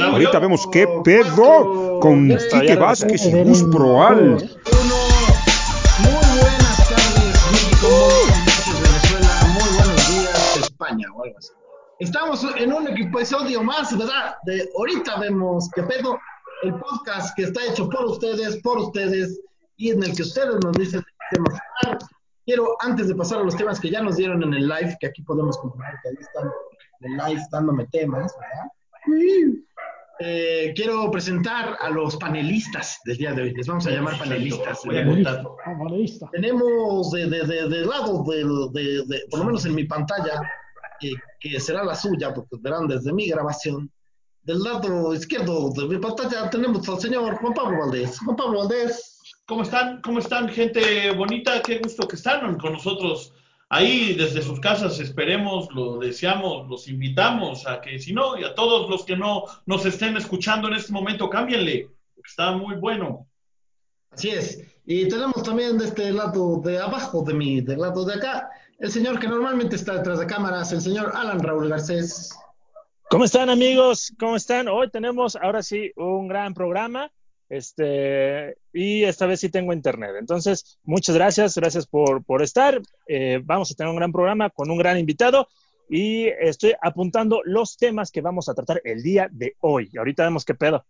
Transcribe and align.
Ahorita 0.00 0.38
vemos 0.38 0.66
qué 0.72 0.86
pedo 1.04 2.00
con 2.00 2.28
Quique 2.28 2.76
Vázquez 2.76 3.26
y 3.26 3.42
Gus 3.44 3.62
Proal. 3.64 4.36
Muy 4.36 4.48
buenas 6.40 6.88
tardes, 6.88 7.36
México. 7.52 7.88
Muy 7.88 8.24
buenas 8.24 8.66
noches, 8.66 8.80
Venezuela. 8.80 9.34
Muy 9.52 9.68
buenos 9.76 10.08
días, 10.08 10.56
España 10.56 11.06
o 11.14 11.24
algo 11.24 11.38
así. 11.38 11.52
Estamos 12.00 12.46
en 12.56 12.72
un 12.72 12.88
episodio 12.88 13.62
más, 13.62 13.96
¿verdad? 13.96 14.36
De 14.44 14.68
ahorita 14.76 15.18
vemos 15.20 15.70
qué 15.74 15.82
pedo. 15.82 16.18
El 16.62 16.74
podcast 16.76 17.36
que 17.36 17.42
está 17.42 17.64
hecho 17.66 17.88
por 17.90 18.06
ustedes, 18.06 18.56
por 18.62 18.78
ustedes, 18.78 19.38
y 19.76 19.90
en 19.90 20.02
el 20.02 20.16
que 20.16 20.22
ustedes 20.22 20.56
nos 20.64 20.72
dicen 20.76 21.02
qué 21.02 21.36
temas 21.36 21.60
hablar. 21.82 21.98
Quiero, 22.46 22.76
antes 22.80 23.08
de 23.08 23.14
pasar 23.14 23.40
a 23.40 23.44
los 23.44 23.56
temas 23.56 23.78
que 23.78 23.90
ya 23.90 24.02
nos 24.02 24.16
dieron 24.16 24.42
en 24.42 24.54
el 24.54 24.66
live, 24.66 24.96
que 24.98 25.08
aquí 25.08 25.22
podemos 25.22 25.58
comprobar 25.58 25.94
que 26.02 26.08
ahí 26.08 26.16
están 26.18 26.50
en 27.00 27.12
el 27.12 27.18
live 27.18 27.42
dándome 27.50 27.86
temas, 27.86 28.34
¿verdad? 28.38 28.70
Eh, 30.20 30.72
quiero 30.76 31.10
presentar 31.10 31.76
a 31.80 31.90
los 31.90 32.16
panelistas 32.16 33.00
del 33.04 33.16
día 33.16 33.32
de 33.32 33.42
hoy. 33.42 33.54
Les 33.54 33.66
vamos 33.66 33.86
a 33.86 33.90
llamar 33.90 34.16
panelistas. 34.18 34.80
Ah, 35.66 35.74
panelista. 35.78 36.30
Tenemos 36.32 37.10
de, 37.10 37.28
de, 37.28 37.44
de, 37.44 37.68
de 37.68 37.84
lado, 37.86 38.22
de, 38.24 38.44
de- 38.72 39.04
de- 39.06 39.22
por 39.28 39.40
lo 39.40 39.46
menos 39.46 39.66
en 39.66 39.74
mi 39.74 39.84
pantalla, 39.84 40.40
eh, 41.02 41.10
que 41.40 41.58
será 41.58 41.82
la 41.84 41.96
suya, 41.96 42.32
porque 42.32 42.56
verán 42.60 42.86
desde 42.86 43.12
mi 43.12 43.26
grabación, 43.28 43.90
del 44.42 44.60
lado 44.62 45.12
izquierdo 45.14 45.70
de 45.70 45.88
mi 45.88 45.98
pantalla 45.98 46.48
tenemos 46.48 46.88
al 46.88 47.00
señor 47.00 47.34
Juan 47.36 47.54
Pablo 47.54 47.78
Valdés. 47.80 48.18
Juan 48.20 48.36
Pablo 48.36 48.58
Valdés. 48.60 49.10
¿Cómo 49.46 49.62
están? 49.62 50.00
¿Cómo 50.02 50.20
están, 50.20 50.48
gente 50.48 51.10
bonita? 51.12 51.60
Qué 51.60 51.78
gusto 51.78 52.06
que 52.08 52.16
están 52.16 52.56
con 52.58 52.74
nosotros 52.74 53.33
ahí 53.68 54.14
desde 54.14 54.42
sus 54.42 54.60
casas. 54.60 54.98
Esperemos, 55.00 55.68
lo 55.74 55.98
deseamos, 55.98 56.68
los 56.68 56.88
invitamos 56.88 57.66
a 57.66 57.80
que, 57.80 57.98
si 57.98 58.12
no, 58.12 58.38
y 58.38 58.44
a 58.44 58.54
todos 58.54 58.88
los 58.90 59.04
que 59.04 59.16
no 59.16 59.44
nos 59.66 59.86
estén 59.86 60.16
escuchando 60.16 60.68
en 60.68 60.74
este 60.74 60.92
momento, 60.92 61.30
cámbienle. 61.30 61.90
porque 62.14 62.28
Está 62.28 62.52
muy 62.52 62.76
bueno. 62.76 63.26
Así 64.10 64.30
es. 64.30 64.62
Y 64.86 65.08
tenemos 65.08 65.42
también 65.42 65.78
de 65.78 65.86
este 65.86 66.12
lado 66.12 66.60
de 66.60 66.78
abajo 66.78 67.22
de 67.22 67.34
mi, 67.34 67.60
del 67.60 67.80
lado 67.80 68.04
de 68.04 68.14
acá, 68.14 68.50
el 68.78 68.90
señor 68.90 69.18
que 69.18 69.26
normalmente 69.26 69.76
está 69.76 69.94
detrás 69.94 70.18
de 70.18 70.26
cámaras, 70.26 70.72
el 70.72 70.80
señor 70.80 71.12
Alan 71.14 71.40
Raúl 71.40 71.68
Garcés. 71.68 72.30
¿Cómo 73.08 73.24
están 73.24 73.48
amigos? 73.48 74.12
¿Cómo 74.18 74.36
están? 74.36 74.68
Hoy 74.68 74.90
tenemos 74.90 75.36
ahora 75.36 75.62
sí 75.62 75.92
un 75.96 76.28
gran 76.28 76.52
programa. 76.52 77.10
Este, 77.48 78.56
y 78.72 79.04
esta 79.04 79.26
vez 79.26 79.40
sí 79.40 79.48
tengo 79.48 79.72
internet. 79.72 80.12
Entonces, 80.18 80.78
muchas 80.84 81.14
gracias, 81.14 81.54
gracias 81.56 81.86
por, 81.86 82.24
por 82.24 82.42
estar. 82.42 82.80
Eh, 83.06 83.40
vamos 83.44 83.70
a 83.70 83.74
tener 83.74 83.90
un 83.90 83.96
gran 83.96 84.12
programa 84.12 84.50
con 84.50 84.70
un 84.70 84.78
gran 84.78 84.98
invitado 84.98 85.48
y 85.88 86.26
estoy 86.26 86.74
apuntando 86.80 87.42
los 87.44 87.76
temas 87.76 88.10
que 88.10 88.20
vamos 88.20 88.48
a 88.48 88.54
tratar 88.54 88.80
el 88.84 89.02
día 89.02 89.28
de 89.30 89.56
hoy. 89.60 89.90
Ahorita 89.96 90.24
vemos 90.24 90.44
qué 90.44 90.54
pedo. 90.54 90.84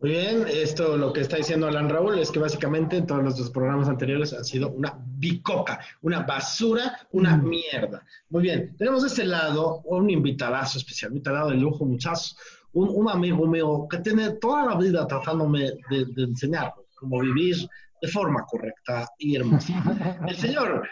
Muy 0.00 0.12
bien, 0.12 0.46
esto 0.48 0.96
lo 0.96 1.12
que 1.12 1.20
está 1.20 1.36
diciendo 1.36 1.66
Alan 1.66 1.90
Raúl 1.90 2.18
es 2.18 2.30
que 2.30 2.38
básicamente 2.38 3.02
todos 3.02 3.38
los 3.38 3.50
programas 3.50 3.86
anteriores 3.86 4.32
han 4.32 4.46
sido 4.46 4.70
una 4.70 4.98
bicoca, 4.98 5.78
una 6.00 6.20
basura, 6.20 7.06
una 7.12 7.36
mierda. 7.36 8.02
Muy 8.30 8.44
bien, 8.44 8.74
tenemos 8.78 9.02
de 9.02 9.08
este 9.08 9.24
lado 9.24 9.82
un 9.84 10.08
invitadazo 10.08 10.78
especial, 10.78 11.10
un 11.10 11.18
invitado 11.18 11.50
de 11.50 11.56
lujo, 11.56 11.84
muchachos, 11.84 12.34
un, 12.72 12.88
un 12.92 13.08
amigo 13.10 13.46
mío 13.46 13.86
que 13.90 13.98
tiene 13.98 14.30
toda 14.32 14.66
la 14.66 14.74
vida 14.76 15.06
tratándome 15.06 15.60
de, 15.90 16.04
de 16.14 16.22
enseñar 16.24 16.72
cómo 16.98 17.18
vivir 17.20 17.56
de 18.02 18.08
forma 18.08 18.46
correcta 18.46 19.06
y 19.18 19.36
hermosa. 19.36 19.74
El 20.26 20.36
señor 20.36 20.82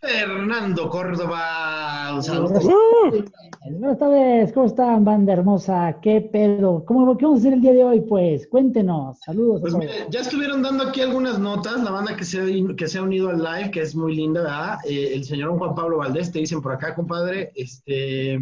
Fernando 0.00 0.88
Córdoba, 0.88 2.12
un 2.14 2.22
saludo. 2.22 2.58
Buenas 3.70 3.98
tardes, 3.98 4.52
¿cómo 4.54 4.66
están, 4.66 5.04
banda 5.04 5.34
hermosa? 5.34 5.98
¿Qué 6.00 6.22
pedo? 6.22 6.82
¿Cómo, 6.86 7.16
¿Qué 7.18 7.24
vamos 7.26 7.40
a 7.40 7.42
hacer 7.42 7.52
el 7.52 7.60
día 7.60 7.72
de 7.74 7.84
hoy? 7.84 8.00
Pues 8.00 8.46
cuéntenos, 8.46 9.18
saludos. 9.20 9.60
Pues 9.60 9.74
mire, 9.74 9.92
ya 10.08 10.20
estuvieron 10.20 10.62
dando 10.62 10.84
aquí 10.84 11.02
algunas 11.02 11.38
notas, 11.38 11.82
la 11.82 11.90
banda 11.90 12.16
que 12.16 12.24
se, 12.24 12.40
ha- 12.40 12.74
que 12.76 12.88
se 12.88 12.98
ha 12.98 13.02
unido 13.02 13.28
al 13.28 13.42
live, 13.42 13.70
que 13.70 13.82
es 13.82 13.94
muy 13.94 14.16
linda, 14.16 14.40
¿verdad? 14.42 14.78
Eh, 14.88 15.12
el 15.14 15.24
señor 15.24 15.58
Juan 15.58 15.74
Pablo 15.74 15.98
Valdés, 15.98 16.32
te 16.32 16.38
dicen 16.38 16.62
por 16.62 16.72
acá, 16.72 16.94
compadre, 16.94 17.52
este, 17.54 18.40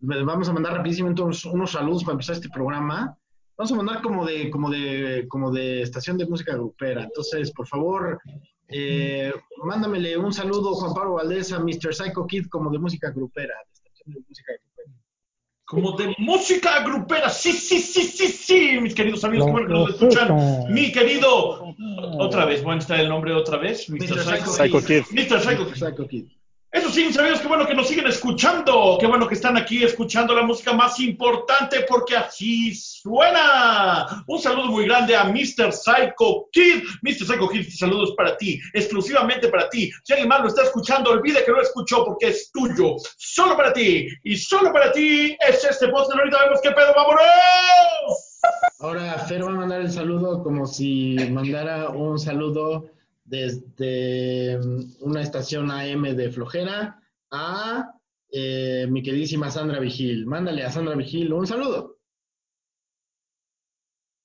les 0.00 0.24
vamos 0.24 0.48
a 0.48 0.52
mandar 0.52 0.74
rapidísimo 0.74 1.10
unos, 1.10 1.44
unos 1.44 1.72
saludos 1.72 2.04
para 2.04 2.12
empezar 2.12 2.36
este 2.36 2.48
programa. 2.48 3.16
Vamos 3.56 3.72
a 3.72 3.76
mandar 3.76 4.02
como 4.02 4.24
de, 4.24 4.48
como 4.50 4.70
de, 4.70 5.26
como 5.28 5.50
de 5.50 5.82
estación 5.82 6.16
de 6.16 6.26
música 6.26 6.54
grupera. 6.54 7.04
Entonces, 7.04 7.52
por 7.52 7.66
favor, 7.66 8.18
eh, 8.68 9.32
mándamele 9.62 10.16
un 10.16 10.32
saludo, 10.32 10.74
Juan 10.74 10.94
Pablo 10.94 11.14
Valdés, 11.14 11.52
a 11.52 11.58
Mr. 11.58 11.94
Psycho 11.94 12.26
Kid 12.26 12.46
como 12.46 12.70
de 12.70 12.78
música 12.78 13.10
grupera, 13.10 13.54
de 13.66 13.72
estación 13.72 14.14
de 14.14 14.20
música 14.26 14.52
grupera. 14.52 14.90
Como 15.66 15.92
de 15.96 16.14
música 16.18 16.82
grupera. 16.84 17.28
Sí, 17.28 17.52
sí, 17.52 17.80
sí, 17.80 18.02
sí, 18.02 18.28
sí, 18.28 18.78
mis 18.80 18.94
queridos 18.94 19.22
amigos, 19.24 19.46
qué 19.46 19.52
bueno 19.52 19.66
que 19.66 19.72
nos 19.74 19.88
Lo 19.88 20.08
escuchan. 20.08 20.72
Mi 20.72 20.90
querido, 20.90 21.74
otra 22.18 22.46
vez, 22.46 22.62
¿pueden 22.62 22.78
estar 22.78 22.98
el 22.98 23.08
nombre 23.08 23.34
otra 23.34 23.58
vez? 23.58 23.90
Mr. 23.90 24.00
Mr. 24.00 24.20
Psycho 24.20 24.50
Psycho 24.50 24.84
Kid. 24.84 25.02
Mr. 25.10 25.40
Psycho 25.40 25.64
Mr. 25.64 25.76
Psycho 25.76 26.08
Kid. 26.08 26.26
Eso 26.72 26.88
sí, 26.88 27.04
mis 27.04 27.18
amigos, 27.18 27.40
qué 27.40 27.48
bueno 27.48 27.66
que 27.66 27.74
nos 27.74 27.88
siguen 27.88 28.06
escuchando. 28.06 28.96
Qué 29.00 29.06
bueno 29.08 29.26
que 29.26 29.34
están 29.34 29.56
aquí 29.56 29.82
escuchando 29.82 30.36
la 30.36 30.44
música 30.44 30.72
más 30.72 31.00
importante 31.00 31.84
porque 31.88 32.16
así 32.16 32.72
suena. 32.76 34.22
Un 34.28 34.38
saludo 34.38 34.66
muy 34.66 34.84
grande 34.84 35.16
a 35.16 35.24
Mr. 35.24 35.72
Psycho 35.72 36.48
Kid. 36.52 36.84
Mr. 37.02 37.26
Psycho 37.26 37.48
Kid, 37.48 37.68
saludo 37.70 38.04
es 38.04 38.12
para 38.12 38.36
ti, 38.36 38.60
exclusivamente 38.72 39.48
para 39.48 39.68
ti. 39.68 39.90
Si 40.04 40.12
alguien 40.12 40.28
más 40.28 40.42
lo 40.42 40.46
está 40.46 40.62
escuchando, 40.62 41.10
olvide 41.10 41.44
que 41.44 41.50
lo 41.50 41.60
escuchó 41.60 42.04
porque 42.04 42.28
es 42.28 42.52
tuyo. 42.52 42.94
Solo 43.16 43.56
para 43.56 43.72
ti. 43.72 44.06
Y 44.22 44.36
solo 44.36 44.72
para 44.72 44.92
ti 44.92 45.36
es 45.48 45.64
este 45.64 45.88
podcast. 45.88 46.20
Ahorita 46.20 46.44
vemos 46.44 46.60
qué 46.62 46.70
pedo. 46.70 46.92
¡Vámonos! 46.94 48.30
Ahora 48.78 49.18
Fer 49.18 49.44
va 49.44 49.48
a 49.48 49.54
mandar 49.54 49.80
el 49.80 49.90
saludo 49.90 50.42
como 50.44 50.66
si 50.66 51.16
mandara 51.32 51.88
un 51.88 52.16
saludo 52.16 52.86
desde 53.30 54.58
mm, 54.58 55.02
una 55.02 55.22
estación 55.22 55.70
AM 55.70 56.02
de 56.16 56.32
Flojera 56.32 57.00
a 57.30 57.94
eh, 58.32 58.86
mi 58.90 59.02
queridísima 59.02 59.50
Sandra 59.50 59.78
Vigil. 59.78 60.26
Mándale 60.26 60.64
a 60.64 60.70
Sandra 60.70 60.96
Vigil 60.96 61.32
un 61.32 61.46
saludo. 61.46 61.98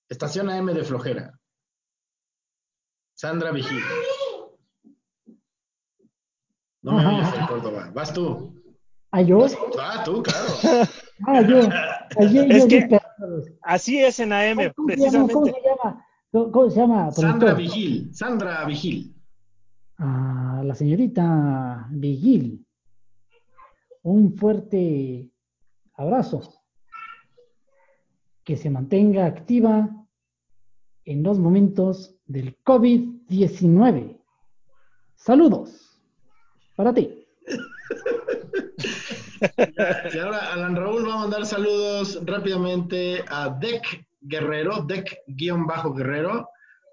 Estación 0.09 0.49
AM 0.49 0.73
de 0.73 0.83
Flojera. 0.83 1.39
Sandra 3.13 3.51
Vigil. 3.51 3.79
No 6.81 6.93
me 6.93 7.05
oyes 7.05 7.33
en 7.33 7.45
Córdoba. 7.47 7.91
Vas 7.93 8.13
tú. 8.13 8.53
¿Ah, 9.11 9.21
yo? 9.21 9.45
Ah, 9.79 10.03
tú, 10.03 10.21
claro. 10.23 10.47
Ah, 11.25 11.41
yo. 11.41 11.59
Ayer 12.19 12.51
Es 12.51 12.63
yo 12.63 12.67
que-. 12.67 12.99
Así 13.61 14.03
es 14.03 14.19
en 14.19 14.33
AM, 14.33 14.73
¿Cómo 14.75 14.89
se 14.89 14.97
llama? 14.97 15.27
¿Cómo 15.31 15.45
precisamente. 15.45 15.51
se 15.53 15.67
llama? 15.69 16.04
¿Cómo, 16.35 16.69
se 16.69 16.81
llama? 16.81 17.11
Sandra? 17.11 17.53
Vigil. 17.53 18.13
Sandra 18.13 18.65
Vigil. 18.65 19.15
Ah, 19.97 20.61
la 20.65 20.75
señorita 20.75 21.87
Vigil. 21.91 22.65
Un 24.03 24.35
fuerte 24.35 25.31
abrazo. 25.93 26.61
Que 28.43 28.57
se 28.57 28.69
mantenga 28.69 29.25
activa 29.25 29.89
en 31.05 31.23
los 31.23 31.39
momentos 31.39 32.17
del 32.25 32.61
COVID-19. 32.63 34.19
Saludos 35.15 36.01
para 36.75 36.93
ti. 36.93 37.25
Y 40.13 40.17
ahora 40.17 40.53
Alan 40.53 40.75
Raúl 40.75 41.07
va 41.07 41.13
a 41.13 41.17
mandar 41.19 41.45
saludos 41.45 42.19
rápidamente 42.25 43.23
a 43.27 43.49
Dec 43.49 44.05
Guerrero, 44.27 44.85
Dec-Guerrero, 44.85 46.49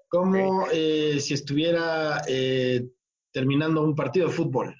como 0.07 0.67
eh, 0.71 1.19
si 1.19 1.33
estuviera 1.33 2.21
eh, 2.27 2.87
terminando 3.31 3.81
un 3.81 3.95
partido 3.95 4.27
de 4.27 4.33
fútbol. 4.33 4.75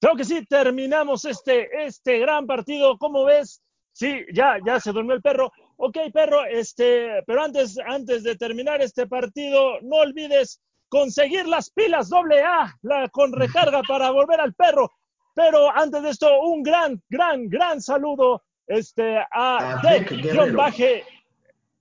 Creo 0.00 0.16
que 0.16 0.24
sí, 0.24 0.44
terminamos 0.44 1.24
este, 1.24 1.86
este 1.86 2.18
gran 2.18 2.46
partido. 2.46 2.98
¿Cómo 2.98 3.24
ves? 3.24 3.62
Sí, 3.92 4.26
ya, 4.34 4.58
ya 4.66 4.78
se 4.78 4.92
durmió 4.92 5.14
el 5.14 5.22
perro. 5.22 5.50
Ok, 5.76 5.96
perro, 6.12 6.44
este, 6.44 7.22
pero 7.26 7.42
antes, 7.42 7.78
antes 7.86 8.22
de 8.22 8.36
terminar 8.36 8.82
este 8.82 9.06
partido, 9.06 9.80
no 9.80 9.96
olvides 9.96 10.60
conseguir 10.90 11.48
las 11.48 11.70
pilas 11.70 12.10
doble 12.10 12.42
A 12.42 12.76
la, 12.82 13.08
con 13.08 13.32
recarga 13.32 13.82
para 13.88 14.10
volver 14.10 14.40
al 14.40 14.52
perro. 14.52 14.92
Pero 15.34 15.74
antes 15.74 16.02
de 16.02 16.10
esto, 16.10 16.40
un 16.42 16.62
gran, 16.62 17.02
gran, 17.08 17.48
gran 17.48 17.80
saludo 17.80 18.42
este, 18.66 19.16
a 19.16 19.78
A 19.78 19.80
Dec 19.82 20.10
Guerrero. 20.10 20.46
Dec-Baje. 20.48 21.04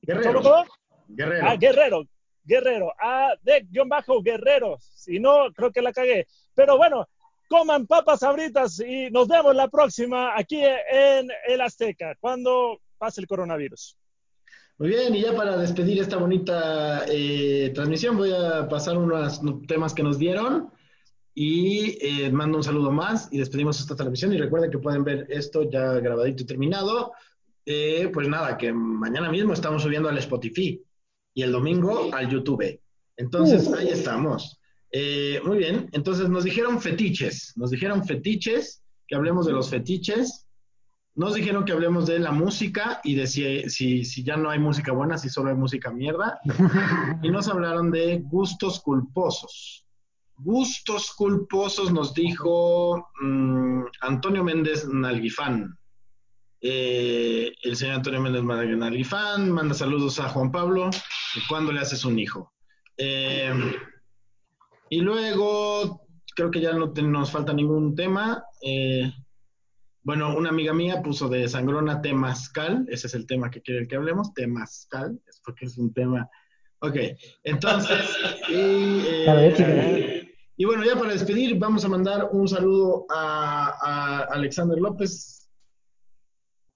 Guerrero. 0.04 0.42
¿Cómo? 0.42 0.66
Guerrero. 1.08 1.48
A 1.48 1.56
Guerrero, 1.56 2.04
Guerrero, 2.44 2.94
a 3.00 3.34
Dec-Guerrero. 3.44 4.78
Si 4.80 5.20
no, 5.20 5.52
creo 5.54 5.72
que 5.72 5.82
la 5.82 5.94
cagué. 5.94 6.28
Pero 6.54 6.78
bueno, 6.78 7.08
coman 7.50 7.88
papas 7.88 8.20
sabritas 8.20 8.80
y 8.80 9.10
nos 9.12 9.28
vemos 9.28 9.56
la 9.56 9.68
próxima 9.68 10.38
aquí 10.38 10.62
en 10.62 11.30
el 11.48 11.62
Azteca, 11.62 12.16
cuando 12.20 12.80
pase 12.98 13.22
el 13.22 13.28
coronavirus. 13.28 13.98
Muy 14.80 14.90
bien, 14.90 15.16
y 15.16 15.22
ya 15.22 15.36
para 15.36 15.56
despedir 15.56 16.02
esta 16.02 16.18
bonita 16.18 17.06
eh, 17.08 17.72
transmisión 17.76 18.18
voy 18.18 18.34
a 18.34 18.68
pasar 18.68 18.98
unos 18.98 19.40
temas 19.68 19.94
que 19.94 20.04
nos 20.04 20.18
dieron 20.18 20.72
y 21.36 21.98
eh, 22.02 22.32
mando 22.32 22.58
un 22.58 22.64
saludo 22.64 22.92
más 22.92 23.30
y 23.32 23.38
despedimos 23.38 23.80
esta 23.80 23.96
transmisión 23.96 24.34
y 24.34 24.38
recuerden 24.38 24.72
que 24.72 24.80
pueden 24.80 25.04
ver 25.04 25.28
esto 25.30 25.70
ya 25.70 25.94
grabadito 25.94 26.44
y 26.44 26.46
terminado 26.48 27.14
eh, 27.66 28.10
pues 28.14 28.28
nada, 28.28 28.58
que 28.58 28.74
mañana 28.74 29.30
mismo 29.30 29.54
estamos 29.54 29.84
subiendo 29.84 30.10
al 30.10 30.18
Spotify 30.18 30.82
y 31.34 31.42
el 31.42 31.52
domingo 31.52 32.14
al 32.14 32.30
YouTube. 32.30 32.80
Entonces, 33.18 33.72
ahí 33.74 33.90
estamos. 33.90 34.60
Eh, 34.92 35.42
muy 35.44 35.58
bien, 35.58 35.90
entonces 35.92 36.30
nos 36.30 36.44
dijeron 36.44 36.80
fetiches, 36.80 37.54
nos 37.56 37.72
dijeron 37.72 38.06
fetiches, 38.06 38.84
que 39.08 39.16
hablemos 39.16 39.48
de 39.48 39.54
los 39.54 39.70
fetiches, 39.70 40.48
nos 41.16 41.36
dijeron 41.36 41.66
que 41.66 41.72
hablemos 41.72 42.06
de 42.06 42.20
la 42.20 42.32
música 42.32 43.00
y 43.04 43.16
de 43.16 43.28
si, 43.28 43.70
si, 43.70 44.04
si 44.04 44.24
ya 44.24 44.38
no 44.38 44.50
hay 44.50 44.60
música 44.60 44.92
buena, 44.92 45.18
si 45.18 45.30
solo 45.30 45.50
hay 45.50 45.56
música 45.56 45.92
mierda, 45.92 46.40
y 47.24 47.30
nos 47.30 47.48
hablaron 47.48 47.92
de 47.92 48.20
gustos 48.24 48.80
culposos. 48.82 49.84
Gustos 50.38 51.12
culposos 51.14 51.94
nos 51.94 52.14
dijo 52.14 53.10
mm, 53.22 53.84
Antonio 54.02 54.44
Méndez 54.44 54.88
Nalguifán. 54.88 55.78
Eh, 56.66 57.52
el 57.64 57.76
señor 57.76 57.96
Antonio 57.96 58.22
Méndez 58.22 58.42
Nalguifán 58.44 59.52
manda 59.52 59.74
saludos 59.76 60.18
a 60.22 60.30
Juan 60.30 60.50
Pablo. 60.50 60.90
¿Y 61.36 61.46
cuándo 61.48 61.74
le 61.74 61.82
haces 61.82 62.06
un 62.06 62.18
hijo? 62.18 62.54
Eh, 62.98 63.52
y 64.90 65.02
luego, 65.02 66.08
creo 66.36 66.50
que 66.52 66.62
ya 66.62 66.72
no 66.72 66.94
te- 66.94 67.02
nos 67.02 67.32
falta 67.32 67.52
ningún 67.52 67.96
tema. 67.96 68.46
Eh, 68.62 69.12
bueno, 70.04 70.36
una 70.38 70.50
amiga 70.50 70.74
mía 70.74 71.02
puso 71.04 71.28
de 71.28 71.50
sangrona 71.50 72.02
temazcal. 72.02 72.86
Ese 72.88 73.08
es 73.08 73.14
el 73.16 73.28
tema 73.28 73.52
que 73.52 73.62
quiere 73.62 73.86
que 73.88 73.96
hablemos. 73.98 74.34
Temazcal. 74.34 75.20
Es 75.28 75.42
porque 75.44 75.66
es 75.66 75.78
un 75.78 75.94
tema. 75.94 76.30
Ok, 76.80 76.96
entonces. 77.44 78.00
y, 78.50 78.54
eh, 79.06 80.34
y 80.56 80.66
bueno, 80.66 80.84
ya 80.86 80.96
para 80.98 81.12
despedir, 81.14 81.58
vamos 81.58 81.84
a 81.84 81.90
mandar 81.90 82.30
un 82.32 82.48
saludo 82.48 83.06
a, 83.10 83.74
a 83.82 84.20
Alexander 84.34 84.78
López. 84.78 85.43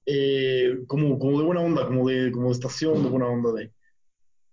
Eh, 0.09 0.77
como, 0.87 1.19
como 1.19 1.37
de 1.39 1.45
buena 1.45 1.61
onda, 1.61 1.85
como 1.85 2.07
de, 2.07 2.31
como 2.31 2.47
de 2.47 2.53
estación 2.53 3.03
de 3.03 3.09
buena 3.09 3.27
onda 3.27 3.51
de, 3.51 3.71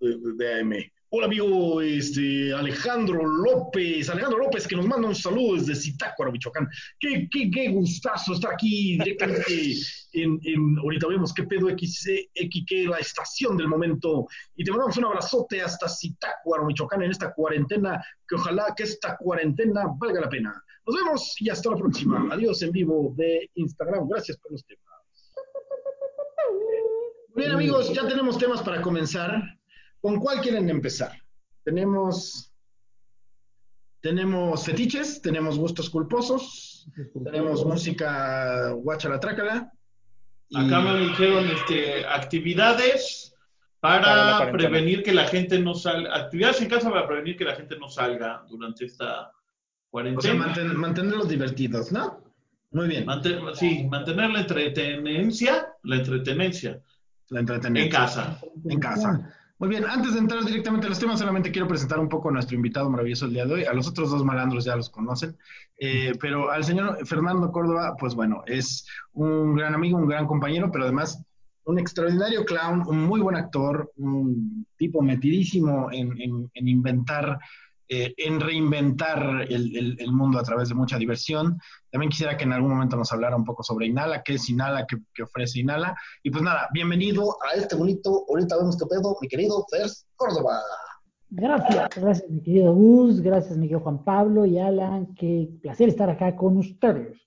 de, 0.01 0.61
AM. 0.61 0.73
Hola 1.11 1.27
amigo 1.27 1.81
este, 1.81 2.53
Alejandro 2.53 3.25
López, 3.25 4.09
Alejandro 4.11 4.41
López 4.41 4.67
que 4.67 4.75
nos 4.75 4.89
manda 4.89 5.07
un 5.07 5.15
saludo 5.15 5.55
desde 5.55 5.77
Zitácuaro, 5.77 6.33
Michoacán. 6.33 6.69
Qué, 6.99 7.29
qué, 7.31 7.49
qué 7.53 7.69
gustazo 7.69 8.33
estar 8.33 8.55
aquí 8.55 8.99
directamente 8.99 9.75
en, 10.13 10.41
en- 10.43 10.77
ahorita 10.83 11.07
vemos 11.07 11.33
qué 11.33 11.45
pedo 11.45 11.69
XQ, 11.69 12.89
la 12.91 12.99
estación 12.99 13.57
del 13.57 13.69
momento. 13.69 14.27
Y 14.57 14.65
te 14.65 14.73
mandamos 14.73 14.97
un 14.97 15.05
abrazote 15.05 15.63
hasta 15.63 15.89
Zitácuaro, 15.89 16.67
Michoacán 16.67 17.03
en 17.05 17.13
esta 17.13 17.33
cuarentena, 17.33 18.05
que 18.29 18.35
ojalá 18.35 18.75
que 18.77 18.83
esta 18.83 19.17
cuarentena 19.17 19.83
valga 19.97 20.23
la 20.23 20.29
pena. 20.29 20.65
Nos 20.85 20.97
vemos 20.97 21.37
y 21.41 21.49
hasta 21.49 21.71
la 21.71 21.77
próxima. 21.77 22.27
Adiós 22.33 22.61
en 22.63 22.73
vivo 22.73 23.15
de 23.17 23.49
Instagram. 23.55 24.09
Gracias 24.09 24.37
por 24.39 24.51
los 24.51 24.67
temas. 24.67 24.94
Bien 27.35 27.51
amigos, 27.53 27.93
ya 27.93 28.07
tenemos 28.07 28.39
temas 28.39 28.63
para 28.63 28.81
comenzar. 28.81 29.43
¿Con 30.01 30.17
cuál 30.21 30.41
quieren 30.41 30.69
empezar? 30.71 31.13
Tenemos, 31.65 32.53
tenemos 34.01 34.65
fetiches, 34.65 35.21
tenemos 35.23 35.59
gustos 35.59 35.89
culposos, 35.91 36.87
tenemos 37.25 37.65
música 37.65 38.71
guachara 38.73 39.19
trácala. 39.19 39.73
y- 40.49 40.67
Acá 40.67 40.81
me 40.81 41.01
dijeron 41.01 41.47
este, 41.49 42.05
actividades 42.07 43.35
Para 43.81 44.05
cuarentena. 44.37 44.53
prevenir 44.53 45.03
que 45.03 45.13
la 45.15 45.27
gente 45.27 45.59
no 45.59 45.75
salga, 45.75 46.15
actividades 46.15 46.61
en 46.61 46.69
casa 46.69 46.91
para 46.91 47.07
prevenir 47.09 47.37
que 47.37 47.45
la 47.45 47.55
gente 47.57 47.77
no 47.79 47.89
salga 47.89 48.45
durante 48.49 48.85
esta 48.85 49.05
o 49.23 49.25
sea, 49.25 49.31
cuarentena. 49.91 50.47
manten- 50.47 50.75
mantenerlos 50.75 51.29
divertidos, 51.29 51.91
¿no? 51.93 52.23
Muy 52.73 52.89
bien, 52.89 53.07
Manten- 53.07 53.55
sí, 53.55 53.85
mantener 53.89 54.31
la 54.31 54.41
entretenencia, 54.41 55.67
la 55.85 55.97
entretenencia 55.97 56.81
la 57.31 57.41
en 57.41 57.43
entretenimiento. 57.43 57.97
casa. 57.97 58.39
En 58.69 58.79
casa. 58.81 59.31
Muy 59.59 59.69
bien, 59.69 59.85
antes 59.85 60.15
de 60.15 60.19
entrar 60.19 60.45
directamente 60.45 60.87
a 60.87 60.91
los 60.91 60.99
temas, 60.99 61.19
solamente 61.21 61.53
quiero 61.53 61.69
presentar 61.69 62.01
un 62.01 62.09
poco 62.09 62.29
a 62.29 62.33
nuestro 62.33 62.57
invitado 62.57 62.91
maravilloso 62.91 63.27
el 63.27 63.33
día 63.35 63.47
de 63.47 63.55
hoy. 63.55 63.65
A 63.65 63.73
los 63.73 63.87
otros 63.89 64.11
dos 64.11 64.25
malandros 64.25 64.65
ya 64.65 64.75
los 64.77 64.91
conocen, 64.91 65.37
eh, 65.79 66.13
pero 66.21 66.51
al 66.51 66.65
señor 66.65 66.99
Fernando 67.07 67.51
Córdoba, 67.53 67.95
pues 67.99 68.15
bueno, 68.17 68.43
es 68.47 68.87
un 69.13 69.55
gran 69.55 69.73
amigo, 69.75 69.97
un 69.97 70.09
gran 70.09 70.27
compañero, 70.27 70.71
pero 70.73 70.85
además 70.85 71.23
un 71.67 71.79
extraordinario 71.79 72.45
clown, 72.45 72.83
un 72.87 73.05
muy 73.05 73.21
buen 73.21 73.37
actor, 73.37 73.91
un 73.97 74.67
tipo 74.77 75.01
metidísimo 75.01 75.89
en, 75.93 76.21
en- 76.21 76.51
en 76.53 76.69
inventar, 76.69 77.39
eh, 77.89 78.15
en 78.17 78.41
reinventar 78.41 79.47
el, 79.49 79.97
el- 79.99 80.13
mundo 80.13 80.39
a 80.39 80.43
través 80.43 80.69
de 80.69 80.75
mucha 80.75 80.99
diversión. 80.99 81.59
También 81.91 82.11
quisiera 82.11 82.37
que 82.37 82.45
en 82.45 82.53
algún 82.53 82.71
momento 82.71 82.97
nos 82.97 83.13
hablara 83.13 83.37
un 83.37 83.45
poco 83.45 83.63
sobre 83.63 83.87
Inhala, 83.87 84.23
qué 84.23 84.35
es 84.35 84.49
Inhala, 84.49 84.87
qué, 84.87 84.97
qué 85.13 85.23
ofrece 85.25 85.61
Inhala. 85.61 85.97
Y 86.23 86.31
pues 86.31 86.43
nada, 86.43 86.69
bienvenido 86.73 87.37
a 87.43 87.57
este 87.57 87.75
bonito, 87.77 88.25
ahorita 88.29 88.57
vemos 88.57 88.77
qué 88.77 88.87
pedo, 88.87 89.17
mi 89.21 89.29
querido 89.29 89.65
Fers 89.71 90.07
Córdoba. 90.17 90.61
Gracias, 91.31 91.89
gracias 91.97 92.31
mi 92.31 92.41
querido 92.43 92.73
Gus, 92.75 93.21
gracias 93.21 93.57
mi 93.57 93.67
querido 93.67 93.81
Juan 93.81 94.05
Pablo 94.05 94.47
y 94.47 94.59
Alan, 94.59 95.15
qué 95.15 95.49
placer 95.63 95.89
estar 95.89 96.09
acá 96.09 96.37
con 96.37 96.57
ustedes. 96.59 97.19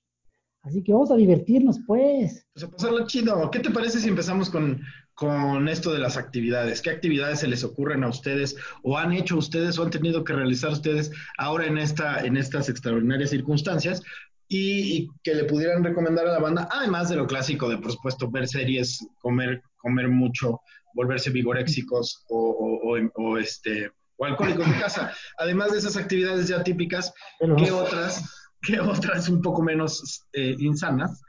Así 0.67 0.83
que 0.83 0.91
vamos 0.93 1.11
a 1.11 1.15
divertirnos 1.15 1.79
pues. 1.87 2.45
Pues 2.53 2.65
a 2.65 2.69
pasarlo 2.69 3.07
chido. 3.07 3.49
¿Qué 3.51 3.59
te 3.59 3.71
parece 3.71 3.99
si 3.99 4.09
empezamos 4.09 4.49
con, 4.49 4.81
con 5.13 5.67
esto 5.69 5.93
de 5.93 5.99
las 5.99 6.17
actividades? 6.17 6.81
¿Qué 6.81 6.89
actividades 6.89 7.39
se 7.39 7.47
les 7.47 7.63
ocurren 7.63 8.03
a 8.03 8.09
ustedes 8.09 8.55
o 8.83 8.97
han 8.97 9.13
hecho 9.13 9.37
ustedes 9.37 9.79
o 9.79 9.83
han 9.83 9.89
tenido 9.91 10.23
que 10.23 10.33
realizar 10.33 10.71
ustedes 10.71 11.11
ahora 11.37 11.65
en, 11.67 11.77
esta, 11.77 12.25
en 12.25 12.35
estas 12.37 12.67
extraordinarias 12.69 13.29
circunstancias? 13.29 14.01
Y, 14.49 14.97
y 14.97 15.09
que 15.23 15.35
le 15.35 15.43
pudieran 15.43 15.83
recomendar 15.83 16.25
a 16.25 16.31
la 16.31 16.39
banda, 16.39 16.69
además 16.71 17.09
de 17.09 17.17
lo 17.17 17.27
clásico 17.27 17.67
de, 17.69 17.77
por 17.79 17.91
supuesto, 17.91 18.31
ver 18.31 18.47
series, 18.47 19.05
comer, 19.19 19.61
comer 19.75 20.07
mucho, 20.07 20.61
volverse 20.93 21.29
vigoréxicos 21.31 22.23
o, 22.29 22.37
o- 22.37 22.97
o- 22.97 23.11
o, 23.15 23.37
este, 23.37 23.91
o 24.15 24.23
alcohólicos 24.25 24.65
de 24.65 24.79
casa. 24.79 25.11
Además 25.37 25.71
de 25.73 25.79
esas 25.79 25.97
actividades 25.97 26.47
ya 26.47 26.63
típicas, 26.63 27.13
¿qué 27.57 27.71
otras, 27.71 28.23
qué 28.61 28.79
otras 28.79 29.29
un 29.29 29.41
poco 29.41 29.61
menos 29.61 30.25
eh, 30.33 30.55
insanas 30.59 31.21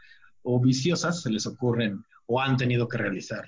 o 0.42 0.60
viciosas 0.60 1.22
se 1.22 1.30
les 1.30 1.46
ocurren 1.46 2.02
o 2.26 2.40
han 2.40 2.56
tenido 2.56 2.86
que 2.88 2.98
realizar? 2.98 3.44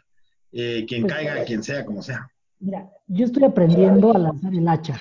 Eh, 0.53 0.85
quien 0.89 1.03
Pues- 1.03 1.15
caiga, 1.15 1.45
quien 1.45 1.63
sea, 1.63 1.85
como 1.85 2.03
sea. 2.03 2.29
Mira, 2.59 2.89
yo 3.07 3.25
estoy 3.25 3.45
aprendiendo 3.45 4.15
a 4.15 4.19
lanzar 4.19 4.53
el 4.53 4.69
hacha. 4.69 5.01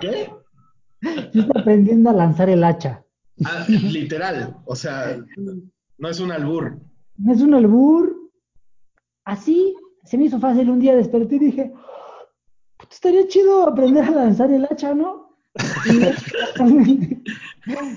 ¿Qué? 0.00 0.30
Yo 1.02 1.10
estoy 1.42 1.60
aprendiendo 1.60 2.10
a 2.10 2.12
lanzar 2.14 2.48
el 2.48 2.64
hacha. 2.64 3.04
Ah, 3.44 3.66
literal, 3.68 4.56
o 4.64 4.74
sea, 4.74 5.18
no 5.98 6.08
es 6.08 6.20
un 6.20 6.32
albur. 6.32 6.80
No 7.18 7.32
es 7.34 7.40
un 7.42 7.52
albur. 7.54 8.30
Así 9.24 9.74
se 10.04 10.16
me 10.16 10.24
hizo 10.24 10.38
fácil 10.40 10.70
un 10.70 10.80
día 10.80 10.94
desperté 10.96 11.36
y 11.36 11.40
dije, 11.40 11.72
"Puta, 12.78 12.94
estaría 12.94 13.26
chido 13.28 13.66
aprender 13.68 14.04
a 14.04 14.10
lanzar 14.12 14.50
el 14.50 14.64
hacha, 14.64 14.94
¿no? 14.94 15.36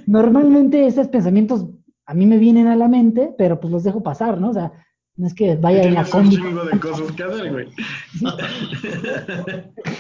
Normalmente, 0.05 0.85
esos 0.87 1.07
pensamientos 1.07 1.67
a 2.05 2.13
mí 2.13 2.25
me 2.25 2.37
vienen 2.37 2.67
a 2.67 2.75
la 2.75 2.87
mente, 2.87 3.33
pero 3.37 3.59
pues 3.59 3.71
los 3.71 3.83
dejo 3.83 4.01
pasar, 4.01 4.39
¿no? 4.39 4.49
O 4.49 4.53
sea, 4.53 4.71
no 5.15 5.27
es 5.27 5.33
que 5.33 5.55
vaya 5.55 5.83
en 5.83 5.93
la 5.93 6.01
un 6.01 6.09
combi. 6.09 6.35
chingo 6.37 6.65
de 6.65 6.79
cosas 6.79 7.11
que 7.11 7.23
hacer, 7.23 7.51
güey. 7.51 7.67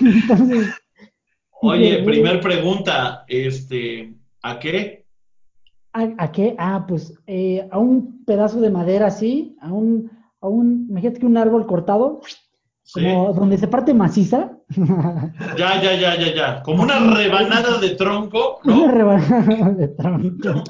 Entonces, 0.01 0.69
Oye, 1.61 2.03
primer 2.03 2.39
pregunta, 2.39 3.25
este, 3.27 4.13
¿a 4.41 4.59
qué? 4.59 5.05
¿A, 5.91 6.07
a 6.17 6.31
qué? 6.31 6.55
Ah, 6.57 6.85
pues 6.87 7.13
eh, 7.27 7.67
a 7.69 7.77
un 7.79 8.23
pedazo 8.23 8.61
de 8.61 8.69
madera 8.69 9.07
así, 9.07 9.57
a 9.59 9.71
un, 9.73 10.09
a 10.39 10.47
un, 10.47 10.87
imagínate 10.89 11.19
que 11.19 11.25
un 11.25 11.37
árbol 11.37 11.67
cortado. 11.67 12.21
Como 12.93 13.33
donde 13.33 13.57
se 13.57 13.67
parte 13.67 13.93
maciza, 13.93 14.51
Ya, 15.57 15.81
ya, 15.81 15.93
ya, 15.95 16.15
ya, 16.17 16.33
ya. 16.35 16.63
Como 16.63 16.83
una 16.83 16.99
rebanada 17.15 17.79
de 17.79 17.89
tronco, 17.95 18.59
una 18.63 18.75
¿no? 18.75 18.91
rebanada 18.91 19.69
de 19.71 19.87
tronco. 19.89 20.63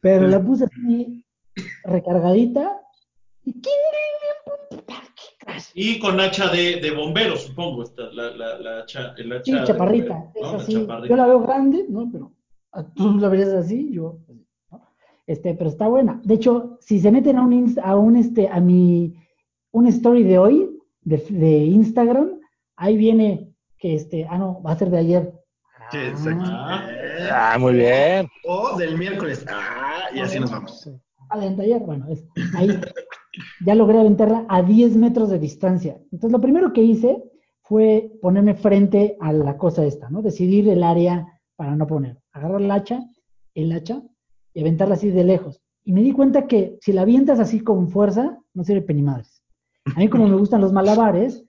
Pero 0.00 0.28
la 0.28 0.40
puse 0.42 0.64
así 0.64 1.24
recargadita 1.84 2.80
y 3.44 3.60
¡qué 3.60 3.70
Y 5.74 5.98
con 5.98 6.20
hacha 6.20 6.48
de, 6.48 6.80
de 6.80 6.90
bombero, 6.92 7.36
supongo, 7.36 7.82
esta, 7.82 8.02
la, 8.12 8.30
la, 8.30 8.58
la 8.58 8.78
hacha, 8.80 9.14
el 9.18 9.32
hacha 9.32 9.44
Sí, 9.44 9.64
chaparrita, 9.64 10.14
bombero, 10.14 10.46
es 10.56 10.62
así. 10.62 10.74
chaparrita. 10.74 11.08
Yo 11.08 11.16
la 11.16 11.26
veo 11.26 11.40
grande, 11.40 11.86
¿no? 11.88 12.08
Pero 12.12 12.32
ah, 12.72 12.84
tú 12.94 13.18
la 13.18 13.28
verías 13.28 13.48
así, 13.50 13.90
yo. 13.92 14.18
¿no? 14.28 14.80
Este, 15.26 15.54
pero 15.54 15.70
está 15.70 15.86
buena. 15.88 16.20
De 16.24 16.34
hecho, 16.34 16.76
si 16.80 16.98
se 17.00 17.10
meten 17.10 17.36
a 17.38 17.42
un 17.42 17.74
a 17.82 17.96
un 17.96 18.16
este, 18.16 18.48
a 18.48 18.60
mi 18.60 19.14
un 19.72 19.86
story 19.86 20.22
de 20.24 20.38
hoy 20.38 20.78
de, 21.02 21.18
de 21.30 21.58
Instagram, 21.58 22.40
ahí 22.76 22.96
viene 22.96 23.50
que 23.78 23.94
este, 23.94 24.26
ah 24.28 24.38
no, 24.38 24.62
va 24.62 24.72
a 24.72 24.78
ser 24.78 24.90
de 24.90 24.98
ayer. 24.98 25.32
Sí, 25.90 25.98
exacto. 25.98 26.44
Ah. 26.46 26.88
Ah, 27.32 27.58
muy 27.58 27.74
bien. 27.74 28.28
O 28.46 28.76
del 28.76 28.96
miércoles. 28.96 29.44
Ah, 29.48 30.08
y 30.14 30.20
así 30.20 30.38
nos 30.38 30.50
vamos. 30.50 30.88
Ah, 31.28 31.38
de 31.38 31.62
ayer, 31.62 31.80
bueno, 31.80 32.06
es, 32.08 32.24
ahí 32.54 32.68
ya 33.64 33.74
logré 33.74 33.98
aventarla 33.98 34.44
a 34.48 34.62
10 34.62 34.96
metros 34.96 35.30
de 35.30 35.38
distancia. 35.38 35.98
Entonces, 36.12 36.32
lo 36.32 36.40
primero 36.40 36.72
que 36.72 36.82
hice 36.82 37.22
fue 37.62 38.12
ponerme 38.20 38.54
frente 38.54 39.16
a 39.20 39.32
la 39.32 39.56
cosa 39.56 39.84
esta, 39.84 40.10
¿no? 40.10 40.22
Decidir 40.22 40.68
el 40.68 40.82
área 40.82 41.40
para 41.56 41.76
no 41.76 41.86
poner. 41.86 42.18
Agarrar 42.32 42.60
el 42.60 42.70
hacha, 42.70 43.00
el 43.54 43.72
hacha, 43.72 44.02
y 44.54 44.60
aventarla 44.60 44.94
así 44.94 45.10
de 45.10 45.24
lejos. 45.24 45.60
y 45.84 45.92
me 45.92 46.02
di 46.02 46.12
cuenta 46.12 46.46
que 46.46 46.76
si 46.80 46.92
la 46.92 47.02
avientas 47.02 47.40
así 47.40 47.60
con 47.60 47.88
fuerza, 47.88 48.38
no 48.54 48.64
sirve 48.64 48.82
penimadres. 48.82 49.39
A 49.96 49.98
mí 49.98 50.08
como 50.08 50.28
me 50.28 50.36
gustan 50.36 50.60
los 50.60 50.72
malabares, 50.72 51.44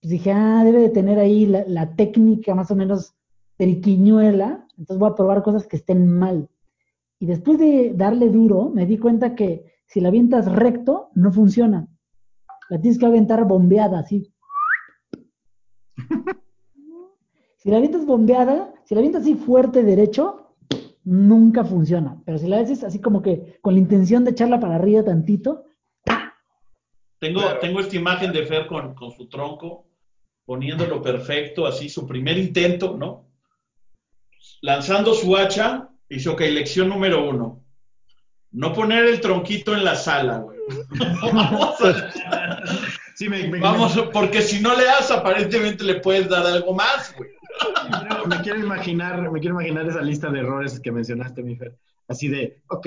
pues 0.00 0.10
dije, 0.10 0.32
ah, 0.32 0.62
debe 0.64 0.80
de 0.80 0.88
tener 0.88 1.18
ahí 1.18 1.46
la, 1.46 1.94
técnica 1.94 2.54
más 2.54 2.70
o 2.70 2.76
menos 2.76 3.14
triquiñuela, 3.56 4.66
entonces 4.78 4.98
voy 4.98 5.10
a 5.10 5.14
probar 5.14 5.42
cosas 5.42 5.66
que 5.66 5.76
estén 5.76 6.10
mal. 6.18 6.48
Y 7.18 7.26
después 7.26 7.58
de 7.58 7.92
darle 7.94 8.30
duro, 8.30 8.70
me 8.70 8.86
di 8.86 8.96
cuenta 8.96 9.34
que 9.34 9.74
si 9.86 10.00
la 10.00 10.08
avientas 10.08 10.50
recto, 10.50 11.10
no 11.14 11.32
funciona. 11.32 11.86
La 12.70 12.80
tienes 12.80 12.98
que 12.98 13.06
aventar 13.06 13.44
bombeada, 13.46 13.98
así. 13.98 14.32
Si 17.56 17.70
la 17.70 17.76
avientas 17.76 18.06
bombeada, 18.06 18.72
si 18.84 18.94
la 18.94 19.00
avientas 19.00 19.22
así 19.22 19.34
fuerte 19.34 19.82
derecho, 19.82 20.54
nunca 21.04 21.62
funciona. 21.62 22.22
Pero 22.24 22.38
si 22.38 22.46
la 22.46 22.58
haces 22.58 22.84
así 22.84 23.00
como 23.00 23.20
que 23.20 23.58
con 23.60 23.74
la 23.74 23.80
intención 23.80 24.24
de 24.24 24.30
echarla 24.30 24.60
para 24.60 24.76
arriba 24.76 25.04
tantito, 25.04 25.64
Tengo, 27.20 27.42
tengo 27.60 27.80
esta 27.80 27.96
imagen 27.96 28.32
de 28.32 28.46
Fer 28.46 28.66
con, 28.66 28.94
con 28.94 29.12
su 29.12 29.28
tronco, 29.28 29.86
poniéndolo 30.46 31.00
perfecto, 31.02 31.66
así 31.66 31.88
su 31.88 32.06
primer 32.06 32.38
intento, 32.38 32.96
¿no? 32.96 33.28
Lanzando 34.62 35.14
su 35.14 35.36
hacha, 35.36 35.88
dice, 36.08 36.28
ok, 36.30 36.40
lección 36.40 36.88
número 36.88 37.28
uno. 37.28 37.62
No 38.52 38.72
poner 38.72 39.04
el 39.04 39.20
tronquito 39.20 39.74
en 39.74 39.84
la 39.84 39.94
sala, 39.96 40.38
güey. 40.38 40.58
Vamos, 41.32 41.80
a- 41.82 42.62
Sí, 43.14 43.28
me, 43.28 43.46
me- 43.48 43.60
vamos, 43.60 43.92
porque 44.14 44.40
si 44.40 44.60
no 44.62 44.74
le 44.74 44.84
das, 44.84 45.10
aparentemente 45.10 45.84
le 45.84 45.96
puedes 45.96 46.26
dar 46.26 46.46
algo 46.46 46.72
más, 46.72 47.14
güey. 47.14 47.28
me 47.90 47.98
quiero- 48.08 48.26
me 48.26 48.40
quiero 48.40 48.58
imaginar, 48.60 49.30
me 49.30 49.40
quiero 49.40 49.56
imaginar 49.60 49.86
esa 49.86 50.00
lista 50.00 50.30
de 50.30 50.40
errores 50.40 50.80
que 50.80 50.90
mencionaste, 50.90 51.42
mi 51.42 51.54
Fer. 51.54 51.76
Así 52.08 52.28
de, 52.28 52.62
ok, 52.70 52.86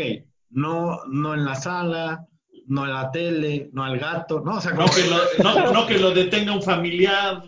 no, 0.49 1.05
no 1.05 1.35
en 1.35 1.45
la 1.45 1.53
sala, 1.53 2.27
no 2.67 2.85
en 2.85 2.93
la 2.93 3.11
tele, 3.11 3.69
no 3.73 3.83
al 3.83 3.97
gato, 3.99 4.39
no, 4.41 4.55
o 4.57 4.61
sea, 4.61 4.71
No 4.73 4.85
que 4.85 5.03
lo, 5.09 5.43
no, 5.43 5.71
no 5.73 5.85
que 5.85 5.97
lo 5.99 6.11
detenga 6.11 6.53
un 6.53 6.61
familiar. 6.61 7.43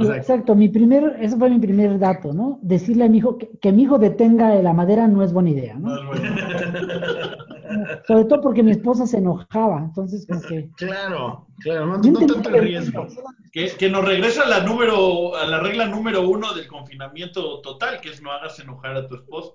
Exacto. 0.00 0.54
mi 0.54 0.68
primer, 0.68 1.16
ese 1.20 1.36
fue 1.36 1.50
mi 1.50 1.58
primer 1.58 1.98
dato, 1.98 2.32
¿no? 2.32 2.58
Decirle 2.62 3.04
a 3.04 3.08
mi 3.08 3.18
hijo 3.18 3.38
que, 3.38 3.50
que 3.60 3.72
mi 3.72 3.82
hijo 3.82 3.98
detenga 3.98 4.54
la 4.62 4.72
madera 4.72 5.06
no 5.08 5.22
es 5.22 5.32
buena 5.32 5.50
idea, 5.50 5.74
¿no? 5.78 5.94
No, 5.94 6.08
güey. 6.08 6.20
Sobre 8.06 8.24
todo 8.24 8.40
porque 8.40 8.62
mi 8.62 8.70
esposa 8.70 9.06
se 9.06 9.18
enojaba, 9.18 9.78
entonces 9.80 10.26
como 10.26 10.40
que... 10.40 10.70
Claro, 10.76 11.46
claro, 11.60 11.86
no, 11.86 11.98
no 11.98 12.26
tanto 12.26 12.48
el 12.50 12.62
riesgo. 12.62 13.06
Que, 13.52 13.68
que 13.78 13.90
nos 13.90 14.04
regresa 14.04 14.44
a 14.44 14.48
la 14.48 14.60
número, 14.60 15.36
a 15.36 15.46
la 15.46 15.60
regla 15.60 15.86
número 15.86 16.26
uno 16.28 16.54
del 16.54 16.66
confinamiento 16.66 17.60
total, 17.60 18.00
que 18.00 18.10
es 18.10 18.22
no 18.22 18.32
hagas 18.32 18.58
enojar 18.60 18.96
a 18.96 19.06
tu 19.06 19.16
esposa. 19.16 19.50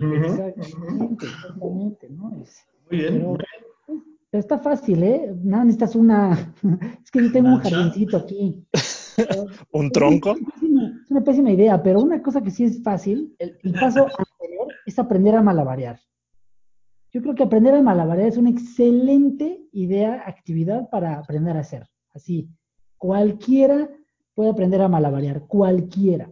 Ujú. 0.00 0.14
Exactamente, 0.14 1.26
exactamente, 1.26 2.08
¿no? 2.10 2.32
Es- 2.42 2.66
Muy 2.90 3.00
bien. 3.00 3.14
pero, 3.18 3.36
pero 4.30 4.40
está 4.40 4.58
fácil, 4.58 5.02
¿eh? 5.02 5.34
Nada, 5.42 5.64
necesitas 5.64 5.94
una... 5.94 6.54
Es 7.02 7.10
que 7.10 7.22
yo 7.22 7.32
tengo 7.32 7.48
un 7.48 7.60
jardincito 7.60 8.18
aquí. 8.18 8.66
¿Un 9.72 9.90
tronco? 9.90 10.32
Es 10.32 10.40
una, 10.40 10.50
pésima, 10.50 11.00
es 11.04 11.10
una 11.10 11.24
pésima 11.24 11.50
idea, 11.50 11.82
pero 11.82 12.00
una 12.00 12.22
cosa 12.22 12.42
que 12.42 12.50
sí 12.50 12.64
es 12.64 12.82
fácil, 12.82 13.34
el, 13.38 13.58
el 13.62 13.72
paso 13.72 14.06
anterior 14.18 14.68
es 14.84 14.98
aprender 14.98 15.34
a 15.34 15.42
malabarear. 15.42 15.98
Yo 17.10 17.22
creo 17.22 17.34
que 17.34 17.42
aprender 17.42 17.74
a 17.74 17.82
malabarear 17.82 18.28
es 18.28 18.36
una 18.36 18.50
excelente 18.50 19.66
idea, 19.72 20.22
actividad 20.26 20.90
para 20.90 21.18
aprender 21.18 21.56
a 21.56 21.60
hacer. 21.60 21.88
Así, 22.12 22.50
cualquiera 22.98 23.88
puede 24.34 24.50
aprender 24.50 24.82
a 24.82 24.88
malabarear, 24.88 25.46
cualquiera. 25.46 26.30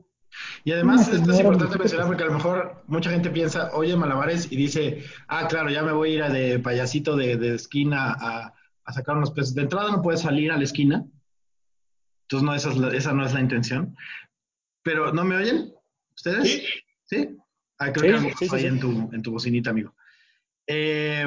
Y 0.64 0.72
además, 0.72 1.08
Una 1.08 1.16
esto 1.18 1.32
es 1.32 1.40
importante 1.40 1.78
mencionar 1.78 2.06
porque 2.06 2.22
a 2.22 2.26
lo 2.26 2.32
mejor 2.34 2.82
mucha 2.86 3.10
gente 3.10 3.30
piensa, 3.30 3.70
oye, 3.74 3.96
malabares, 3.96 4.50
y 4.50 4.56
dice, 4.56 5.04
ah, 5.28 5.46
claro, 5.48 5.70
ya 5.70 5.82
me 5.82 5.92
voy 5.92 6.10
a 6.10 6.14
ir 6.14 6.22
a 6.22 6.28
de 6.30 6.58
payasito 6.58 7.16
de, 7.16 7.36
de 7.36 7.54
esquina 7.54 8.12
a, 8.18 8.54
a 8.84 8.92
sacar 8.92 9.16
unos 9.16 9.30
pesos. 9.30 9.54
De 9.54 9.62
entrada 9.62 9.90
no 9.90 10.02
puedes 10.02 10.20
salir 10.22 10.50
a 10.52 10.56
la 10.56 10.64
esquina, 10.64 11.04
entonces 12.22 12.44
no, 12.46 12.54
esa, 12.54 12.70
es 12.70 12.76
la- 12.76 12.94
esa 12.96 13.12
no 13.12 13.24
es 13.24 13.32
la 13.32 13.40
intención. 13.40 13.96
Pero, 14.82 15.12
¿no 15.12 15.24
me 15.24 15.36
oyen? 15.36 15.72
¿Ustedes? 16.14 16.48
Sí. 16.50 16.64
¿Sí? 17.04 17.36
Ah, 17.78 17.92
creo 17.92 18.04
Sí, 18.04 18.08
que 18.10 18.14
algo 18.16 18.38
sí, 18.38 18.48
sí. 18.48 18.66
En, 18.66 18.80
tu, 18.80 19.10
en 19.12 19.22
tu 19.22 19.32
bocinita, 19.32 19.70
amigo. 19.70 19.94
Eh, 20.66 21.26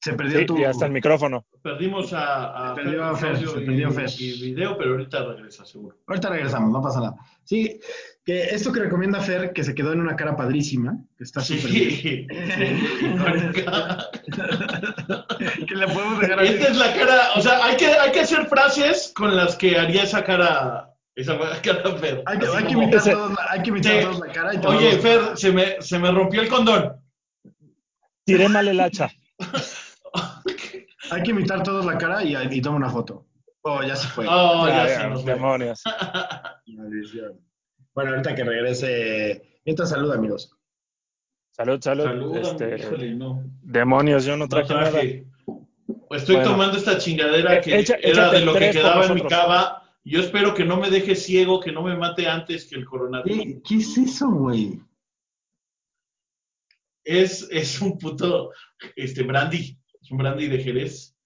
se 0.00 0.12
perdió 0.14 0.38
Sí, 0.40 0.46
tu... 0.46 0.58
ya 0.58 0.70
está 0.70 0.86
el 0.86 0.92
micrófono. 0.92 1.46
Perdimos 1.66 2.12
a, 2.12 2.70
a 2.70 2.74
Se 2.76 2.80
perdió 2.82 3.16
Fer, 3.16 3.36
se 3.38 3.42
y- 3.42 3.64
perdió 3.66 3.90
Fer. 3.90 4.08
y 4.20 4.40
video, 4.40 4.78
pero 4.78 4.92
ahorita 4.92 5.24
regresa, 5.24 5.64
seguro. 5.64 5.96
Ahorita 6.06 6.28
regresamos, 6.28 6.70
no 6.72 6.80
pasa 6.80 7.00
nada. 7.00 7.16
Sí, 7.42 7.80
que 8.24 8.44
esto 8.44 8.72
que 8.72 8.78
recomienda 8.78 9.20
Fer, 9.20 9.52
que 9.52 9.64
se 9.64 9.74
quedó 9.74 9.92
en 9.92 9.98
una 10.00 10.14
cara 10.14 10.36
padrísima, 10.36 10.96
que 11.18 11.24
está 11.24 11.40
Sí, 11.40 11.58
súper 11.58 11.72
bien. 11.74 11.90
sí, 11.90 12.26
que 15.66 15.74
le 15.74 15.86
podemos 15.88 16.20
dejar 16.20 16.40
así. 16.40 16.52
Esta 16.54 16.68
es 16.68 16.76
la 16.76 16.94
cara, 16.94 17.20
o 17.34 17.40
sea, 17.40 17.64
hay 17.64 17.76
que, 17.76 17.86
hay 17.86 18.12
que 18.12 18.20
hacer 18.20 18.46
frases 18.46 19.12
con 19.14 19.34
las 19.36 19.56
que 19.56 19.76
haría 19.76 20.04
esa 20.04 20.22
cara, 20.22 20.92
esa 21.16 21.36
cara 21.62 21.96
Fer. 21.96 22.22
Hay 22.26 22.38
que, 22.38 22.46
hay 22.46 22.64
que 22.64 22.72
imitar, 22.74 23.00
Ese- 23.00 23.10
todos, 23.12 23.30
la- 23.32 23.46
hay 23.50 23.62
que 23.62 23.70
imitar 23.70 23.92
Sí. 23.92 23.98
todos 24.04 24.20
la 24.20 24.32
cara 24.32 24.54
y 24.54 24.58
Oye, 24.66 24.98
Fer, 24.98 25.20
se 25.36 25.50
me, 25.52 25.82
se 25.82 25.98
me 25.98 26.12
rompió 26.12 26.42
el 26.42 26.48
condón. 26.48 26.92
Tiré 28.24 28.48
mal 28.48 28.68
el 28.68 28.78
hacha. 28.80 29.10
Hay 31.10 31.22
que 31.22 31.30
imitar 31.30 31.62
todos 31.62 31.84
la 31.84 31.96
cara 31.98 32.22
y, 32.24 32.34
y 32.50 32.60
toma 32.60 32.76
una 32.76 32.90
foto. 32.90 33.26
Oh, 33.62 33.82
ya 33.82 33.96
se 33.96 34.06
fue. 34.08 34.26
Oh, 34.28 34.66
ya, 34.68 34.86
Ya, 34.88 35.00
se 35.02 35.08
nos 35.08 35.22
fue. 35.22 35.32
demonios. 35.34 35.82
Maldición. 36.66 37.40
Bueno, 37.94 38.10
ahorita 38.10 38.34
que 38.34 38.44
regrese. 38.44 39.60
Mientras 39.64 39.90
saluda, 39.90 40.14
amigos. 40.16 40.52
Salud, 41.50 41.80
salud. 41.80 42.04
Salúdame, 42.04 42.40
Este, 42.48 42.76
híjole, 42.78 43.14
no. 43.14 43.42
demonios, 43.62 44.24
yo 44.24 44.32
no 44.36 44.44
No 44.44 44.48
traje 44.48 44.74
nada. 44.74 44.90
traje. 44.90 45.26
Estoy 46.10 46.36
Bueno. 46.36 46.50
tomando 46.52 46.76
esta 46.76 46.98
chingadera 46.98 47.54
Eh, 47.56 47.60
que 47.62 47.78
echa- 47.78 47.98
era 48.02 48.30
de 48.30 48.44
lo 48.44 48.52
que 48.54 48.70
quedaba 48.70 49.06
en 49.06 49.14
mi 49.14 49.22
cava. 49.22 49.82
Yo 50.04 50.20
espero 50.20 50.54
que 50.54 50.64
no 50.64 50.76
me 50.76 50.88
deje 50.90 51.16
ciego, 51.16 51.58
que 51.58 51.72
no 51.72 51.82
me 51.82 51.96
mate 51.96 52.28
antes 52.28 52.66
que 52.66 52.76
el 52.76 52.84
coronavirus. 52.84 53.42
¿Qué, 53.42 53.62
qué 53.62 53.74
es 53.76 53.98
eso, 53.98 54.30
güey? 54.30 54.80
Es, 57.04 57.48
es 57.50 57.80
un 57.80 57.98
puto 57.98 58.50
este, 58.96 59.22
brandy. 59.22 59.78
Es 60.06 60.12
un 60.12 60.18
brandy 60.18 60.46
de 60.46 60.62
Jerez. 60.62 61.16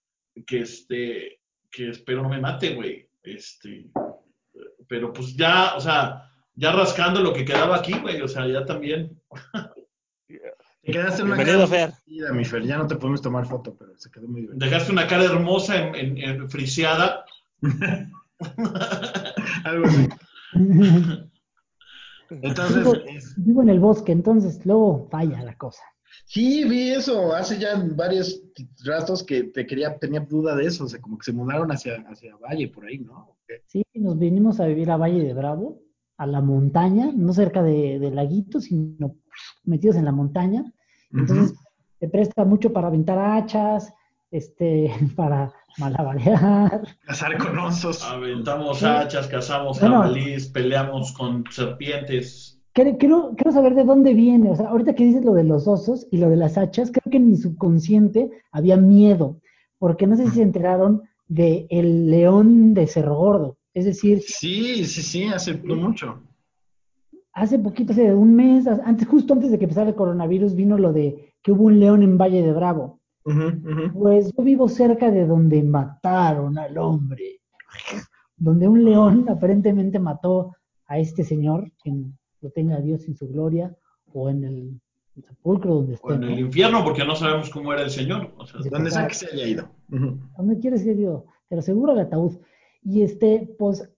Que 0.46 0.60
este, 0.60 1.40
que 1.70 1.90
espero 1.90 2.22
no 2.22 2.30
me 2.30 2.40
mate, 2.40 2.74
güey. 2.74 3.06
Este, 3.22 3.90
pero 4.88 5.12
pues 5.12 5.36
ya, 5.36 5.74
o 5.76 5.80
sea, 5.80 6.30
ya 6.54 6.72
rascando 6.72 7.20
lo 7.20 7.34
que 7.34 7.44
quedaba 7.44 7.76
aquí, 7.76 7.92
güey. 8.00 8.22
O 8.22 8.28
sea, 8.28 8.46
ya 8.46 8.64
también. 8.64 9.20
Te 10.82 10.92
quedaste 10.92 11.20
en 11.20 11.26
una 11.28 11.36
Bienvenido, 11.36 11.68
cara 11.68 11.92
Fer. 12.06 12.32
mi 12.32 12.44
Fer. 12.46 12.62
Ya 12.62 12.78
no 12.78 12.86
te 12.86 12.96
podemos 12.96 13.20
tomar 13.20 13.46
foto, 13.46 13.76
pero 13.78 13.92
se 13.98 14.10
quedó 14.10 14.26
muy 14.26 14.40
divertido. 14.42 14.66
Dejaste 14.70 14.92
una 14.92 15.06
cara 15.06 15.24
hermosa 15.24 15.76
en, 15.76 15.94
en, 15.94 16.18
en 16.18 16.48
friseada. 16.50 17.26
Algo 19.64 19.86
así. 19.86 20.08
Entonces, 22.30 22.76
vivo, 22.78 22.94
es- 22.94 23.34
vivo 23.36 23.62
en 23.62 23.68
el 23.68 23.78
bosque, 23.80 24.12
entonces 24.12 24.64
luego 24.64 25.06
falla 25.10 25.42
la 25.42 25.56
cosa. 25.58 25.82
Sí, 26.24 26.64
vi 26.64 26.90
eso 26.90 27.34
hace 27.34 27.58
ya 27.58 27.82
varios 27.94 28.42
ratos 28.84 29.22
que 29.22 29.44
te 29.44 29.66
quería, 29.66 29.96
tenía 29.98 30.20
duda 30.20 30.54
de 30.56 30.66
eso, 30.66 30.84
o 30.84 30.88
sea, 30.88 31.00
como 31.00 31.18
que 31.18 31.24
se 31.24 31.32
mudaron 31.32 31.70
hacia, 31.72 31.96
hacia 32.08 32.36
Valle 32.36 32.68
por 32.68 32.84
ahí, 32.86 32.98
¿no? 32.98 33.36
Sí, 33.66 33.82
nos 33.94 34.18
vinimos 34.18 34.60
a 34.60 34.66
vivir 34.66 34.90
a 34.90 34.96
Valle 34.96 35.22
de 35.24 35.34
Bravo, 35.34 35.80
a 36.16 36.26
la 36.26 36.40
montaña, 36.40 37.10
no 37.14 37.32
cerca 37.32 37.62
de, 37.62 37.98
del 37.98 38.14
laguito, 38.14 38.60
sino 38.60 39.16
metidos 39.64 39.96
en 39.96 40.04
la 40.04 40.12
montaña. 40.12 40.64
Entonces, 41.12 41.54
se 41.98 42.08
presta 42.08 42.44
mucho 42.44 42.72
para 42.72 42.88
aventar 42.88 43.18
hachas, 43.18 43.92
este, 44.30 44.90
para 45.16 45.52
malabarear. 45.78 46.82
Cazar 47.04 47.36
con 47.38 47.58
osos. 47.58 48.04
Aventamos 48.04 48.78
Sí. 48.78 48.84
hachas, 48.86 49.26
cazamos 49.28 49.80
Bueno. 49.80 50.02
jabalís, 50.02 50.48
peleamos 50.48 51.12
con 51.12 51.44
serpientes. 51.50 52.59
Quiero, 52.72 52.96
quiero, 52.98 53.52
saber 53.52 53.74
de 53.74 53.84
dónde 53.84 54.14
viene. 54.14 54.50
O 54.50 54.56
sea, 54.56 54.68
ahorita 54.68 54.94
que 54.94 55.04
dices 55.04 55.24
lo 55.24 55.34
de 55.34 55.44
los 55.44 55.66
osos 55.66 56.06
y 56.10 56.18
lo 56.18 56.30
de 56.30 56.36
las 56.36 56.56
hachas, 56.56 56.90
creo 56.92 57.10
que 57.10 57.16
en 57.16 57.28
mi 57.28 57.36
subconsciente 57.36 58.30
había 58.52 58.76
miedo, 58.76 59.40
porque 59.78 60.06
no 60.06 60.16
sé 60.16 60.26
si 60.26 60.36
se 60.36 60.42
enteraron 60.42 61.02
de 61.26 61.66
el 61.70 62.10
león 62.10 62.74
de 62.74 62.86
Cerro 62.86 63.16
Gordo. 63.16 63.56
Es 63.74 63.84
decir, 63.84 64.20
Sí, 64.24 64.84
sí, 64.84 65.02
sí, 65.02 65.24
hace 65.24 65.60
no 65.62 65.76
mucho. 65.76 66.22
hace 67.32 67.58
poquito, 67.58 67.92
hace 67.92 68.12
un 68.14 68.34
mes, 68.34 68.66
antes, 68.66 69.06
justo 69.06 69.34
antes 69.34 69.50
de 69.50 69.58
que 69.58 69.64
empezara 69.64 69.90
el 69.90 69.96
coronavirus, 69.96 70.54
vino 70.54 70.76
lo 70.78 70.92
de 70.92 71.34
que 71.42 71.52
hubo 71.52 71.64
un 71.64 71.80
león 71.80 72.02
en 72.02 72.18
Valle 72.18 72.42
de 72.42 72.52
Bravo. 72.52 73.00
Pues 73.92 74.32
yo 74.36 74.42
vivo 74.42 74.68
cerca 74.68 75.10
de 75.10 75.26
donde 75.26 75.62
mataron 75.62 76.58
al 76.58 76.76
hombre, 76.78 77.40
donde 78.36 78.66
un 78.66 78.84
león 78.84 79.26
aparentemente 79.28 79.98
mató 79.98 80.56
a 80.86 80.98
este 80.98 81.22
señor, 81.22 81.70
lo 82.40 82.50
tenga 82.50 82.80
Dios 82.80 83.06
en 83.08 83.16
su 83.16 83.28
gloria, 83.28 83.74
o 84.12 84.28
en 84.30 84.44
el 84.44 84.80
sepulcro 85.26 85.74
donde 85.76 85.94
esté. 85.94 86.06
O 86.08 86.14
en 86.14 86.22
el 86.24 86.30
¿no? 86.32 86.38
infierno, 86.40 86.82
porque 86.84 87.04
no 87.04 87.14
sabemos 87.14 87.50
cómo 87.50 87.72
era 87.72 87.82
el 87.82 87.90
Señor. 87.90 88.32
O 88.38 88.46
sea, 88.46 88.62
Sí. 88.62 88.68
Donde 88.70 88.90
sea 88.90 89.06
que 89.06 89.14
se 89.14 89.26
haya 89.32 89.46
ido. 89.46 89.68
Ujú. 89.92 90.18
donde 90.36 90.58
quieres 90.58 90.84
ir 90.86 90.96
Dios, 90.96 91.24
pero 91.48 91.62
seguro 91.62 91.92
el 91.92 92.00
ataúd. 92.00 92.38
Y 92.82 93.02
este, 93.02 93.54
pues, 93.58 93.88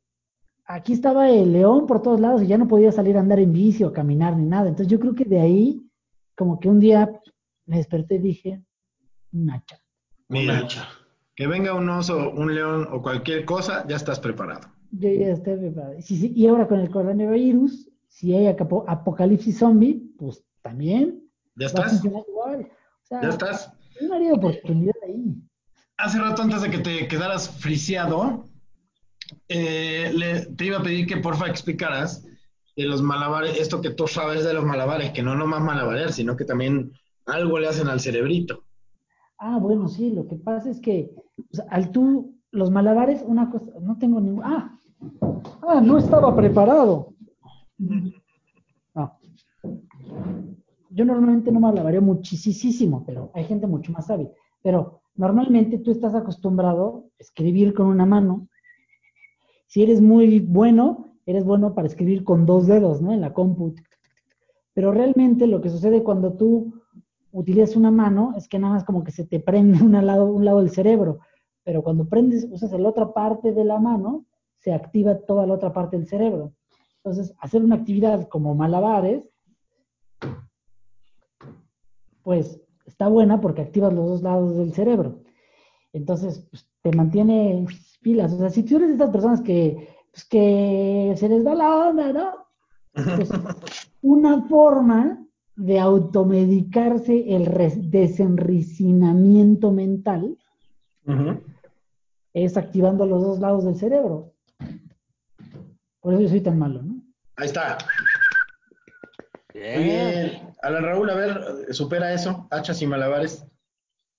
aquí 0.65 0.93
estaba 0.95 1.31
el 1.31 1.53
león 1.53 1.87
por 1.87 2.03
todos 2.03 2.19
lados 2.21 2.43
y 2.43 2.47
ya 2.47 2.59
no 2.59 2.67
podía 2.67 2.91
salir 2.93 3.17
a 3.17 3.21
andar 3.21 3.39
en 3.39 3.53
bici 3.53 3.85
o 3.85 3.93
caminar 3.93 4.37
ni 4.37 4.47
nada. 4.47 4.69
Entonces 4.69 4.89
yo 4.91 4.99
creo 4.99 5.15
que 5.15 5.25
de 5.25 5.41
ahí, 5.41 5.83
como 6.37 6.59
que 6.59 6.69
un 6.69 6.81
día 6.81 7.11
me 7.67 7.77
desperté 7.77 8.17
y 8.17 8.19
dije, 8.19 8.63
un 9.33 9.51
hacha. 9.51 9.79
Mira, 10.29 10.55
Una 10.55 10.63
hacha. 10.65 10.89
que 11.37 11.47
venga 11.47 11.75
un 11.75 11.89
oso, 11.91 12.31
un 12.33 12.55
león 12.55 12.89
o 12.91 13.01
cualquier 13.03 13.45
cosa, 13.45 13.87
ya 13.87 13.97
estás 13.97 14.19
preparado. 14.19 14.69
Yo 14.91 15.09
ya 15.11 15.29
estoy 15.29 15.57
preparado. 15.59 15.95
Sí, 16.01 16.17
sí, 16.17 16.33
y 16.35 16.47
ahora 16.47 16.67
con 16.67 16.81
el 16.81 16.91
coronavirus, 16.91 17.91
si 18.13 18.35
hay 18.35 18.47
apocalipsis 18.47 19.59
zombie, 19.59 20.03
pues 20.19 20.45
también 20.61 21.23
¿Ya 21.57 21.67
va 21.73 21.85
a 21.85 21.87
estás? 21.87 22.05
igual. 22.29 22.69
O 22.71 23.07
sea, 23.07 23.23
¿Ya 23.23 23.29
estás? 23.31 23.73
oportunidad 24.35 24.95
ahí. 25.07 25.35
Hace 25.97 26.19
rato 26.19 26.43
antes 26.43 26.61
de 26.61 26.71
que 26.71 26.79
te 26.79 27.09
quedaras 27.09 27.49
friseado, 27.49 28.49
eh, 29.49 30.13
le- 30.15 30.47
te 30.55 30.67
iba 30.67 30.79
a 30.79 30.83
pedir 30.83 31.07
que 31.07 31.17
porfa 31.17 31.49
explicaras 31.49 32.23
de 32.77 32.85
los 32.85 33.01
malabares, 33.01 33.59
esto 33.59 33.81
que 33.81 33.91
tú 33.91 34.07
sabes 34.07 34.45
de 34.45 34.53
los 34.53 34.65
malabares, 34.65 35.13
que 35.13 35.23
no 35.23 35.35
nomás 35.35 35.63
malabarear, 35.63 36.13
sino 36.13 36.37
que 36.37 36.45
también 36.45 36.93
algo 37.27 37.59
le 37.59 37.69
hacen 37.69 37.89
al 37.89 38.01
cerebrito. 38.01 38.65
Ah, 39.39 39.59
bueno, 39.59 39.89
sí, 39.89 40.11
lo 40.11 40.27
que 40.29 40.37
pasa 40.37 40.69
es 40.71 40.81
que 40.81 41.15
sea, 41.51 41.65
al 41.71 41.91
tú, 41.93 42.39
los 42.51 42.71
malabares, 42.71 43.23
una 43.27 43.51
cosa, 43.51 43.67
no 43.81 43.97
tengo 43.99 44.21
ningún. 44.21 44.45
Ah, 44.45 44.79
ah, 45.67 45.81
no 45.81 45.97
estaba 45.97 46.37
preparado. 46.37 47.12
No. 47.79 49.19
Yo 50.91 51.05
normalmente 51.05 51.51
no 51.51 51.61
malabareo 51.61 52.03
muchísimo, 52.03 53.05
pero 53.07 53.31
hay 53.35 53.45
gente 53.45 53.67
mucho 53.67 53.93
más 53.93 54.11
hábil. 54.11 54.29
Pero 54.63 55.01
normalmente 55.15 55.79
tú 55.79 55.91
estás 55.91 56.15
acostumbrado 56.15 57.07
a 57.19 57.23
escribir 57.23 57.73
con 57.75 57.87
una 57.87 58.07
mano. 58.07 58.49
Si 59.67 59.83
eres 59.83 60.01
muy 60.01 60.41
bueno, 60.41 61.17
eres 61.25 61.45
bueno 61.45 61.75
para 61.75 61.89
escribir 61.89 62.25
con 62.25 62.45
dos 62.45 62.67
dedos, 62.67 63.01
¿no? 63.01 63.13
En 63.13 63.23
la 63.23 63.33
compu. 63.33 63.75
Pero 64.75 64.93
realmente 64.93 65.47
lo 65.47 65.61
que 65.61 65.71
sucede 65.71 66.03
cuando 66.03 66.35
tú 66.35 66.75
utilizas 67.33 67.77
una 67.77 67.91
mano 67.91 68.35
es 68.37 68.49
que 68.49 68.59
nada 68.59 68.75
más 68.75 68.85
como 68.85 69.03
que 69.03 69.13
se 69.13 69.25
te 69.25 69.41
prende 69.41 69.83
un 69.83 69.93
lado, 70.07 70.27
un 70.27 70.45
lado 70.45 70.59
del 70.61 70.71
cerebro. 70.71 71.21
Pero 71.65 71.83
cuando 71.83 72.09
prendes, 72.09 72.47
usas 72.51 72.73
la 72.73 72.89
otra 72.89 73.13
parte 73.13 73.53
de 73.53 73.65
la 73.65 73.79
mano, 73.79 74.27
se 74.59 74.73
activa 74.73 75.17
toda 75.17 75.47
la 75.47 75.55
otra 75.55 75.73
parte 75.73 75.97
del 75.97 76.07
cerebro. 76.07 76.53
Entonces, 77.05 77.35
hacer 77.39 77.65
una 77.65 77.77
actividad 77.77 78.29
como 78.29 78.55
malabares, 78.55 79.29
pues 82.23 82.61
está 82.87 83.09
buena 83.09 83.41
porque 83.41 83.63
activas 83.63 83.93
los 83.93 84.07
dos 84.07 84.23
lados 84.23 84.57
del 84.57 84.73
cerebro. 84.73 85.23
Entonces, 85.93 86.47
pues, 86.51 86.69
te 86.81 86.93
mantiene 86.93 87.67
pilas. 88.01 88.33
O 88.33 88.39
sea, 88.39 88.51
si 88.51 88.63
tú 88.63 88.77
eres 88.77 88.89
de 88.89 88.95
estas 88.95 89.11
personas 89.11 89.41
que, 89.41 89.89
pues, 90.13 90.25
que 90.25 91.15
se 91.17 91.29
les 91.29 91.45
va 91.45 91.55
la 91.55 91.89
onda, 91.89 92.13
¿no? 92.13 92.31
Pues, 92.93 93.31
una 94.03 94.43
forma 94.43 95.27
de 95.57 95.79
automedicarse 95.81 97.35
el 97.35 97.91
desenricinamiento 97.91 99.71
mental 99.71 100.39
es 102.33 102.57
activando 102.57 103.05
los 103.07 103.23
dos 103.23 103.41
lados 103.41 103.65
del 103.65 103.77
cerebro. 103.77 104.33
Por 106.01 106.15
eso 106.15 106.23
yo 106.23 106.29
soy 106.29 106.41
tan 106.41 106.59
malo, 106.59 106.83
¿no? 106.83 106.92
Ahí 107.37 107.47
está. 107.47 107.79
Bien. 109.55 109.75
Muy 109.75 109.85
bien. 109.85 110.55
Alan 110.63 110.85
Raúl, 110.85 111.11
a 111.11 111.15
ver, 111.15 111.75
supera 111.75 112.13
eso, 112.13 112.47
hachas 112.51 112.81
y 112.83 112.87
malabares. 112.87 113.45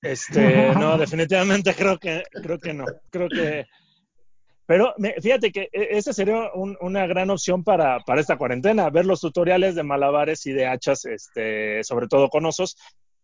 Este, 0.02 0.74
no, 0.76 0.98
definitivamente 0.98 1.74
creo 1.74 1.98
que, 1.98 2.24
creo 2.42 2.60
que 2.60 2.74
no. 2.74 2.86
Creo 3.10 3.30
que. 3.30 3.66
Pero 4.66 4.94
me- 4.98 5.14
fíjate 5.22 5.52
que 5.52 5.70
e- 5.72 5.98
esa 5.98 6.14
sería 6.14 6.52
un- 6.54 6.78
una 6.82 7.06
gran 7.08 7.30
opción 7.30 7.64
para, 7.64 8.00
para 8.02 8.22
esta 8.22 8.38
cuarentena, 8.38 8.90
ver 8.90 9.06
los 9.06 9.22
tutoriales 9.22 9.76
de 9.76 9.84
malabares 9.84 10.46
y 10.46 10.54
de 10.54 10.68
hachas, 10.68 11.06
este, 11.06 11.84
sobre 11.84 12.08
todo 12.08 12.30
con 12.30 12.46
osos, 12.46 12.78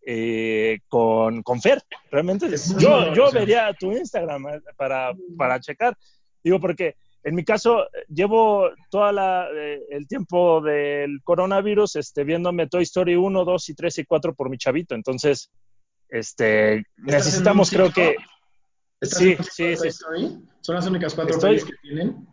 eh, 0.06 0.80
con, 0.88 1.42
con 1.44 1.62
Fer. 1.62 1.82
Realmente, 2.12 2.48
yo, 2.78 3.14
yo 3.14 3.32
vería 3.32 3.74
tu 3.74 3.92
Instagram 3.92 4.48
eh, 4.50 4.62
para, 4.76 5.14
para 5.38 5.60
checar. 5.60 5.96
Digo, 6.44 6.60
porque 6.60 6.96
en 7.24 7.36
mi 7.36 7.44
caso, 7.44 7.84
eh, 7.86 8.06
llevo 8.08 8.70
todo 8.90 9.10
el 9.10 10.08
tiempo 10.08 10.62
del 10.62 11.22
coronavirus 11.24 11.98
este, 11.98 12.24
viéndome 12.24 12.68
Toy 12.68 12.84
Story 12.84 13.16
1, 13.16 13.46
2 13.46 13.70
y 13.70 13.74
3 13.76 13.98
y 14.00 14.06
4 14.06 14.34
por 14.36 14.50
mi 14.50 14.58
chavito. 14.58 14.96
Entonces, 14.96 15.52
este, 16.10 16.84
necesitamos, 16.98 17.70
creo 17.70 17.92
que. 17.92 18.16
¿Estás 19.02 19.20
Sí, 19.20 19.32
en 19.38 19.44
sí, 19.46 19.64
de 19.64 19.76
Toy 19.78 19.82
sí. 19.84 19.88
Story? 19.90 20.40
Son 20.62 20.76
las 20.76 20.88
únicas 20.88 21.14
cuatro 21.16 21.36
Estoy- 21.36 21.64
que 21.64 21.74
tienen. 21.82 22.28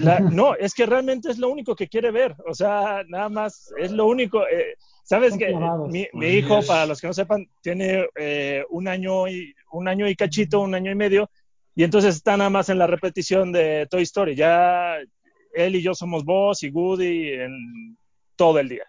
La- 0.00 0.20
no, 0.20 0.54
es 0.54 0.74
que 0.74 0.86
realmente 0.86 1.30
es 1.30 1.38
lo 1.38 1.48
único 1.48 1.74
que 1.74 1.88
quiere 1.88 2.10
ver. 2.10 2.34
O 2.46 2.54
sea, 2.54 3.02
nada 3.08 3.28
más 3.28 3.72
es 3.78 3.90
lo 3.92 4.06
único. 4.06 4.42
eh, 4.46 4.74
Sabes 5.06 5.36
que 5.36 5.54
mi, 5.90 6.06
mi 6.14 6.26
hijo, 6.28 6.58
es. 6.60 6.66
para 6.66 6.86
los 6.86 6.98
que 6.98 7.06
no 7.06 7.12
sepan, 7.12 7.46
tiene 7.60 8.06
eh, 8.16 8.64
un 8.70 8.88
año 8.88 9.28
y 9.28 9.54
un 9.72 9.86
año 9.86 10.08
y 10.08 10.16
cachito, 10.16 10.60
un 10.60 10.74
año 10.74 10.90
y 10.90 10.94
medio, 10.94 11.28
y 11.76 11.84
entonces 11.84 12.14
está 12.16 12.36
nada 12.36 12.50
más 12.50 12.68
en 12.68 12.78
la 12.78 12.86
repetición 12.86 13.52
de 13.52 13.86
Toy 13.90 14.02
Story. 14.02 14.34
Ya 14.36 14.96
él 15.54 15.76
y 15.76 15.82
yo 15.82 15.94
somos 15.94 16.24
Buzz 16.24 16.62
y 16.62 16.70
Woody 16.70 17.32
en 17.32 17.96
todo 18.36 18.58
el 18.58 18.68
día. 18.68 18.84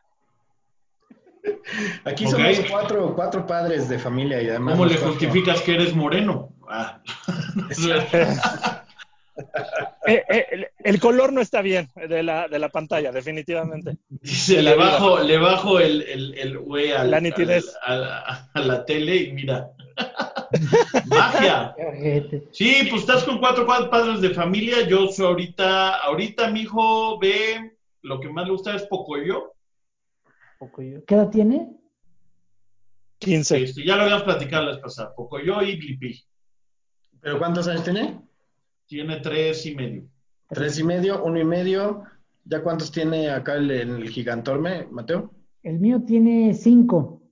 Aquí 2.03 2.25
Ok. 2.25 2.31
somos 2.31 2.59
cuatro, 2.71 3.13
cuatro 3.15 3.45
padres 3.45 3.87
de 3.87 3.99
familia 3.99 4.41
y 4.41 4.49
además. 4.49 4.73
¿Cómo 4.73 4.85
le 4.85 4.95
cuatro- 4.95 5.09
justificas 5.11 5.61
que 5.61 5.75
eres 5.75 5.95
moreno? 5.95 6.49
Ah. 6.69 7.01
Eh, 10.07 10.23
eh, 10.29 10.45
el, 10.51 10.67
el 10.81 10.99
color 11.01 11.33
no 11.33 11.41
está 11.41 11.61
bien 11.61 11.89
de 11.95 12.23
la, 12.23 12.47
de 12.47 12.57
la 12.57 12.69
pantalla, 12.69 13.11
definitivamente. 13.11 13.97
Dice, 14.07 14.61
le 14.61 14.75
bajo, 14.75 15.19
le 15.19 15.37
bajo 15.37 15.77
el, 15.81 16.03
el, 16.03 16.37
el 16.37 16.57
güey 16.59 16.93
al- 16.93 17.11
La 17.11 17.19
nitidez. 17.19 17.65
al- 17.83 18.05
a, 18.05 18.49
a 18.53 18.59
la 18.61 18.85
tele 18.85 19.15
y 19.17 19.33
mira. 19.33 19.71
Magia. 21.07 21.75
Sí, 22.51 22.87
pues 22.89 23.01
estás 23.01 23.23
con 23.23 23.39
cuatro 23.39 23.65
pa- 23.65 23.89
padres 23.89 24.21
de 24.21 24.29
familia. 24.31 24.87
Yo 24.87 25.07
soy 25.07 25.25
ahorita, 25.25 25.97
ahorita 25.99 26.49
mi 26.49 26.61
hijo 26.61 27.19
ve, 27.19 27.77
lo 28.01 28.19
que 28.19 28.29
más 28.29 28.45
le 28.45 28.51
gusta 28.51 28.75
es 28.75 28.83
Pocoyo. 28.83 29.53
Poco 30.59 30.81
yo. 30.81 31.03
¿Qué 31.05 31.15
edad 31.15 31.29
tiene? 31.29 31.69
15. 33.19 33.63
Este, 33.63 33.85
ya 33.85 33.95
lo 33.95 34.03
habíamos 34.03 34.23
platicado 34.23 34.65
la 34.65 34.71
vez 34.71 34.79
pasada. 34.79 35.13
Pocoyo 35.15 35.61
y 35.61 35.75
Blippi. 35.77 36.23
¿Pero 37.21 37.39
cuántos 37.39 37.67
años 37.67 37.83
tiene? 37.83 38.21
Tiene 38.85 39.17
tres 39.19 39.65
y 39.65 39.75
medio. 39.75 40.07
Tres 40.49 40.77
y 40.79 40.83
medio, 40.83 41.23
uno 41.23 41.39
y 41.39 41.43
medio. 41.43 42.03
¿Ya 42.43 42.61
cuántos 42.61 42.91
tiene 42.91 43.29
acá 43.31 43.55
el, 43.55 43.71
el 43.71 44.09
gigantorme, 44.09 44.87
Mateo? 44.91 45.33
El 45.63 45.79
mío 45.79 46.03
tiene 46.05 46.53
cinco. 46.53 47.23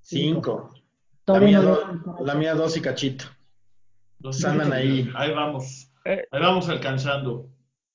Cinco. 0.00 0.70
La 0.72 0.73
Todavía 1.24 1.48
mía, 1.48 1.58
no 1.60 1.74
do- 1.76 2.16
le- 2.20 2.26
la 2.26 2.34
mía 2.34 2.54
dos 2.54 2.76
y 2.76 2.80
cachito. 2.80 3.24
Andan 4.44 4.70
medio. 4.70 4.74
ahí. 4.74 5.10
Ahí 5.14 5.34
vamos. 5.34 5.90
Eh, 6.04 6.24
Ahí 6.30 6.40
vamos 6.40 6.68
alcanzando 6.68 7.48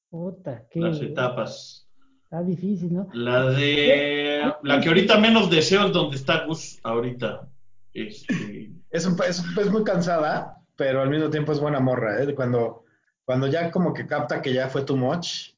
Puta, 0.09 0.65
qué 0.71 0.79
las 0.79 0.99
etapas. 1.01 1.87
está 2.23 2.41
difícil, 2.43 2.93
¿no? 2.93 3.07
La 3.13 3.45
de 3.51 4.51
la 4.63 4.79
que 4.81 4.87
ahorita 4.89 5.17
menos 5.19 5.49
deseo 5.49 5.87
es 5.87 5.93
donde 5.93 6.15
está 6.15 6.45
Gus 6.45 6.79
ahorita. 6.83 7.47
Este, 7.93 8.71
Es, 8.91 9.05
un- 9.05 9.17
es, 9.27 9.43
es 9.57 9.71
muy 9.71 9.83
cansada, 9.83 10.57
pero 10.75 11.01
al 11.01 11.09
mismo 11.09 11.29
tiempo 11.29 11.51
es 11.51 11.59
buena 11.59 11.79
morra, 11.79 12.23
¿eh? 12.23 12.33
Cuando, 12.33 12.85
cuando 13.25 13.45
ya 13.47 13.69
como 13.71 13.93
que 13.93 14.07
capta 14.07 14.41
que 14.41 14.53
ya 14.53 14.67
fue 14.69 14.83
too 14.83 14.97
much, 14.97 15.51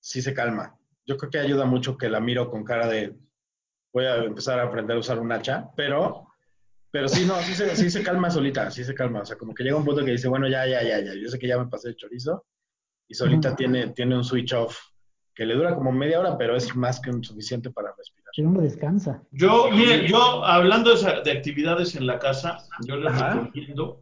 sí 0.00 0.20
se 0.22 0.34
calma. 0.34 0.76
Yo 1.06 1.16
creo 1.16 1.30
que 1.30 1.38
ayuda 1.38 1.64
mucho 1.66 1.96
que 1.98 2.08
la 2.08 2.18
miro 2.20 2.50
con 2.50 2.64
cara 2.64 2.88
de 2.88 3.14
voy 3.92 4.06
a 4.06 4.16
empezar 4.24 4.58
a 4.58 4.64
aprender 4.64 4.96
a 4.96 5.00
usar 5.00 5.20
un 5.20 5.30
hacha, 5.30 5.70
pero, 5.76 6.26
pero 6.94 7.08
sí, 7.08 7.24
no, 7.26 7.34
sí 7.42 7.54
se, 7.54 7.74
sí 7.74 7.90
se 7.90 8.04
calma 8.04 8.30
solita, 8.30 8.70
sí 8.70 8.84
se 8.84 8.94
calma. 8.94 9.22
O 9.22 9.24
sea, 9.24 9.36
como 9.36 9.52
que 9.52 9.64
llega 9.64 9.74
un 9.74 9.84
punto 9.84 10.04
que 10.04 10.12
dice, 10.12 10.28
bueno, 10.28 10.46
ya, 10.48 10.64
ya, 10.64 10.80
ya, 10.80 11.00
ya, 11.00 11.12
yo 11.20 11.28
sé 11.28 11.40
que 11.40 11.48
ya 11.48 11.58
me 11.58 11.66
pasé 11.66 11.88
de 11.88 11.96
chorizo 11.96 12.44
y 13.08 13.14
solita 13.14 13.56
tiene, 13.56 13.88
tiene 13.88 14.16
un 14.16 14.22
switch 14.22 14.52
off 14.52 14.78
que 15.34 15.44
le 15.44 15.56
dura 15.56 15.74
como 15.74 15.90
media 15.90 16.20
hora, 16.20 16.38
pero 16.38 16.54
es 16.54 16.76
más 16.76 17.00
que 17.00 17.10
un 17.10 17.24
suficiente 17.24 17.70
para 17.72 17.92
respirar. 17.98 18.30
El 18.36 18.46
hombre 18.46 18.62
descansa. 18.62 19.24
yo, 19.32 19.72
mire, 19.72 20.06
yo 20.06 20.44
hablando 20.44 20.94
de, 20.94 21.32
actividades 21.32 21.96
en 21.96 22.06
la 22.06 22.20
casa, 22.20 22.58
yo 22.86 22.94
les 22.94 23.12
Ajá. 23.12 23.40
recomiendo 23.40 24.00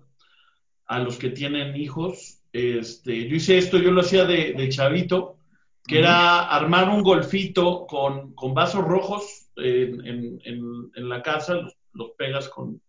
a 0.85 0.99
los 0.99 1.17
que 1.17 1.31
tienen 1.31 1.75
hijos, 1.75 2.43
este, 2.53 3.27
yo 3.27 3.37
hice 3.37 3.57
esto, 3.57 3.79
yo 3.79 3.91
lo 3.91 4.03
hacía 4.03 4.27
de, 4.27 4.53
de 4.53 4.69
chavito, 4.69 5.39
que 5.87 6.01
era 6.01 6.41
armar 6.47 6.91
un 6.91 7.03
golfito 7.03 7.87
con, 7.87 8.35
con 8.35 8.53
vasos 8.53 8.85
rojos 8.85 9.47
en, 9.57 10.07
en- 10.07 10.41
en- 10.45 10.91
en 10.95 11.09
la 11.09 11.23
casa, 11.23 11.55
los, 11.55 11.75
los 11.95 12.13
pegas 12.13 12.49
con 12.49 12.81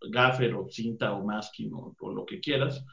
gaffer 0.00 0.54
o 0.54 0.68
cinta 0.68 1.12
o 1.12 1.24
masking 1.24 1.72
o, 1.72 2.12
lo 2.12 2.24
que 2.24 2.40
quieras, 2.40 2.84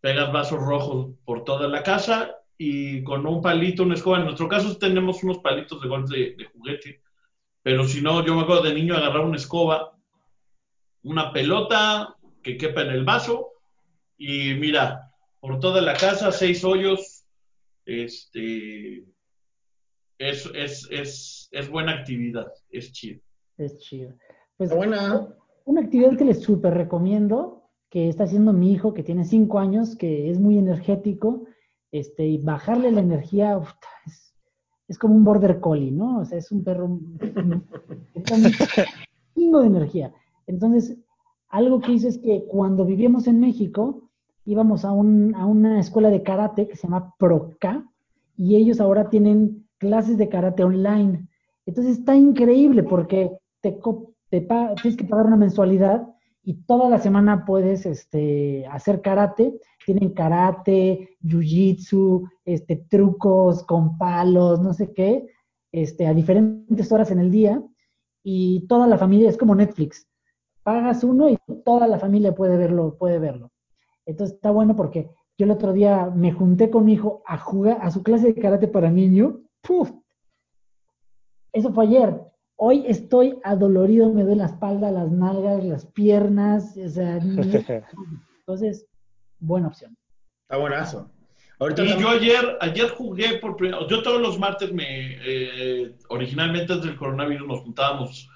pegas 0.00 0.32
vasos 0.32 0.60
rojos 0.60 1.14
por 1.24 1.44
toda 1.44 1.68
la 1.68 1.82
casa 1.82 2.36
y 2.56 3.02
con 3.02 3.26
un 3.26 3.42
palito, 3.42 3.82
una 3.82 3.94
escoba, 3.94 4.18
en 4.18 4.24
nuestro 4.24 4.48
caso 4.48 4.76
tenemos 4.76 5.22
unos 5.24 5.38
palitos 5.38 5.82
de 5.82 5.88
golf 5.88 6.08
de, 6.08 6.34
de 6.36 6.44
juguete, 6.44 7.02
pero 7.62 7.84
si 7.84 8.00
no, 8.00 8.24
yo 8.24 8.34
me 8.36 8.42
acuerdo 8.42 8.62
de 8.62 8.74
niño 8.74 8.94
agarrar 8.94 9.24
una 9.24 9.36
escoba, 9.36 9.96
una 11.02 11.32
pelota 11.32 12.16
que 12.42 12.56
quepa 12.56 12.82
en 12.82 12.90
el 12.90 13.04
vaso 13.04 13.48
y 14.16 14.54
mira, 14.54 15.10
por 15.40 15.58
toda 15.58 15.80
la 15.80 15.94
casa, 15.94 16.30
seis 16.30 16.64
hoyos, 16.64 17.24
este, 17.84 19.04
es, 20.18 20.46
es, 20.54 20.88
es, 20.90 21.48
es 21.50 21.68
buena 21.68 21.92
actividad, 21.92 22.50
es 22.70 22.92
chido. 22.92 23.20
Es 23.58 23.78
chido. 23.78 24.16
Pues, 24.56 24.74
Buena. 24.74 25.28
una 25.64 25.80
actividad 25.80 26.16
que 26.16 26.24
les 26.24 26.42
súper 26.42 26.74
recomiendo, 26.74 27.62
que 27.90 28.08
está 28.08 28.24
haciendo 28.24 28.52
mi 28.52 28.72
hijo, 28.72 28.94
que 28.94 29.02
tiene 29.02 29.24
cinco 29.24 29.58
años, 29.58 29.96
que 29.96 30.30
es 30.30 30.38
muy 30.40 30.58
energético, 30.58 31.44
este, 31.92 32.26
y 32.26 32.38
bajarle 32.38 32.90
la 32.90 33.00
energía, 33.00 33.56
uf, 33.58 33.70
es, 34.06 34.34
es 34.88 34.98
como 34.98 35.14
un 35.14 35.24
border 35.24 35.60
collie, 35.60 35.90
¿no? 35.92 36.18
O 36.20 36.24
sea, 36.24 36.38
es 36.38 36.50
un 36.52 36.64
perro 36.64 36.98
chingo 39.34 39.60
de 39.60 39.66
energía. 39.66 40.12
Entonces, 40.46 40.96
algo 41.48 41.80
que 41.80 41.92
hice 41.92 42.08
es 42.08 42.18
que 42.18 42.44
cuando 42.48 42.84
vivíamos 42.84 43.26
en 43.26 43.40
México, 43.40 44.10
íbamos 44.44 44.84
a, 44.84 44.92
un- 44.92 45.34
a 45.34 45.46
una 45.46 45.80
escuela 45.80 46.10
de 46.10 46.22
karate 46.22 46.68
que 46.68 46.76
se 46.76 46.86
llama 46.86 47.14
Proca, 47.18 47.84
y 48.36 48.56
ellos 48.56 48.80
ahora 48.80 49.08
tienen 49.10 49.66
clases 49.78 50.18
de 50.18 50.28
karate 50.28 50.64
online. 50.64 51.28
Entonces 51.66 51.98
está 51.98 52.16
increíble 52.16 52.82
porque 52.82 53.30
te, 53.60 53.78
tienes 54.40 54.96
que 54.96 55.04
pagar 55.04 55.26
una 55.26 55.36
mensualidad 55.36 56.06
y 56.42 56.54
toda 56.64 56.90
la 56.90 56.98
semana 56.98 57.44
puedes 57.44 57.86
este, 57.86 58.66
hacer 58.66 59.00
karate. 59.00 59.58
Tienen 59.86 60.10
karate, 60.10 61.16
jiu-jitsu, 61.22 62.28
este, 62.44 62.76
trucos 62.88 63.62
con 63.64 63.96
palos, 63.96 64.60
no 64.60 64.72
sé 64.74 64.92
qué, 64.92 65.26
este, 65.72 66.06
a 66.06 66.14
diferentes 66.14 66.92
horas 66.92 67.10
en 67.10 67.18
el 67.18 67.30
día. 67.30 67.62
Y 68.22 68.66
toda 68.66 68.86
la 68.86 68.98
familia, 68.98 69.30
es 69.30 69.38
como 69.38 69.54
Netflix. 69.54 70.06
Pagas 70.62 71.04
uno 71.04 71.28
y 71.28 71.38
toda 71.64 71.86
la 71.86 71.98
familia 71.98 72.34
puede 72.34 72.56
verlo, 72.56 72.96
puede 72.98 73.18
verlo. 73.18 73.50
Entonces 74.06 74.36
está 74.36 74.50
bueno 74.50 74.76
porque 74.76 75.10
yo 75.38 75.44
el 75.44 75.50
otro 75.50 75.72
día 75.72 76.10
me 76.14 76.32
junté 76.32 76.70
con 76.70 76.84
mi 76.84 76.92
hijo 76.92 77.22
a 77.26 77.38
jugar 77.38 77.78
a 77.80 77.90
su 77.90 78.02
clase 78.02 78.28
de 78.28 78.40
karate 78.40 78.68
para 78.68 78.90
niño. 78.90 79.40
¡Puf! 79.62 79.90
Eso 81.52 81.72
fue 81.72 81.86
ayer. 81.86 82.20
Hoy 82.56 82.84
estoy 82.86 83.38
adolorido, 83.42 84.12
me 84.12 84.22
duele 84.22 84.42
la 84.42 84.46
espalda, 84.46 84.90
las 84.90 85.10
nalgas, 85.10 85.64
las 85.64 85.86
piernas. 85.86 86.76
O 86.76 86.88
sea, 86.88 87.16
entonces, 88.38 88.86
buena 89.38 89.68
opción. 89.68 89.96
Está 90.42 90.58
buenazo. 90.58 91.10
Ahorita 91.58 91.84
Y 91.84 92.00
yo 92.00 92.08
ayer, 92.08 92.58
ayer 92.60 92.90
jugué 92.90 93.38
por 93.38 93.56
primera 93.56 93.86
Yo 93.88 94.02
todos 94.02 94.20
los 94.20 94.38
martes 94.38 94.72
me. 94.72 94.84
eh, 94.86 95.94
originalmente 96.08 96.72
antes 96.72 96.88
del 96.88 96.96
coronavirus 96.96 97.46
nos 97.46 97.60
juntábamos, 97.60 98.28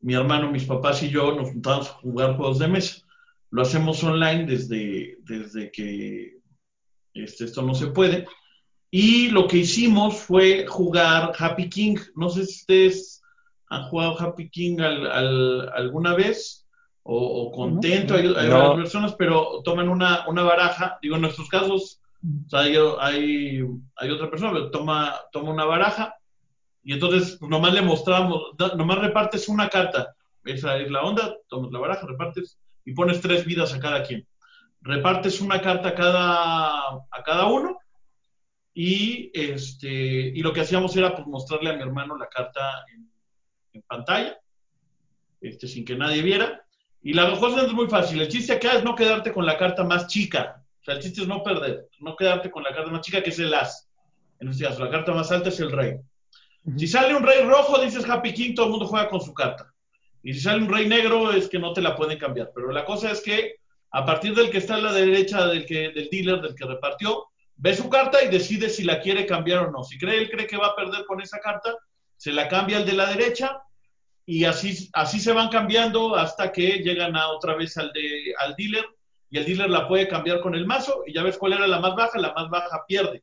mi 0.00 0.14
hermano, 0.14 0.50
mis 0.50 0.64
papás 0.64 1.02
y 1.02 1.08
yo 1.08 1.34
nos 1.34 1.50
juntábamos 1.50 1.88
a 1.88 1.94
jugar 1.94 2.36
juegos 2.36 2.58
de 2.58 2.68
mesa. 2.68 3.02
Lo 3.50 3.62
hacemos 3.62 4.02
online 4.02 4.46
desde, 4.46 5.18
desde 5.22 5.70
que 5.70 6.38
este, 7.14 7.44
esto 7.44 7.62
no 7.62 7.74
se 7.74 7.86
puede. 7.88 8.26
Y 8.90 9.28
lo 9.30 9.46
que 9.46 9.58
hicimos 9.58 10.16
fue 10.18 10.66
jugar 10.66 11.32
Happy 11.38 11.68
King. 11.68 11.96
No 12.16 12.28
sé 12.28 12.44
si 12.44 12.60
ustedes 12.60 13.23
han 13.74 13.84
jugado 13.88 14.20
Happy 14.20 14.48
King 14.50 14.80
al- 14.80 15.06
al- 15.10 15.68
alguna 15.74 16.14
vez 16.14 16.66
o, 17.02 17.16
o 17.16 17.52
contento. 17.52 18.14
Hay, 18.14 18.26
hay 18.36 18.48
No. 18.48 18.58
varias 18.58 18.74
personas, 18.76 19.14
pero 19.16 19.60
toman 19.64 19.88
una, 19.88 20.26
una 20.28 20.42
baraja. 20.42 20.98
Digo, 21.02 21.16
en 21.16 21.22
nuestros 21.22 21.48
casos, 21.48 22.00
o 22.46 22.48
sea, 22.48 22.60
hay, 22.60 22.76
hay, 23.00 23.60
hay 23.96 24.10
otra 24.10 24.30
persona, 24.30 24.52
pero 24.52 24.70
toma, 24.70 25.14
toma 25.32 25.50
una 25.52 25.64
baraja 25.66 26.14
y 26.82 26.92
entonces 26.94 27.36
pues, 27.38 27.50
nomás 27.50 27.72
le 27.74 27.82
mostramos, 27.82 28.42
da- 28.56 28.74
nomás 28.74 28.98
repartes 28.98 29.48
una 29.48 29.68
carta. 29.68 30.14
Esa 30.44 30.76
es 30.78 30.90
la 30.90 31.02
onda, 31.02 31.34
tomas 31.48 31.70
la 31.72 31.78
baraja, 31.78 32.06
repartes 32.06 32.58
y 32.84 32.92
pones 32.92 33.20
tres 33.20 33.44
vidas 33.46 33.72
a 33.74 33.80
cada 33.80 34.02
quien. 34.02 34.26
Repartes 34.82 35.40
una 35.40 35.60
carta 35.62 35.88
a 35.90 35.94
cada, 35.94 36.78
a 37.10 37.22
cada 37.24 37.46
uno 37.46 37.78
y, 38.74 39.30
este, 39.32 39.88
y 39.88 40.40
lo 40.42 40.52
que 40.52 40.60
hacíamos 40.62 40.94
era 40.96 41.14
pues, 41.14 41.26
mostrarle 41.26 41.70
a 41.70 41.76
mi 41.76 41.82
hermano 41.82 42.16
la 42.16 42.28
carta 42.28 42.60
en, 42.94 43.08
en 43.74 43.82
pantalla, 43.82 44.38
este, 45.40 45.68
sin 45.68 45.84
que 45.84 45.96
nadie 45.96 46.22
viera. 46.22 46.64
Y 47.02 47.12
la 47.12 47.38
cosa 47.38 47.66
es 47.66 47.72
muy 47.72 47.86
fácil. 47.88 48.20
El 48.20 48.28
chiste 48.28 48.54
acá 48.54 48.72
es 48.72 48.84
no 48.84 48.94
quedarte 48.94 49.32
con 49.32 49.44
la 49.44 49.58
carta 49.58 49.84
más 49.84 50.06
chica. 50.06 50.62
O 50.80 50.84
sea, 50.84 50.94
el 50.94 51.00
chiste 51.00 51.22
es 51.22 51.28
no 51.28 51.42
perder, 51.42 51.88
no 52.00 52.16
quedarte 52.16 52.50
con 52.50 52.62
la 52.62 52.74
carta 52.74 52.90
más 52.90 53.02
chica, 53.02 53.22
que 53.22 53.30
es 53.30 53.38
el 53.38 53.52
as. 53.52 53.88
En 54.40 54.48
este 54.48 54.64
caso, 54.64 54.84
la 54.84 54.90
carta 54.90 55.12
más 55.12 55.30
alta 55.30 55.50
es 55.50 55.60
el 55.60 55.70
rey. 55.70 55.96
Si 56.76 56.86
sale 56.86 57.14
un 57.14 57.22
rey 57.22 57.42
rojo, 57.42 57.78
dices 57.82 58.08
Happy 58.08 58.32
King, 58.32 58.54
todo 58.54 58.66
el 58.66 58.72
mundo 58.72 58.86
juega 58.86 59.08
con 59.08 59.20
su 59.20 59.34
carta. 59.34 59.70
Y 60.22 60.32
si 60.32 60.40
sale 60.40 60.62
un 60.62 60.72
rey 60.72 60.88
negro, 60.88 61.32
es 61.32 61.48
que 61.48 61.58
no 61.58 61.74
te 61.74 61.82
la 61.82 61.94
pueden 61.94 62.18
cambiar. 62.18 62.50
Pero 62.54 62.72
la 62.72 62.86
cosa 62.86 63.10
es 63.10 63.20
que 63.20 63.56
a 63.90 64.04
partir 64.04 64.34
del 64.34 64.50
que 64.50 64.58
está 64.58 64.76
a 64.76 64.80
la 64.80 64.92
derecha 64.92 65.46
del, 65.46 65.66
que, 65.66 65.90
del 65.90 66.08
dealer, 66.10 66.40
del 66.40 66.54
que 66.54 66.64
repartió, 66.64 67.26
ve 67.56 67.74
su 67.74 67.88
carta 67.88 68.24
y 68.24 68.28
decide 68.28 68.68
si 68.68 68.82
la 68.82 69.00
quiere 69.00 69.26
cambiar 69.26 69.66
o 69.66 69.70
no. 69.70 69.84
Si 69.84 69.98
cree, 69.98 70.18
él 70.18 70.30
cree 70.30 70.46
que 70.46 70.56
va 70.56 70.68
a 70.68 70.76
perder 70.76 71.04
con 71.04 71.20
esa 71.20 71.38
carta, 71.38 71.76
se 72.24 72.32
la 72.32 72.48
cambia 72.48 72.78
al 72.78 72.86
de 72.86 72.94
la 72.94 73.10
derecha 73.10 73.62
y 74.24 74.46
así, 74.46 74.88
así 74.94 75.20
se 75.20 75.34
van 75.34 75.50
cambiando 75.50 76.16
hasta 76.16 76.50
que 76.52 76.78
llegan 76.78 77.14
a 77.16 77.28
otra 77.28 77.54
vez 77.54 77.76
al, 77.76 77.92
de, 77.92 78.32
al 78.38 78.54
dealer 78.54 78.86
y 79.28 79.36
el 79.36 79.44
dealer 79.44 79.68
la 79.68 79.86
puede 79.86 80.08
cambiar 80.08 80.40
con 80.40 80.54
el 80.54 80.66
mazo 80.66 81.02
y 81.06 81.12
ya 81.12 81.22
ves 81.22 81.36
cuál 81.36 81.52
era 81.52 81.66
la 81.66 81.80
más 81.80 81.94
baja, 81.94 82.18
la 82.18 82.32
más 82.32 82.48
baja 82.48 82.82
pierde. 82.88 83.22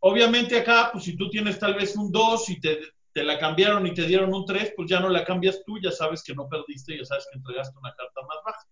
Obviamente 0.00 0.58
acá, 0.58 0.88
pues 0.90 1.04
si 1.04 1.16
tú 1.16 1.30
tienes 1.30 1.60
tal 1.60 1.74
vez 1.74 1.94
un 1.94 2.10
2 2.10 2.48
y 2.50 2.60
te, 2.60 2.80
te 3.12 3.22
la 3.22 3.38
cambiaron 3.38 3.86
y 3.86 3.94
te 3.94 4.02
dieron 4.02 4.34
un 4.34 4.44
3, 4.44 4.72
pues 4.74 4.90
ya 4.90 4.98
no 4.98 5.10
la 5.10 5.24
cambias 5.24 5.62
tú, 5.64 5.78
ya 5.80 5.92
sabes 5.92 6.24
que 6.24 6.34
no 6.34 6.48
perdiste, 6.48 6.98
ya 6.98 7.04
sabes 7.04 7.24
que 7.30 7.38
entregaste 7.38 7.78
una 7.78 7.94
carta 7.94 8.20
más 8.22 8.38
baja. 8.44 8.66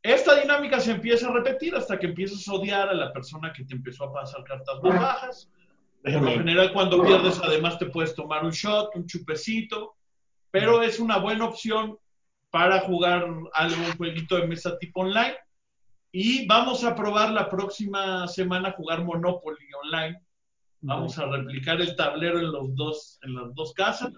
Esta 0.00 0.40
dinámica 0.40 0.78
se 0.78 0.92
empieza 0.92 1.28
a 1.28 1.32
repetir 1.32 1.74
hasta 1.74 1.98
que 1.98 2.06
empiezas 2.06 2.46
a 2.46 2.52
odiar 2.52 2.88
a 2.88 2.94
la 2.94 3.12
persona 3.12 3.52
que 3.52 3.64
te 3.64 3.74
empezó 3.74 4.04
a 4.04 4.12
pasar 4.12 4.44
cartas 4.44 4.80
más 4.80 5.00
bajas. 5.00 5.50
Por 6.04 6.20
lo 6.20 6.32
general, 6.32 6.70
cuando 6.74 7.02
pierdes, 7.02 7.40
además 7.42 7.78
te 7.78 7.86
puedes 7.86 8.14
tomar 8.14 8.44
un 8.44 8.50
shot, 8.50 8.94
un 8.94 9.06
chupecito, 9.06 9.96
pero 10.50 10.82
es 10.82 11.00
una 11.00 11.16
buena 11.16 11.46
opción 11.46 11.98
para 12.50 12.80
jugar 12.80 13.26
algo, 13.54 13.82
un 13.86 13.96
jueguito 13.96 14.36
de 14.36 14.46
mesa 14.46 14.78
tipo 14.78 15.00
online. 15.00 15.34
Y 16.12 16.46
vamos 16.46 16.84
a 16.84 16.94
probar 16.94 17.30
la 17.32 17.48
próxima 17.48 18.28
semana 18.28 18.72
jugar 18.72 19.02
Monopoly 19.02 19.66
online. 19.82 20.20
Vamos 20.82 21.18
a 21.18 21.24
replicar 21.24 21.80
el 21.80 21.96
tablero 21.96 22.38
en, 22.38 22.52
los 22.52 22.76
dos, 22.76 23.18
en 23.22 23.34
las 23.34 23.54
dos 23.54 23.72
casas. 23.72 24.12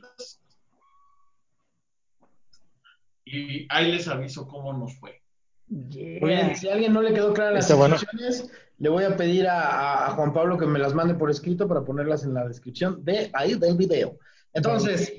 Y 3.25 3.65
ahí 3.69 3.93
les 3.93 4.09
aviso 4.09 4.49
cómo 4.49 4.73
nos 4.73 4.99
fue. 4.99 5.23
Yeah. 5.69 6.27
Bien, 6.27 6.57
si 6.57 6.69
a 6.69 6.75
alguien 6.75 6.93
no 6.93 7.01
le 7.01 7.15
quedó 7.15 7.33
clara 7.33 7.53
las 7.53 7.65
Está 7.65 7.77
bueno. 7.77 7.97
Le 8.79 8.89
voy 8.89 9.05
a 9.05 9.17
pedir 9.17 9.47
a, 9.49 9.61
a- 9.61 10.07
a 10.07 10.11
Juan 10.11 10.33
Pablo 10.33 10.59
que 10.59 10.67
me 10.67 10.79
las 10.79 10.95
mande 10.95 11.15
por 11.15 11.31
escrito 11.31 11.67
para 11.69 11.85
ponerlas 11.85 12.25
en 12.25 12.35
la 12.35 12.47
descripción 12.47 13.05
de 13.05 13.31
ahí 13.33 13.55
del 13.55 13.77
video. 13.77 14.19
Entonces, 14.53 15.13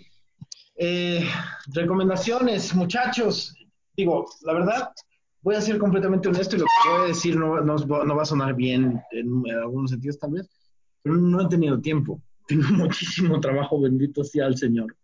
eh, 0.76 1.28
recomendaciones, 1.74 2.74
muchachos. 2.76 3.56
Digo, 3.96 4.26
la 4.44 4.54
verdad, 4.54 4.90
voy 5.42 5.56
a 5.56 5.62
ser 5.62 5.78
completamente 5.80 6.28
honesto 6.28 6.56
y 6.56 6.60
lo 6.60 6.66
que 6.66 6.90
voy 6.92 7.02
a 7.06 7.08
decir 7.08 7.36
no, 7.36 7.62
no, 7.62 7.76
no 7.78 8.16
va 8.16 8.22
a 8.22 8.26
sonar 8.26 8.54
bien 8.56 9.02
en, 9.12 9.44
en 9.46 9.56
algunos 9.58 9.92
sentidos 9.92 10.20
tal 10.20 10.32
vez, 10.32 10.50
pero 11.02 11.16
no 11.16 11.42
he 11.42 11.48
tenido 11.50 11.80
tiempo. 11.82 12.22
Tengo 12.48 12.68
muchísimo 12.72 13.40
trabajo, 13.40 13.80
bendito 13.82 14.24
sea 14.24 14.46
el 14.48 14.58
Señor. 14.58 14.96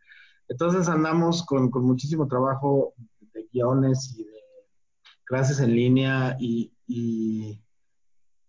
Entonces 0.47 0.87
andamos 0.89 1.43
con, 1.45 1.71
con 1.71 1.85
muchísimo 1.85 2.27
trabajo 2.27 2.93
de 3.33 3.47
guiones 3.51 4.13
y 4.17 4.23
de 4.25 4.31
clases 5.23 5.59
en 5.59 5.75
línea 5.75 6.35
y, 6.39 6.71
y- 6.87 7.59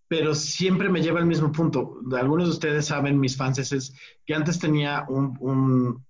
pero 0.09 0.35
siempre 0.35 0.89
me 0.89 1.03
lleva 1.03 1.21
al 1.21 1.27
mismo 1.27 1.51
punto. 1.53 1.99
Algunos 2.17 2.47
de 2.49 2.53
ustedes 2.53 2.87
saben, 2.87 3.19
mis 3.19 3.37
fans, 3.37 3.59
es 3.59 3.93
que 4.27 4.35
antes 4.35 4.59
tenía 4.59 5.05
un, 5.09 5.37
un- 5.41 6.05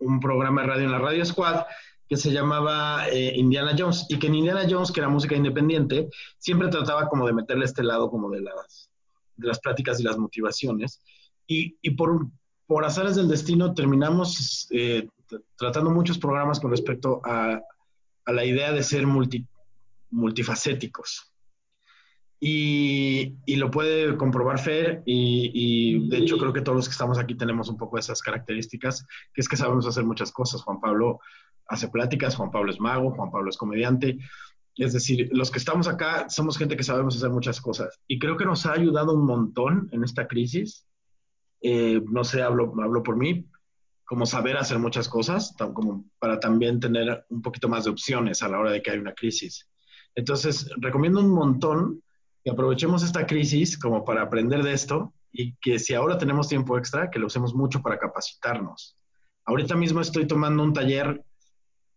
un 0.00 0.20
programa 0.20 0.62
de 0.62 0.66
radio 0.68 0.84
en 0.84 0.92
la 0.92 0.98
Radio 0.98 1.24
Squad 1.24 1.64
que 2.08 2.16
se 2.16 2.30
llamaba 2.32 3.08
eh, 3.08 3.32
Indiana 3.36 3.74
Jones 3.78 4.06
y 4.10 4.18
que 4.18 4.26
en 4.26 4.34
Indiana 4.34 4.66
Jones, 4.68 4.92
que 4.92 5.00
era 5.00 5.08
música 5.08 5.34
independiente, 5.34 6.08
siempre 6.38 6.68
trataba 6.68 7.08
como 7.08 7.26
de 7.26 7.32
meterle 7.32 7.64
este 7.64 7.82
lado 7.82 8.10
como 8.10 8.28
de 8.30 8.42
las, 8.42 8.90
de 9.36 9.46
las 9.46 9.58
pláticas 9.60 10.00
y 10.00 10.02
las 10.02 10.18
motivaciones. 10.18 11.00
Y, 11.46 11.76
y 11.80 11.90
por, 11.90 12.26
por 12.66 12.84
azares 12.84 13.16
del 13.16 13.28
destino 13.28 13.72
terminamos 13.72 14.66
eh, 14.70 15.08
tratando 15.56 15.90
muchos 15.90 16.18
programas 16.18 16.60
con 16.60 16.70
respecto 16.70 17.22
a, 17.24 17.60
a 18.26 18.32
la 18.32 18.44
idea 18.44 18.72
de 18.72 18.82
ser 18.82 19.06
multi, 19.06 19.46
multifacéticos. 20.10 21.32
Y, 22.40 23.36
y 23.46 23.56
lo 23.56 23.70
puede 23.70 24.16
comprobar 24.16 24.58
Fer, 24.58 25.02
y, 25.06 25.50
y 25.54 26.08
de 26.08 26.18
hecho 26.18 26.36
creo 26.36 26.52
que 26.52 26.60
todos 26.60 26.76
los 26.76 26.88
que 26.88 26.92
estamos 26.92 27.18
aquí 27.18 27.34
tenemos 27.36 27.70
un 27.70 27.78
poco 27.78 27.96
esas 27.96 28.20
características, 28.20 29.06
que 29.32 29.40
es 29.40 29.48
que 29.48 29.56
sabemos 29.56 29.86
hacer 29.86 30.04
muchas 30.04 30.30
cosas. 30.30 30.62
Juan 30.62 30.80
Pablo 30.80 31.20
hace 31.68 31.88
pláticas, 31.88 32.36
Juan 32.36 32.50
Pablo 32.50 32.70
es 32.70 32.80
mago, 32.80 33.12
Juan 33.12 33.30
Pablo 33.30 33.48
es 33.48 33.56
comediante. 33.56 34.18
Es 34.76 34.92
decir, 34.92 35.30
los 35.32 35.50
que 35.50 35.58
estamos 35.58 35.88
acá 35.88 36.28
somos 36.28 36.58
gente 36.58 36.76
que 36.76 36.82
sabemos 36.82 37.16
hacer 37.16 37.30
muchas 37.30 37.60
cosas. 37.60 37.98
Y 38.08 38.18
creo 38.18 38.36
que 38.36 38.44
nos 38.44 38.66
ha 38.66 38.72
ayudado 38.72 39.14
un 39.14 39.24
montón 39.24 39.88
en 39.92 40.04
esta 40.04 40.26
crisis. 40.26 40.86
Eh, 41.62 42.02
no 42.10 42.24
sé, 42.24 42.42
hablo, 42.42 42.74
hablo 42.82 43.02
por 43.02 43.16
mí, 43.16 43.46
como 44.04 44.26
saber 44.26 44.58
hacer 44.58 44.78
muchas 44.78 45.08
cosas, 45.08 45.56
tam- 45.56 45.72
como 45.72 46.04
para 46.18 46.38
también 46.40 46.78
tener 46.78 47.24
un 47.30 47.40
poquito 47.40 47.70
más 47.70 47.84
de 47.84 47.90
opciones 47.92 48.42
a 48.42 48.48
la 48.48 48.58
hora 48.58 48.72
de 48.72 48.82
que 48.82 48.90
hay 48.90 48.98
una 48.98 49.14
crisis. 49.14 49.66
Entonces, 50.14 50.68
recomiendo 50.76 51.20
un 51.20 51.30
montón 51.30 52.02
que 52.44 52.50
aprovechemos 52.50 53.02
esta 53.02 53.26
crisis 53.26 53.78
como 53.78 54.04
para 54.04 54.22
aprender 54.22 54.62
de 54.62 54.74
esto 54.74 55.14
y 55.32 55.56
que 55.56 55.78
si 55.78 55.94
ahora 55.94 56.18
tenemos 56.18 56.48
tiempo 56.48 56.76
extra, 56.76 57.10
que 57.10 57.18
lo 57.18 57.26
usemos 57.26 57.54
mucho 57.54 57.80
para 57.80 57.98
capacitarnos. 57.98 58.96
Ahorita 59.46 59.74
mismo 59.74 60.00
estoy 60.00 60.26
tomando 60.26 60.62
un 60.62 60.72
taller 60.72 61.24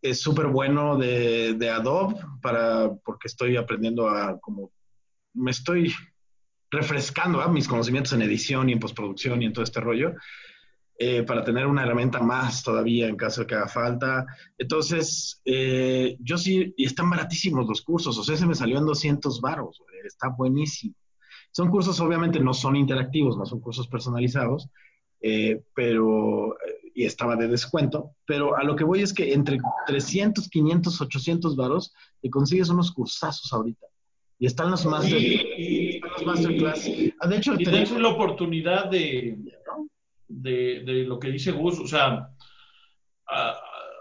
es 0.01 0.21
súper 0.21 0.47
bueno 0.47 0.97
de, 0.97 1.53
de 1.53 1.69
Adobe 1.69 2.15
para, 2.41 2.93
porque 3.03 3.27
estoy 3.27 3.57
aprendiendo 3.57 4.07
a 4.07 4.39
como, 4.39 4.71
me 5.33 5.51
estoy 5.51 5.93
refrescando 6.69 7.41
¿ah? 7.41 7.47
mis 7.47 7.67
conocimientos 7.67 8.13
en 8.13 8.21
edición 8.21 8.69
y 8.69 8.73
en 8.73 8.79
postproducción 8.79 9.41
y 9.41 9.45
en 9.45 9.53
todo 9.53 9.63
este 9.63 9.81
rollo. 9.81 10.13
Eh, 10.99 11.21
para 11.23 11.43
tener 11.43 11.67
una 11.67 11.83
herramienta 11.83 12.19
más 12.19 12.63
todavía 12.63 13.07
en 13.07 13.15
caso 13.15 13.41
de 13.41 13.47
que 13.47 13.55
haga 13.55 13.67
falta. 13.67 14.25
Entonces, 14.57 15.39
eh, 15.45 16.17
yo 16.19 16.37
sí, 16.37 16.73
y 16.75 16.85
están 16.85 17.09
baratísimos 17.09 17.67
los 17.67 17.81
cursos, 17.83 18.17
o 18.17 18.23
sea, 18.23 18.35
se 18.35 18.47
me 18.47 18.55
salió 18.55 18.79
en 18.79 18.85
200 18.85 19.39
varos, 19.39 19.81
está 20.05 20.29
buenísimo. 20.29 20.95
Son 21.51 21.69
cursos, 21.69 21.99
obviamente, 21.99 22.39
no 22.39 22.53
son 22.53 22.75
interactivos, 22.75 23.37
no 23.37 23.45
son 23.45 23.59
cursos 23.59 23.87
personalizados, 23.87 24.69
eh, 25.21 25.61
pero, 25.73 26.55
y 26.93 27.05
estaba 27.05 27.35
de 27.35 27.47
descuento, 27.47 28.11
pero 28.25 28.55
a 28.57 28.63
lo 28.63 28.75
que 28.75 28.83
voy 28.83 29.01
es 29.01 29.13
que 29.13 29.33
entre 29.33 29.57
300, 29.85 30.49
500, 30.49 31.01
800 31.01 31.55
varos, 31.55 31.93
te 32.21 32.29
consigues 32.29 32.69
unos 32.69 32.91
cursazos 32.91 33.51
ahorita. 33.53 33.85
Y 34.39 34.45
están 34.45 34.69
los 34.69 34.85
master, 34.85 35.19
Y- 35.19 35.95
están 35.95 36.11
los 36.11 36.25
masterclass. 36.25 36.89
Ah, 37.19 37.27
de 37.27 37.37
hecho, 37.37 37.53
Y 37.57 37.65
dense 37.65 37.99
la 37.99 38.09
oportunidad 38.09 38.89
de, 38.89 39.35
de, 40.27 40.83
de 40.85 41.03
lo 41.03 41.19
que 41.19 41.29
dice 41.31 41.51
Gus. 41.51 41.79
O 41.79 41.87
sea, 41.87 42.29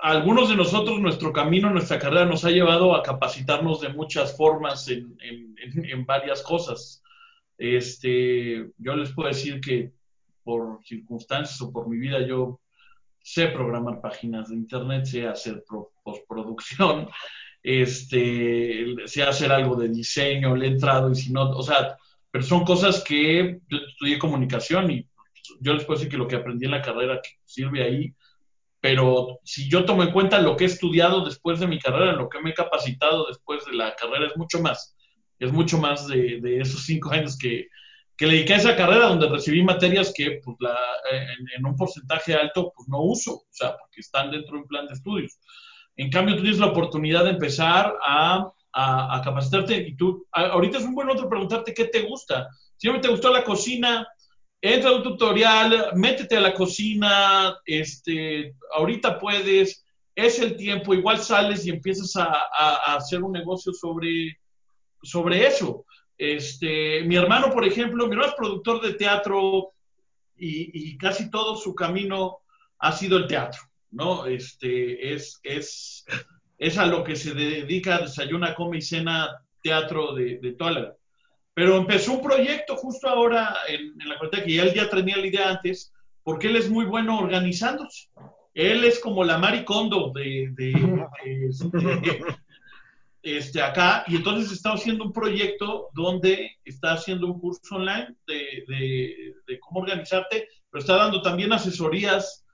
algunos 0.03 0.49
de 0.49 0.57
nosotros, 0.57 1.01
nuestro 1.01 1.33
camino, 1.33 1.71
nuestra 1.71 1.99
carrera 1.99 2.25
nos 2.27 2.45
ha 2.45 2.51
llevado 2.51 2.95
a 2.95 3.03
capacitarnos 3.03 3.81
de 3.81 3.89
muchas 3.91 4.37
formas 4.37 4.89
en, 4.89 5.17
en- 5.21 5.55
en- 5.62 5.85
en 5.91 6.07
varias 6.07 6.43
cosas. 6.43 7.03
Este, 7.59 8.71
yo 8.79 8.95
les 8.97 9.12
puedo 9.12 9.29
decir 9.29 9.61
que 9.61 9.93
por 10.45 10.81
circunstancias 10.85 11.61
o 11.62 11.73
por 11.73 11.89
mi 11.89 11.99
vida, 11.99 12.25
yo 12.27 12.61
sé 13.23 13.49
programar 13.49 14.01
páginas 14.01 14.49
de 14.51 14.55
internet, 14.57 15.07
sé 15.07 15.27
hacer 15.27 15.65
pro- 15.69 15.91
postproducción, 16.05 17.09
este, 17.62 18.95
sé 19.07 19.23
hacer 19.25 19.51
algo 19.51 19.75
de 19.77 19.89
diseño, 19.89 20.55
le 20.55 20.67
he 20.67 20.71
entrado 20.71 21.11
y 21.11 21.17
si 21.17 21.33
no, 21.33 21.51
o 21.51 21.62
sea, 21.62 21.97
pero 22.31 22.45
son 22.45 22.65
cosas 22.65 23.03
que 23.03 23.59
yo 23.69 23.79
estudié 23.89 24.19
comunicación 24.19 24.91
y 24.91 25.09
yo 25.61 25.75
les 25.75 25.85
puedo 25.85 25.99
decir 25.99 26.11
que 26.11 26.19
lo 26.19 26.29
que 26.29 26.37
aprendí 26.37 26.67
en 26.67 26.73
la 26.73 26.83
carrera 26.83 27.21
que 27.23 27.31
sirve 27.45 27.83
ahí, 27.83 28.15
pero 28.81 29.41
si 29.45 29.69
yo 29.69 29.85
tomo 29.85 30.03
en 30.03 30.13
cuenta 30.13 30.39
lo 30.41 30.57
que 30.57 30.65
he 30.65 30.67
estudiado 30.67 31.25
después 31.25 31.59
de 31.59 31.67
mi 31.67 31.79
carrera, 31.79 32.13
lo 32.13 32.29
que 32.29 32.41
me 32.41 32.51
he 32.51 32.55
capacitado 32.55 33.27
después 33.27 33.65
de 33.65 33.75
la 33.75 33.95
carrera, 33.97 34.27
es 34.27 34.37
mucho 34.37 34.61
más, 34.61 34.97
es 35.39 35.53
mucho 35.53 35.79
más 35.79 36.07
de, 36.07 36.59
esos 36.61 36.85
cinco 36.85 37.11
años 37.11 37.37
que, 37.37 37.67
que 38.17 38.27
le 38.27 38.35
dediqué 38.35 38.55
a 38.55 38.59
esa 38.59 38.77
carrera 38.77 39.09
donde 39.09 39.29
recibí 39.29 39.63
materias 39.63 40.13
que 40.15 40.41
pues, 40.45 40.57
la, 40.61 40.77
en, 41.57 41.67
un 41.67 41.77
porcentaje 41.77 42.35
alto 42.35 42.73
pues 42.77 42.89
no 42.89 43.03
uso, 43.03 43.35
o 43.35 43.49
sea, 43.51 43.77
porque 43.77 44.01
están 44.01 44.31
dentro 44.31 44.53
de 44.53 44.63
un 44.63 44.69
plan 44.69 44.87
de 44.87 44.95
estudios. 44.95 45.39
En 45.97 46.11
cambio, 46.11 46.37
tú 46.37 46.43
tienes 46.43 46.61
la 46.61 46.67
oportunidad 46.67 47.25
de 47.25 47.31
empezar 47.31 47.95
a, 48.07 48.53
a, 48.73 49.23
capacitarte 49.25 49.77
y 49.89 49.97
tú, 49.97 50.27
ahorita 50.31 50.79
es 50.79 50.85
un 50.85 50.95
buen 50.95 51.09
otro 51.09 51.29
preguntarte 51.29 51.73
qué 51.73 51.87
te 51.87 52.03
gusta. 52.03 52.49
Si 52.77 52.89
no 52.89 53.01
te 53.01 53.09
gustó 53.09 53.33
la 53.33 53.43
cocina, 53.43 54.07
entra 54.61 54.90
a 54.90 54.97
un 54.97 55.03
tutorial, 55.03 55.90
métete 55.95 56.37
a 56.37 56.40
la 56.40 56.55
cocina, 56.55 57.57
este, 57.64 58.55
ahorita 58.75 59.19
puedes, 59.19 59.85
es 60.14 60.38
el 60.38 60.57
tiempo, 60.57 60.95
igual 60.95 61.19
sales 61.19 61.66
y 61.66 61.71
empiezas 61.71 62.16
a, 62.16 62.97
hacer 62.97 63.23
un 63.23 63.33
negocio 63.33 63.73
sobre, 63.73 64.38
sobre 65.03 65.47
eso. 65.47 65.85
Este, 66.16 67.03
mi 67.05 67.16
hermano, 67.16 67.51
por 67.51 67.66
ejemplo, 67.66 68.07
mi 68.07 68.12
hermano 68.12 68.31
es 68.31 68.37
productor 68.37 68.81
de 68.81 68.95
teatro 68.95 69.73
y, 70.37 70.90
y, 70.90 70.97
casi 70.97 71.31
todo 71.31 71.57
su 71.57 71.75
camino 71.75 72.38
ha 72.79 72.92
sido 72.92 73.19
el 73.19 73.27
teatro, 73.27 73.61
¿no? 73.90 74.27
Este, 74.27 75.14
es, 75.14 75.38
es, 75.42 76.05
es 76.59 76.79
a 76.79 76.87
lo 76.87 77.05
que 77.05 77.16
se 77.16 77.35
dedica, 77.35 77.99
desayuna, 77.99 78.55
come 78.55 78.79
y 78.79 78.83
cena 78.83 79.29
teatro 79.62 80.14
de, 80.14 80.38
de 80.38 80.53
toda 80.53 80.71
la... 80.71 80.96
Pero 81.57 81.79
empezó 81.79 82.12
un 82.12 82.21
proyecto 82.21 82.77
justo 82.77 83.09
ahora 83.09 83.57
en, 83.66 83.97
la 84.07 84.19
cuenta 84.19 84.45
que 84.45 84.61
él 84.61 84.75
ya 84.75 84.90
tenía 84.90 85.16
la 85.16 85.27
idea 85.27 85.49
antes, 85.49 85.90
porque 86.23 86.49
él 86.49 86.57
es 86.57 86.69
muy 86.69 86.85
bueno 86.85 87.19
organizándose. 87.19 88.11
Él 88.53 88.85
es 88.85 88.99
como 88.99 89.25
la 89.25 89.38
maricondo 89.38 90.12
de, 90.14 90.53
este, 93.23 93.62
acá, 93.62 94.05
y 94.07 94.16
entonces 94.16 94.53
está 94.53 94.75
haciendo 94.75 95.05
un 95.05 95.14
proyecto 95.14 95.88
donde 95.95 96.59
está 96.62 96.92
haciendo 96.92 97.27
un 97.27 97.40
curso 97.40 97.77
online 97.77 98.14
de, 98.27 99.35
de, 99.47 99.59
cómo 99.61 99.81
organizarte, 99.81 100.49
pero 100.69 100.83
está 100.83 100.97
dando 100.97 101.23
también 101.23 101.55
asesorías 101.55 102.45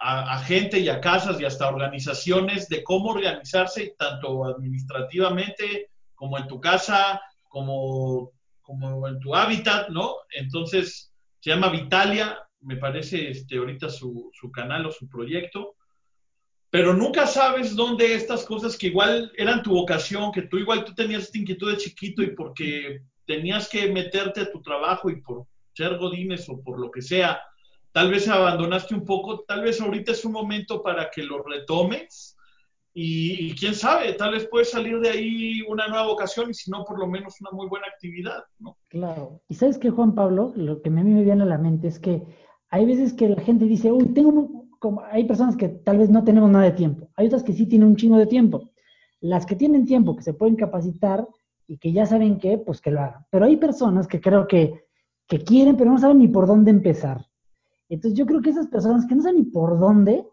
a, 0.00 0.38
gente 0.40 0.78
y 0.78 0.90
a 0.90 1.00
casas 1.00 1.40
y 1.40 1.46
hasta 1.46 1.68
organizaciones 1.68 2.68
de 2.68 2.84
cómo 2.84 3.08
organizarse, 3.08 3.94
tanto 3.98 4.44
administrativamente 4.44 5.92
como 6.14 6.36
en 6.36 6.46
tu 6.46 6.60
casa, 6.60 7.22
como, 7.48 8.32
como 8.62 9.08
en 9.08 9.18
tu 9.20 9.34
hábitat, 9.34 9.88
¿no? 9.88 10.14
Entonces, 10.30 11.12
se 11.40 11.50
llama 11.50 11.70
Vitalia, 11.70 12.38
me 12.60 12.76
parece 12.76 13.30
este, 13.30 13.58
ahorita 13.58 13.88
su, 13.88 14.30
su 14.32 14.50
canal 14.50 14.86
o 14.86 14.92
su 14.92 15.08
proyecto, 15.08 15.76
pero 16.70 16.92
nunca 16.92 17.26
sabes 17.26 17.74
dónde 17.74 18.14
estas 18.14 18.44
cosas 18.44 18.76
que 18.76 18.88
igual 18.88 19.32
eran 19.36 19.62
tu 19.62 19.72
vocación, 19.72 20.32
que 20.32 20.42
tú 20.42 20.58
igual 20.58 20.84
tú 20.84 20.94
tenías 20.94 21.24
esta 21.24 21.38
inquietud 21.38 21.70
de 21.70 21.78
chiquito 21.78 22.22
y 22.22 22.34
porque 22.34 23.00
tenías 23.24 23.68
que 23.68 23.90
meterte 23.90 24.42
a 24.42 24.50
tu 24.50 24.60
trabajo 24.60 25.08
y 25.10 25.20
por 25.22 25.46
ser 25.74 25.96
godines 25.96 26.48
o 26.48 26.60
por 26.62 26.78
lo 26.78 26.90
que 26.90 27.00
sea, 27.00 27.40
tal 27.92 28.10
vez 28.10 28.28
abandonaste 28.28 28.94
un 28.94 29.04
poco, 29.04 29.44
tal 29.46 29.62
vez 29.62 29.80
ahorita 29.80 30.12
es 30.12 30.24
un 30.24 30.32
momento 30.32 30.82
para 30.82 31.10
que 31.10 31.22
lo 31.22 31.42
retomes 31.42 32.36
y, 33.00 33.54
quién 33.54 33.76
sabe, 33.76 34.14
tal 34.14 34.32
vez 34.32 34.48
puede 34.48 34.64
salir 34.64 34.98
de 34.98 35.10
ahí 35.10 35.62
una 35.68 35.86
nueva 35.86 36.08
vocación 36.08 36.50
y 36.50 36.54
si 36.54 36.68
no, 36.68 36.84
por 36.84 36.98
lo 36.98 37.06
menos 37.06 37.40
una 37.40 37.52
muy 37.52 37.68
buena 37.68 37.86
actividad, 37.86 38.42
¿no? 38.58 38.76
Claro. 38.88 39.40
Y 39.48 39.54
sabes 39.54 39.78
que, 39.78 39.90
Juan 39.90 40.16
Pablo, 40.16 40.52
lo 40.56 40.82
que 40.82 40.88
a 40.88 40.92
mí 40.92 41.04
me 41.04 41.22
viene 41.22 41.44
a 41.44 41.46
la 41.46 41.58
mente 41.58 41.86
es 41.86 42.00
que 42.00 42.24
hay 42.70 42.86
veces 42.86 43.12
que 43.12 43.28
la 43.28 43.40
gente 43.40 43.66
dice, 43.66 43.92
uy, 43.92 44.06
tengo, 44.06 44.66
como, 44.80 45.00
hay 45.12 45.26
personas 45.26 45.56
que 45.56 45.68
tal 45.68 45.98
vez 45.98 46.10
no 46.10 46.24
tenemos 46.24 46.50
nada 46.50 46.64
de 46.64 46.72
tiempo, 46.72 47.08
hay 47.14 47.28
otras 47.28 47.44
que 47.44 47.52
sí 47.52 47.66
tienen 47.66 47.86
un 47.86 47.94
chingo 47.94 48.16
de 48.16 48.26
tiempo. 48.26 48.68
Las 49.20 49.46
que 49.46 49.54
tienen 49.54 49.86
tiempo, 49.86 50.16
que 50.16 50.24
se 50.24 50.34
pueden 50.34 50.56
capacitar 50.56 51.24
y 51.68 51.78
que 51.78 51.92
ya 51.92 52.04
saben 52.04 52.38
qué, 52.38 52.58
pues 52.58 52.80
que 52.80 52.90
lo 52.90 53.00
hagan. 53.00 53.26
Pero 53.30 53.44
hay 53.44 53.58
personas 53.58 54.08
que 54.08 54.20
creo 54.20 54.48
que, 54.48 54.86
que 55.28 55.44
quieren, 55.44 55.76
pero 55.76 55.92
no 55.92 55.98
saben 55.98 56.18
ni 56.18 56.26
por 56.26 56.48
dónde 56.48 56.72
empezar. 56.72 57.24
Entonces 57.88 58.18
yo 58.18 58.26
creo 58.26 58.42
que 58.42 58.50
esas 58.50 58.66
personas 58.66 59.06
que 59.06 59.14
no 59.14 59.22
saben 59.22 59.38
ni 59.38 59.44
por 59.44 59.78
dónde, 59.78 60.26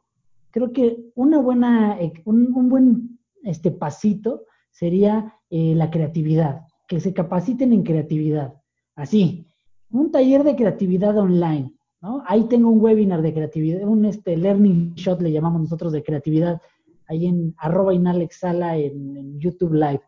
creo 0.55 0.71
que 0.71 1.11
una 1.15 1.37
buena, 1.39 1.99
eh, 1.99 2.13
un, 2.23 2.69
buen 2.69 3.19
este, 3.43 3.71
pasito 3.71 4.45
sería 4.71 5.35
eh, 5.49 5.75
la 5.75 5.91
creatividad, 5.91 6.61
que 6.87 7.01
se 7.01 7.13
capaciten 7.13 7.73
en 7.73 7.83
creatividad. 7.83 8.53
Así, 8.95 9.49
un 9.89 10.13
taller 10.13 10.45
de 10.45 10.55
creatividad 10.55 11.17
online, 11.17 11.73
¿no? 12.01 12.23
Ahí 12.25 12.45
tengo 12.45 12.69
un 12.69 12.79
webinar 12.79 13.21
de 13.21 13.33
creatividad, 13.33 13.85
un 13.85 14.05
este, 14.05 14.37
learning 14.37 14.93
shot 14.95 15.21
le 15.21 15.33
llamamos 15.33 15.59
nosotros 15.59 15.91
de 15.91 16.03
creatividad, 16.03 16.61
ahí 17.09 17.25
en 17.25 17.53
arroba 17.57 17.93
inalexala 17.93 18.77
en, 18.77 19.37
YouTube 19.37 19.73
Live. 19.73 20.03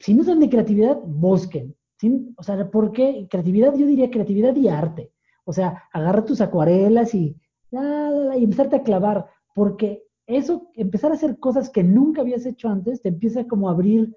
Si 0.00 0.12
no 0.12 0.24
saben 0.24 0.40
de 0.40 0.50
creatividad, 0.50 0.98
busquen. 1.04 1.76
¿sí? 1.98 2.34
O 2.36 2.42
sea, 2.42 2.68
¿por 2.68 2.90
qué? 2.90 3.28
Creatividad, 3.30 3.76
yo 3.76 3.86
diría 3.86 4.10
creatividad 4.10 4.56
y 4.56 4.66
arte. 4.66 5.12
O 5.44 5.52
sea, 5.52 5.84
agarra 5.92 6.24
tus 6.24 6.40
acuarelas 6.40 7.14
y, 7.14 7.36
la, 7.70 8.10
la, 8.10 8.36
y 8.36 8.42
empezarte 8.42 8.74
a 8.74 8.82
clavar, 8.82 9.28
porque 9.54 10.04
eso, 10.26 10.70
empezar 10.74 11.10
a 11.10 11.14
hacer 11.14 11.38
cosas 11.38 11.70
que 11.70 11.82
nunca 11.82 12.22
habías 12.22 12.46
hecho 12.46 12.68
antes, 12.68 13.02
te 13.02 13.08
empieza 13.08 13.46
como 13.46 13.68
a 13.68 13.72
abrir 13.72 14.16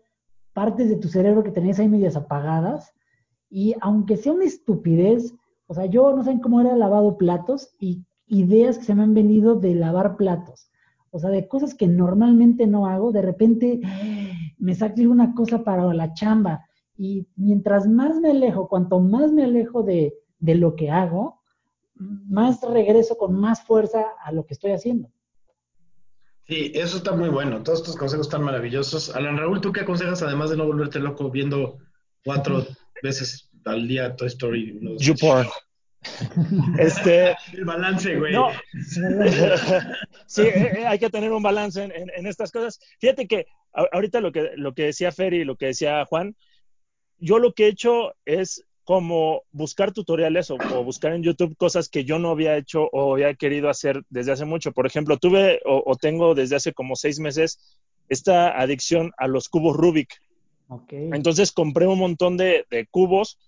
partes 0.53 0.89
de 0.89 0.95
tu 0.95 1.07
cerebro 1.07 1.43
que 1.43 1.51
tenías 1.51 1.79
ahí 1.79 1.89
medias 1.89 2.15
apagadas, 2.15 2.93
y 3.49 3.75
aunque 3.81 4.17
sea 4.17 4.33
una 4.33 4.45
estupidez, 4.45 5.33
o 5.67 5.73
sea, 5.73 5.85
yo 5.85 6.15
no 6.15 6.23
sé 6.23 6.39
cómo 6.41 6.61
era 6.61 6.75
lavado 6.75 7.17
platos 7.17 7.75
y 7.79 8.05
ideas 8.27 8.77
que 8.77 8.85
se 8.85 8.95
me 8.95 9.03
han 9.03 9.13
venido 9.13 9.55
de 9.55 9.75
lavar 9.75 10.15
platos, 10.15 10.69
o 11.11 11.19
sea, 11.19 11.29
de 11.29 11.47
cosas 11.47 11.73
que 11.73 11.87
normalmente 11.87 12.67
no 12.67 12.87
hago, 12.87 13.11
de 13.11 13.21
repente 13.21 13.81
me 14.57 14.75
saqué 14.75 15.07
una 15.07 15.33
cosa 15.33 15.63
para 15.63 15.93
la 15.93 16.13
chamba, 16.13 16.65
y 16.97 17.27
mientras 17.35 17.87
más 17.87 18.19
me 18.21 18.29
alejo, 18.29 18.69
cuanto 18.69 18.99
más 18.99 19.31
me 19.31 19.43
alejo 19.43 19.83
de, 19.83 20.13
de 20.39 20.55
lo 20.55 20.75
que 20.75 20.89
hago, 20.91 21.41
más 21.95 22.61
regreso 22.61 23.17
con 23.17 23.33
más 23.33 23.63
fuerza 23.63 24.05
a 24.23 24.31
lo 24.31 24.45
que 24.45 24.53
estoy 24.53 24.71
haciendo. 24.71 25.09
Sí, 26.47 26.71
eso 26.75 26.97
está 26.97 27.11
muy 27.11 27.29
bueno. 27.29 27.63
Todos 27.63 27.79
estos 27.79 27.95
consejos 27.95 28.27
están 28.27 28.43
maravillosos. 28.43 29.15
Alan 29.15 29.37
Raúl, 29.37 29.61
¿tú 29.61 29.71
qué 29.71 29.81
aconsejas 29.81 30.21
además 30.21 30.51
de 30.51 30.57
no 30.57 30.65
volverte 30.65 30.99
loco 30.99 31.31
viendo 31.31 31.79
cuatro 32.23 32.65
veces 33.03 33.49
al 33.65 33.87
día 33.87 34.15
Toy 34.15 34.27
Story? 34.27 34.77
No 34.81 34.97
YouPorn. 34.97 35.47
Este, 36.77 37.35
el 37.53 37.65
balance, 37.65 38.15
güey. 38.15 38.31
No. 38.31 38.51
sí, 40.27 40.43
eh, 40.43 40.85
hay 40.85 40.99
que 40.99 41.09
tener 41.09 41.31
un 41.31 41.41
balance 41.41 41.83
en, 41.83 41.91
en, 41.91 42.11
en, 42.15 42.27
estas 42.27 42.51
cosas. 42.51 42.79
Fíjate 42.99 43.27
que 43.27 43.47
ahorita 43.73 44.21
lo 44.21 44.31
que, 44.31 44.51
lo 44.55 44.75
que 44.75 44.83
decía 44.83 45.11
Ferry 45.11 45.37
y 45.37 45.45
lo 45.45 45.55
que 45.55 45.67
decía 45.67 46.05
Juan, 46.05 46.35
yo 47.17 47.39
lo 47.39 47.53
que 47.53 47.65
he 47.65 47.69
hecho 47.69 48.13
es 48.25 48.64
como 48.85 49.41
buscar 49.51 49.91
tutoriales 49.91 50.51
o, 50.51 50.55
o 50.55 50.83
buscar 50.83 51.13
en 51.13 51.23
YouTube 51.23 51.57
cosas 51.57 51.89
que 51.89 52.05
yo 52.05 52.19
no 52.19 52.29
había 52.29 52.55
hecho 52.55 52.87
o 52.91 53.13
había 53.13 53.33
querido 53.33 53.69
hacer 53.69 54.03
desde 54.09 54.31
hace 54.31 54.45
mucho. 54.45 54.71
Por 54.71 54.85
ejemplo, 54.85 55.17
tuve 55.17 55.59
o, 55.65 55.83
o 55.85 55.95
tengo 55.95 56.35
desde 56.35 56.55
hace 56.55 56.71
como 56.71 56.95
seis 56.95 57.19
meses 57.19 57.59
esta 58.07 58.59
adicción 58.59 59.11
a 59.17 59.27
los 59.27 59.49
cubos 59.49 59.75
Rubik. 59.75 60.21
Ok. 60.67 60.93
Entonces 60.93 61.51
compré 61.51 61.87
un 61.87 61.99
montón 61.99 62.37
de, 62.37 62.65
de 62.69 62.85
cubos 62.85 63.39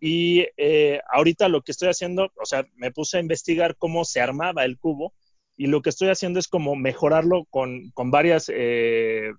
y 0.00 0.46
eh, 0.56 1.00
ahorita 1.12 1.48
lo 1.48 1.62
que 1.62 1.72
estoy 1.72 1.88
haciendo, 1.88 2.30
o 2.40 2.46
sea, 2.46 2.66
me 2.76 2.90
puse 2.90 3.18
a 3.18 3.20
investigar 3.20 3.76
cómo 3.76 4.04
se 4.04 4.20
armaba 4.20 4.64
el 4.64 4.78
cubo 4.78 5.12
y 5.56 5.66
lo 5.66 5.82
que 5.82 5.90
estoy 5.90 6.08
haciendo 6.08 6.38
es 6.38 6.48
como 6.48 6.74
mejorarlo 6.74 7.44
con, 7.50 7.90
con 7.90 8.10
varias, 8.10 8.50
eh, 8.52 9.30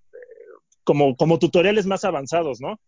como, 0.84 1.16
como 1.16 1.40
tutoriales 1.40 1.88
más 1.88 2.06
avanzados, 2.06 2.62
¿no? 2.62 2.80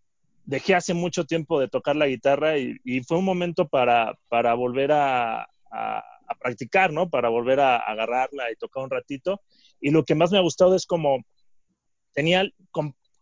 Dejé 0.45 0.75
hace 0.75 0.93
mucho 0.93 1.25
tiempo 1.25 1.59
de 1.59 1.67
tocar 1.67 1.95
la 1.95 2.07
guitarra 2.07 2.57
y, 2.57 2.79
fue 3.07 3.17
un 3.17 3.25
momento 3.25 3.67
para, 3.67 4.17
para 4.27 4.53
volver 4.53 4.91
a, 4.91 5.47
practicar, 6.39 6.91
¿no? 6.91 7.09
Para 7.09 7.29
volver 7.29 7.59
a, 7.59 7.77
agarrarla 7.77 8.51
y 8.51 8.55
tocar 8.55 8.83
un 8.83 8.89
ratito. 8.89 9.41
Y 9.79 9.91
lo 9.91 10.03
que 10.03 10.15
más 10.15 10.31
me 10.31 10.37
ha 10.37 10.41
gustado 10.41 10.75
es 10.75 10.85
como 10.85 11.23
tenía, 12.13 12.43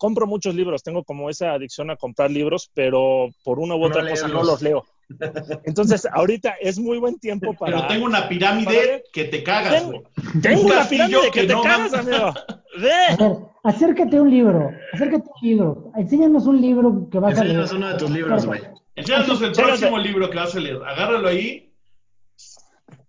compro 0.02 0.26
muchos 0.26 0.56
libros, 0.56 0.82
tengo 0.82 1.04
como 1.04 1.30
esa 1.30 1.54
adicción 1.54 1.92
a 1.92 1.96
comprar 1.96 2.32
libros, 2.32 2.72
pero 2.74 3.28
por 3.44 3.60
una 3.60 3.76
u 3.76 3.82
No 3.82 3.86
otra 3.86 4.10
cosa 4.10 4.28
no 4.28 4.42
los 4.44 4.60
leo. 4.64 4.84
Entonces, 5.66 6.08
ahorita 6.12 6.56
es 6.60 6.80
muy 6.80 6.98
buen 6.98 7.20
tiempo 7.20 7.54
para... 7.54 7.76
Pero 7.76 7.88
tengo 7.88 8.06
una 8.08 8.28
pirámide 8.28 9.04
que 9.14 9.26
te 9.26 9.44
cagas, 9.44 9.86
güey. 9.86 10.02
Tengo 10.42 10.62
un 10.62 10.66
una 10.66 10.76
castillo 10.78 11.06
pirámide 11.06 11.32
que, 11.32 11.42
que 11.42 11.48
te 11.48 11.54
no 11.54 11.62
cagas, 11.62 11.92
mames. 11.92 12.08
amigo. 12.08 12.34
A 12.78 12.80
Ve. 12.82 13.16
ver, 13.20 13.38
acércate 13.64 14.18
a 14.18 14.22
un 14.24 14.30
libro, 14.32 14.72
acércate 14.94 15.28
a 15.28 15.34
un 15.42 15.48
libro, 15.50 15.92
enséñanos 15.98 16.46
un 16.48 16.62
libro 16.62 17.08
que 17.12 17.20
vas 17.20 17.38
a 17.38 17.44
leer. 17.44 17.60
Enséñanos 17.60 17.74
uno 17.74 17.88
de 17.90 17.98
tus 18.00 18.10
libros, 18.10 18.46
güey. 18.48 18.62
Enséñanos 18.96 19.42
el 19.42 19.52
próximo 19.52 19.98
libro 20.00 20.30
que 20.30 20.38
vas 20.38 20.56
a 20.56 20.60
leer. 20.60 20.78
Agárralo 20.78 21.28
ahí 21.28 21.72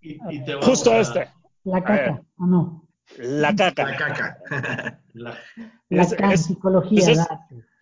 y, 0.03 0.19
y 0.35 0.45
te 0.45 0.55
vamos 0.55 0.67
Justo 0.69 0.91
a- 0.93 0.99
este, 0.99 1.29
La 1.65 1.83
caca, 1.83 2.23
¿o 2.39 2.47
no? 2.47 2.82
La 3.18 3.51
La 3.51 3.57
caca. 3.57 3.96
caca. 3.96 4.38
la- 5.14 5.38
La 5.88 6.03
Es- 6.03 6.11
caca, 6.14 6.33
es- 6.33 6.44
psicología, 6.46 7.01
pues 7.05 7.18
es-. 7.18 7.27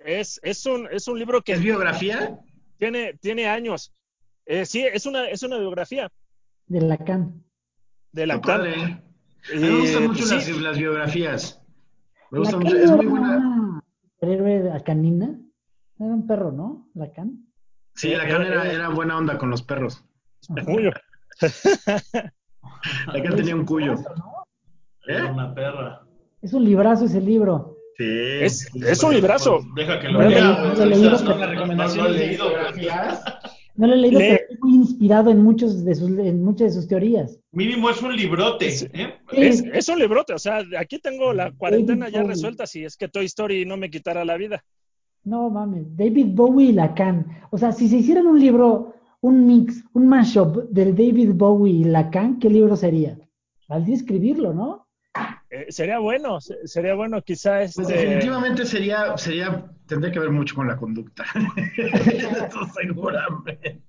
Es, 0.03 0.41
es, 0.43 0.67
un, 0.67 0.89
es 0.91 1.07
un 1.09 1.19
libro 1.19 1.43
que 1.43 1.53
¿Es 1.53 1.61
biografía? 1.61 2.39
tiene, 2.79 3.15
tiene 3.21 3.47
años. 3.49 3.93
Eh, 4.47 4.65
sí, 4.65 4.81
es 4.85 5.05
una, 5.07 5.29
es 5.29 5.43
una 5.43 5.59
biografía 5.59 6.11
de 6.67 6.81
Lacan. 6.81 7.45
de 8.13 8.27
Lacan. 8.27 8.41
padre. 8.43 8.77
Mí 9.55 9.61
me 9.61 9.81
gustan 9.81 10.07
mucho 10.09 10.25
sí, 10.25 10.35
las, 10.35 10.49
las 10.63 10.79
biografías. 10.79 11.63
Me 12.31 12.39
gusta 12.39 12.57
mucho. 12.57 12.77
Es 12.77 12.91
muy 12.91 13.07
buena. 13.07 13.37
una 13.37 13.85
superhéroe 14.15 14.83
canina. 14.85 15.39
Era 15.99 16.09
un 16.15 16.27
perro, 16.27 16.51
¿no? 16.53 16.89
Lacan. 16.95 17.47
Sí, 17.95 18.15
Lacan 18.15 18.43
era, 18.43 18.71
era 18.73 18.89
buena 18.89 19.19
onda 19.19 19.37
con 19.37 19.51
los 19.51 19.63
perros. 19.63 20.03
Cuyo. 20.65 20.91
Lacan 23.13 23.37
tenía 23.37 23.55
un 23.55 23.67
cuyo. 23.67 23.95
Era 25.11 25.29
¿Eh? 25.29 25.33
una 25.33 25.55
perra. 25.55 26.03
Es 26.43 26.53
un 26.53 26.65
librazo 26.65 27.05
ese 27.05 27.21
libro. 27.21 27.77
Sí. 27.97 28.05
Es, 28.41 28.69
es 28.75 29.03
un 29.03 29.15
librazo. 29.15 29.61
Deja 29.77 30.01
que 30.01 30.09
lo 30.09 30.19
No 30.21 30.25
lo 30.25 30.31
lea, 30.31 30.41
no 30.43 30.75
lo 30.75 30.83
he 30.83 30.87
leído, 30.87 31.19
No, 33.77 33.87
lo 33.87 33.95
he 33.95 33.97
leído, 33.97 34.19
pero- 34.19 34.35
estoy 34.35 34.57
muy 34.61 34.75
inspirado 34.75 35.31
en, 35.31 35.43
muchos 35.43 35.85
de 35.85 35.95
sus, 35.95 36.11
en 36.11 36.43
muchas 36.43 36.69
de 36.69 36.81
sus 36.81 36.89
teorías. 36.89 37.39
Mínimo 37.53 37.91
es 37.91 38.01
un 38.03 38.15
librote. 38.17 38.69
¿eh? 38.93 39.15
Es, 39.33 39.63
es 39.73 39.89
un 39.89 39.99
librote, 39.99 40.33
o 40.35 40.39
sea, 40.39 40.63
aquí 40.79 40.99
tengo 40.99 41.33
la 41.33 41.53
cuarentena 41.53 42.09
ya 42.09 42.21
Bowie. 42.21 42.35
resuelta 42.35 42.67
si 42.67 42.85
es 42.85 42.97
que 42.97 43.09
Toy 43.09 43.27
Story 43.27 43.65
no 43.67 43.77
me 43.77 43.91
quitara 43.91 44.25
la 44.25 44.37
vida. 44.37 44.65
No 45.25 45.51
mames, 45.51 45.95
David 45.97 46.29
Bowie 46.31 46.71
y 46.71 46.73
Lacan. 46.73 47.27
O 47.51 47.59
sea, 47.59 47.73
si 47.73 47.89
se 47.89 47.97
hicieran 47.97 48.27
un 48.27 48.41
libro, 48.41 48.95
un 49.21 49.47
mix, 49.47 49.85
un 49.93 50.09
mashup 50.09 50.65
del 50.71 50.95
David 50.95 51.33
Bowie 51.35 51.73
y 51.75 51.85
Lacan, 51.85 52.39
¿qué 52.39 52.49
libro 52.49 52.77
sería? 52.77 53.19
Valdría 53.69 53.97
escribirlo, 53.97 54.55
¿no? 54.55 54.87
Eh, 55.51 55.67
sería 55.69 55.99
bueno, 55.99 56.41
se- 56.41 56.67
sería 56.67 56.95
bueno 56.95 57.21
quizá 57.23 57.59
Pues 57.59 57.79
este... 57.79 57.93
definitivamente 57.95 58.65
sería, 58.65 59.17
sería, 59.17 59.65
tendría 59.87 60.13
que 60.13 60.21
ver 60.21 60.31
mucho 60.31 60.55
con 60.55 60.69
la 60.69 60.77
conducta. 60.77 61.25
Eso 61.77 62.67
seguramente. 62.81 63.83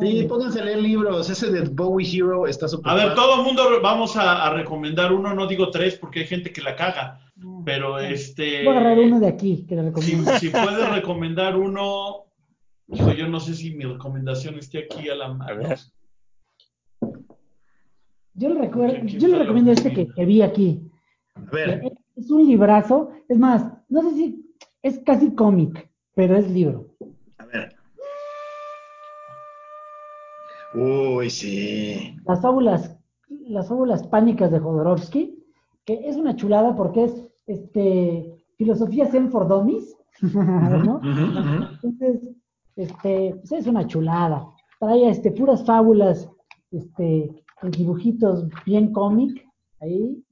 Sí, 0.00 0.26
pónganse 0.28 0.60
a 0.60 0.64
leer 0.64 0.78
libros. 0.80 1.28
Ese 1.28 1.50
de 1.50 1.62
Bowie 1.62 2.06
Hero 2.16 2.46
está 2.46 2.68
súper 2.68 2.92
A 2.92 2.94
ver, 2.94 3.14
todo 3.14 3.36
el 3.40 3.42
mundo 3.46 3.64
vamos 3.82 4.16
a, 4.16 4.46
a 4.46 4.50
recomendar 4.54 5.12
uno, 5.12 5.34
no 5.34 5.46
digo 5.48 5.70
tres 5.70 5.96
porque 5.96 6.20
hay 6.20 6.26
gente 6.26 6.52
que 6.52 6.60
la 6.62 6.76
caga, 6.76 7.18
pero 7.64 7.98
este... 7.98 8.64
Voy 8.64 8.76
a 8.76 8.78
agarrar 8.80 8.98
uno 9.00 9.18
de 9.18 9.26
aquí 9.28 9.66
que 9.68 9.74
le 9.74 9.80
Si, 9.82 9.86
recomiendo. 9.88 10.38
si 10.38 10.48
puedes 10.50 10.88
recomendar 10.90 11.56
uno, 11.56 12.26
yo 12.86 13.28
no 13.28 13.40
sé 13.40 13.54
si 13.54 13.74
mi 13.74 13.84
recomendación 13.86 14.56
esté 14.58 14.84
aquí 14.84 15.08
a 15.08 15.16
la 15.16 15.26
A 15.26 15.34
mano. 15.34 15.56
ver, 15.56 15.66
Yo 15.66 15.74
le, 15.74 15.97
recuerdo, 18.86 18.94
¿Quién- 18.94 19.06
quién 19.08 19.20
yo 19.20 19.28
le 19.28 19.38
recomiendo 19.38 19.72
este 19.72 19.92
que, 19.92 20.24
vi 20.24 20.42
aquí. 20.42 20.90
A 21.34 21.40
ver, 21.50 21.82
Es- 22.16 22.30
un 22.30 22.46
librazo. 22.46 23.10
Es 23.28 23.38
más, 23.38 23.64
no 23.88 24.02
sé 24.02 24.10
si 24.16 24.54
es 24.82 24.98
casi 25.00 25.34
cómic, 25.34 25.90
pero 26.14 26.36
es 26.36 26.50
libro. 26.50 26.86
a 27.38 27.44
ver. 27.46 27.74
Uy, 30.74 31.30
sí. 31.30 32.16
Las 32.26 32.40
fábulas, 32.42 32.96
las 33.28 33.68
fábulas 33.68 34.06
pánicas 34.08 34.50
de 34.50 34.58
Jodorowsky, 34.58 35.42
que 35.84 36.08
es 36.08 36.16
una 36.16 36.36
chulada 36.36 36.74
porque 36.76 37.04
es 37.04 37.24
este 37.46 38.34
filosofía 38.56 39.06
Zen 39.06 39.30
for. 39.30 39.46
Entonces, 41.82 42.30
este, 42.76 43.34
pues 43.40 43.52
es 43.52 43.66
una 43.66 43.86
chulada. 43.86 44.46
Trae 44.80 45.08
este, 45.08 45.30
puras 45.32 45.64
fábulas, 45.64 46.28
este, 46.70 47.30
en 47.62 47.70
dibujitos 47.70 48.46
bien 48.64 48.92
cómic, 48.92 49.46
ahí. 49.80 50.22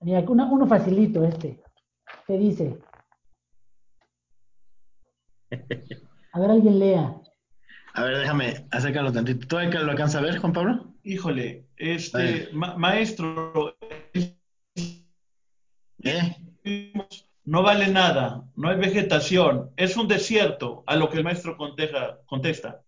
Mira, 0.00 0.20
una- 0.28 0.50
uno 0.50 0.66
facilito 0.66 1.24
este. 1.24 1.62
¿Qué 2.26 2.38
dice? 2.38 2.78
A 6.32 6.40
ver, 6.40 6.50
alguien 6.50 6.78
lea. 6.78 7.20
A 7.94 8.04
ver, 8.04 8.16
déjame, 8.18 8.66
acércalo 8.70 9.12
tantito. 9.12 9.46
¿Tú 9.46 9.56
lo 9.56 9.90
alcanzas 9.90 10.22
a 10.22 10.24
ver, 10.24 10.38
Juan 10.38 10.54
Pablo? 10.54 10.94
Híjole, 11.02 11.66
este, 11.76 12.48
ma- 12.54 12.74
maestro, 12.78 13.76
¿Eh? 16.02 16.36
no 17.44 17.62
vale 17.62 17.88
nada, 17.88 18.44
no 18.56 18.70
hay 18.70 18.78
vegetación, 18.78 19.72
es 19.76 19.96
un 19.98 20.08
desierto, 20.08 20.84
a 20.86 20.96
lo 20.96 21.10
que 21.10 21.18
el 21.18 21.24
maestro 21.24 21.58
conteja- 21.58 22.18
contesta. 22.24 22.82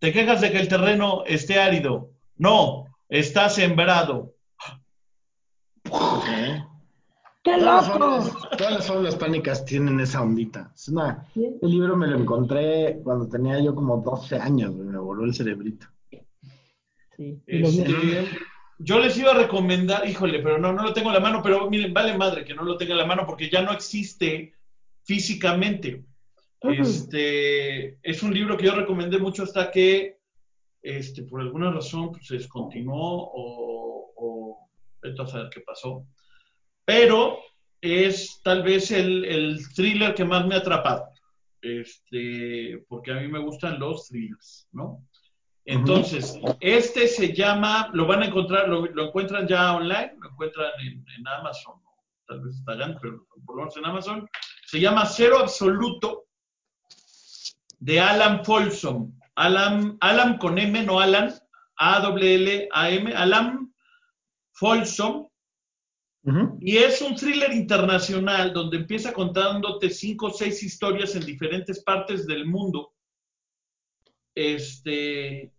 Te 0.00 0.12
quejas 0.12 0.40
de 0.40 0.50
que 0.50 0.58
el 0.58 0.66
terreno 0.68 1.22
esté 1.24 1.60
árido. 1.60 2.10
No, 2.38 2.86
está 3.08 3.48
sembrado. 3.48 4.34
¡Qué 5.84 6.62
Todas 7.42 7.62
las, 7.62 7.88
loco! 7.88 7.98
fábulas, 7.98 8.58
todas 8.58 8.72
las 8.74 8.86
fábulas 8.86 9.16
pánicas 9.16 9.64
tienen 9.64 10.00
esa 10.00 10.22
ondita. 10.22 10.70
Es 10.74 10.88
una, 10.88 11.26
el 11.34 11.70
libro 11.70 11.96
me 11.96 12.06
lo 12.06 12.18
encontré 12.18 13.00
cuando 13.02 13.28
tenía 13.28 13.60
yo 13.60 13.74
como 13.74 13.98
12 13.98 14.36
años, 14.36 14.74
me 14.74 14.98
voló 14.98 15.24
el 15.24 15.34
cerebrito. 15.34 15.86
Sí. 17.16 17.40
Este, 17.46 18.28
yo 18.78 19.00
les 19.00 19.16
iba 19.18 19.32
a 19.32 19.38
recomendar, 19.38 20.08
híjole, 20.08 20.40
pero 20.40 20.58
no, 20.58 20.72
no 20.72 20.82
lo 20.82 20.92
tengo 20.92 21.08
en 21.08 21.14
la 21.14 21.20
mano, 21.20 21.42
pero 21.42 21.68
miren, 21.68 21.92
vale 21.92 22.16
madre 22.16 22.44
que 22.44 22.54
no 22.54 22.62
lo 22.62 22.76
tenga 22.76 22.92
en 22.92 22.98
la 22.98 23.06
mano 23.06 23.24
porque 23.26 23.50
ya 23.50 23.62
no 23.62 23.72
existe 23.72 24.52
físicamente. 25.02 26.04
Este, 26.60 27.98
es 28.02 28.22
un 28.22 28.34
libro 28.34 28.56
que 28.56 28.66
yo 28.66 28.74
recomendé 28.74 29.18
mucho 29.18 29.44
hasta 29.44 29.70
que, 29.70 30.17
este, 30.82 31.22
por 31.24 31.40
alguna 31.40 31.70
razón, 31.70 32.12
pues, 32.12 32.26
se 32.26 32.34
descontinuó 32.34 33.30
o, 33.32 34.12
o 34.16 34.70
vete 35.02 35.22
a 35.22 35.26
saber 35.26 35.50
qué 35.52 35.60
pasó. 35.60 36.06
Pero 36.84 37.40
es 37.80 38.40
tal 38.42 38.62
vez 38.62 38.90
el, 38.90 39.24
el 39.24 39.58
thriller 39.74 40.14
que 40.14 40.24
más 40.24 40.46
me 40.46 40.54
ha 40.54 40.58
atrapado. 40.58 41.08
Este, 41.60 42.84
porque 42.88 43.12
a 43.12 43.16
mí 43.16 43.28
me 43.28 43.40
gustan 43.40 43.78
los 43.78 44.08
thrillers, 44.08 44.68
¿no? 44.72 45.04
Entonces, 45.64 46.40
este 46.60 47.06
se 47.08 47.34
llama, 47.34 47.90
lo 47.92 48.06
van 48.06 48.22
a 48.22 48.26
encontrar, 48.26 48.68
lo, 48.70 48.86
lo 48.86 49.08
encuentran 49.08 49.46
ya 49.46 49.76
online, 49.76 50.14
lo 50.18 50.30
encuentran 50.30 50.70
en, 50.80 51.04
en 51.18 51.28
Amazon, 51.28 51.74
tal 52.26 52.40
vez 52.40 52.54
está 52.54 52.72
allá, 52.72 52.98
pero 53.02 53.26
por 53.44 53.56
lo 53.56 53.62
menos 53.62 53.76
en 53.76 53.84
Amazon. 53.84 54.28
Se 54.66 54.80
llama 54.80 55.04
Cero 55.04 55.38
Absoluto 55.40 56.24
de 57.80 58.00
Alan 58.00 58.42
Folsom. 58.44 59.12
Alan, 59.38 59.96
Alan 60.00 60.36
con 60.38 60.58
M, 60.58 60.82
no 60.82 60.98
Alan, 60.98 61.32
A-W-L-A-M, 61.76 63.14
Alan 63.14 63.72
Folsom. 64.52 65.28
Ujú. 66.24 66.58
Y 66.60 66.78
es 66.78 67.00
un 67.00 67.14
thriller 67.14 67.52
internacional 67.52 68.52
donde 68.52 68.78
empieza 68.78 69.12
contándote 69.12 69.90
cinco 69.90 70.26
o 70.26 70.30
seis 70.30 70.60
historias 70.64 71.14
en 71.14 71.24
diferentes 71.24 71.82
partes 71.84 72.26
del 72.26 72.46
mundo. 72.46 72.92
Este, 74.34 75.52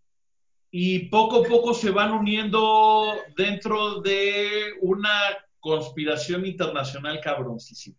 y 0.71 0.99
poco 1.07 1.45
a 1.45 1.47
poco 1.47 1.73
se 1.73 1.91
van 1.91 2.11
uniendo 2.11 3.13
dentro 3.37 4.01
de 4.01 4.73
una 4.81 5.37
conspiración 5.61 6.45
internacional 6.45 7.21
cabroncísima. 7.21 7.97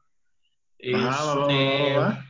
Ah, 0.95 1.47
Este, 1.49 1.97
va. 1.97 2.30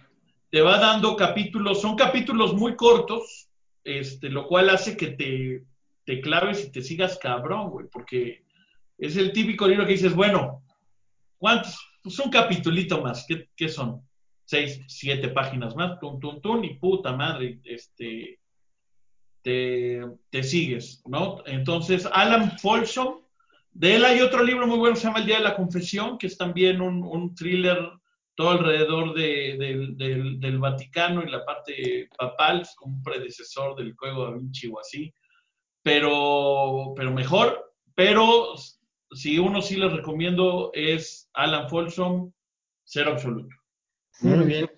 Te 0.51 0.61
va 0.61 0.79
dando 0.79 1.17
capítulos, 1.17 1.81
son 1.81 1.97
capítulos 1.97 2.55
muy 2.55 2.75
cortos, 2.75 3.49
este, 3.85 4.29
lo 4.29 4.47
cual 4.47 4.71
hace 4.71 4.97
que 4.97 5.09
te, 5.09 5.65
te 6.05 6.21
claves 6.21 6.65
y 6.65 6.73
te 6.73 6.83
sigas 6.83 7.19
cabrón, 7.19 7.71
güey, 7.71 7.87
porque 7.91 8.45
es 8.99 9.17
el 9.17 9.33
típico 9.33 9.67
libro 9.67 9.87
que 9.87 9.93
dices, 9.93 10.15
bueno, 10.15 10.65
¿cuántos? 11.39 11.79
Pues 12.03 12.19
un 12.19 12.31
capitulito 12.31 13.01
más, 13.01 13.25
¿qué, 13.27 13.49
qué 13.57 13.69
son? 13.69 14.03
Seis, 14.45 14.81
siete 14.89 15.29
páginas 15.29 15.77
más, 15.77 16.01
tun, 16.01 16.19
tun, 16.19 16.41
tun, 16.41 16.65
y 16.65 16.75
puta 16.75 17.13
madre, 17.13 17.61
este, 17.65 18.41
te, 19.43 20.01
te 20.31 20.43
sigues, 20.43 21.03
¿no? 21.07 21.43
Entonces, 21.47 22.09
Alan 22.13 22.59
Folsom, 22.59 23.21
de 23.71 23.95
él 23.95 24.05
hay 24.05 24.21
otro 24.21 24.43
libro 24.43 24.67
muy 24.67 24.79
bueno, 24.79 24.97
se 24.97 25.05
llama 25.05 25.21
El 25.21 25.27
Día 25.27 25.39
de 25.39 25.45
la 25.45 25.57
Confesión, 25.57 26.19
que 26.19 26.27
es 26.27 26.37
también 26.37 26.81
un, 26.81 27.05
un 27.05 27.35
thriller 27.37 27.79
todo 28.41 28.53
alrededor 28.53 29.13
de, 29.13 29.57
del, 29.59 29.99
del, 29.99 30.41
del, 30.41 30.59
Vaticano 30.59 31.23
y 31.23 31.31
la 31.31 31.45
parte 31.45 32.09
papal, 32.17 32.63
es 32.63 32.75
como 32.75 32.97
un 32.97 33.03
predecesor 33.03 33.77
del 33.77 33.95
Juego 33.95 34.31
de 34.31 34.39
Vinci 34.39 34.67
o 34.69 34.81
así, 34.81 35.13
pero, 35.83 36.95
pero 36.97 37.13
mejor, 37.13 37.75
pero 37.95 38.55
si 39.13 39.39
uno 39.39 39.61
sí 39.61 39.77
les 39.77 39.93
recomiendo 39.93 40.71
es 40.73 41.29
Alan 41.35 41.69
Folsom, 41.69 42.33
Cero 42.83 43.11
Absoluto. 43.13 43.55
Muy 44.23 44.47
bien. 44.47 44.71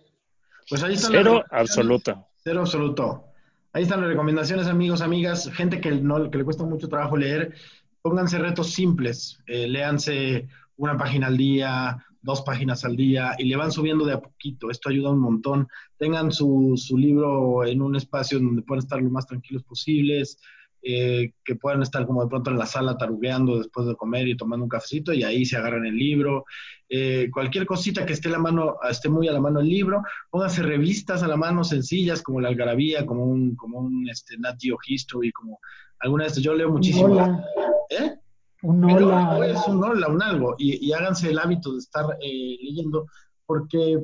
Pues 0.69 0.83
ahí 0.83 0.95
está 0.95 1.09
Cero 1.13 1.45
Absoluto. 1.49 2.27
Cero 2.39 2.63
Absoluto. 2.63 3.27
Ahí 3.75 3.85
están 3.85 4.01
las 4.01 4.11
recomendaciones, 4.11 4.67
amigos, 4.67 5.03
amigas, 5.03 5.49
gente 5.53 5.81
que, 5.81 5.93
no, 5.93 6.29
que 6.33 6.39
le 6.39 6.45
cuesta 6.45 6.65
mucho 6.65 6.89
trabajo 6.89 7.17
leer. 7.17 7.55
Pónganse 8.03 8.41
retos 8.41 8.73
simples, 8.73 9.39
eh, 9.47 9.69
léanse 9.69 10.49
una 10.75 10.99
página 10.99 11.29
al 11.29 11.37
día, 11.37 12.05
dos 12.23 12.43
páginas 12.43 12.85
al 12.85 12.97
día 12.97 13.35
y 13.39 13.45
le 13.45 13.57
van 13.57 13.73
subiendo 13.73 14.05
de 14.05 14.15
a 14.15 14.21
poquito. 14.21 14.71
Esto 14.71 14.89
ayuda 14.89 15.11
un 15.11 15.19
montón. 15.19 15.69
Tengan 15.99 16.33
su, 16.33 16.75
su 16.77 16.97
libro 16.97 17.65
en 17.65 17.83
un 17.83 17.97
espacio 17.97 18.39
donde 18.39 18.63
puedan 18.63 18.83
estar 18.85 19.03
lo 19.03 19.11
más 19.11 19.27
tranquilos 19.27 19.65
posibles, 19.65 20.39
eh, 20.85 21.35
que 21.45 21.55
puedan 21.55 21.81
estar 21.83 22.05
como 22.07 22.25
de 22.25 22.29
pronto 22.29 22.51
en 22.51 22.59
la 22.59 22.67
sala 22.67 22.99
tarugueando 22.99 23.59
después 23.59 23.87
de 23.87 23.95
comer 23.95 24.27
y 24.27 24.37
tomando 24.37 24.65
un 24.65 24.69
cafecito 24.69 25.13
y 25.13 25.23
ahí 25.23 25.45
se 25.45 25.57
agarran 25.57 25.87
el 25.87 25.97
libro. 25.97 26.45
Eh, 26.89 27.29
cualquier 27.33 27.67
cosita 27.67 28.05
que 28.05 28.13
esté, 28.13 28.29
la 28.29 28.39
mano, 28.39 28.77
esté 28.91 29.09
muy 29.09 29.29
a 29.29 29.33
la 29.33 29.41
mano 29.41 29.61
el 29.61 29.69
libro, 29.69 30.03
pónganse 30.29 30.63
revistas 30.63 31.23
a 31.23 31.29
la 31.29 31.37
mano 31.37 31.63
sencillas 31.63 32.21
como 32.21 32.41
la 32.41 32.49
Algarabía, 32.49 33.07
como 33.07 33.25
un, 33.25 33.55
como 33.55 33.79
un 33.79 34.09
este, 34.09 34.37
Nat 34.39 34.57
Geo 34.61 34.77
History, 34.85 35.31
como 35.31 35.61
alguna 36.01 36.25
de 36.25 36.29
estas. 36.29 36.43
Yo 36.43 36.53
leo 36.53 36.71
muchísimo. 36.71 37.07
Hola. 37.07 37.45
¿Eh? 37.89 38.17
Un 38.63 38.85
hola. 38.85 39.37
Pero 39.39 39.45
es 39.45 39.67
un 39.67 39.85
hola, 39.85 40.09
un 40.09 40.23
algo. 40.23 40.55
Y, 40.59 40.87
y 40.87 40.93
háganse 40.93 41.31
el 41.31 41.39
hábito 41.39 41.73
de 41.73 41.79
estar 41.79 42.17
eh, 42.21 42.57
leyendo, 42.61 43.07
porque 43.45 44.03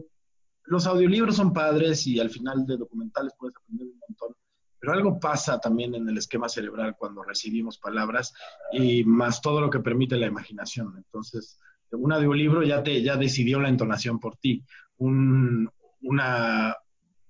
los 0.64 0.86
audiolibros 0.86 1.36
son 1.36 1.52
padres 1.52 2.06
y 2.06 2.20
al 2.20 2.30
final 2.30 2.66
de 2.66 2.76
documentales 2.76 3.32
puedes 3.38 3.56
aprender 3.56 3.86
un 3.86 3.98
montón. 4.06 4.34
Pero 4.80 4.92
algo 4.92 5.18
pasa 5.18 5.58
también 5.58 5.94
en 5.94 6.08
el 6.08 6.18
esquema 6.18 6.48
cerebral 6.48 6.96
cuando 6.96 7.22
recibimos 7.22 7.78
palabras 7.78 8.32
y 8.72 9.02
más 9.04 9.40
todo 9.40 9.60
lo 9.60 9.70
que 9.70 9.80
permite 9.80 10.16
la 10.16 10.26
imaginación. 10.26 10.94
Entonces, 10.96 11.58
un 11.90 12.12
audiolibro 12.12 12.62
ya, 12.62 12.82
te, 12.82 13.02
ya 13.02 13.16
decidió 13.16 13.60
la 13.60 13.68
entonación 13.68 14.20
por 14.20 14.36
ti. 14.36 14.64
Un, 14.98 15.68
una, 16.02 16.76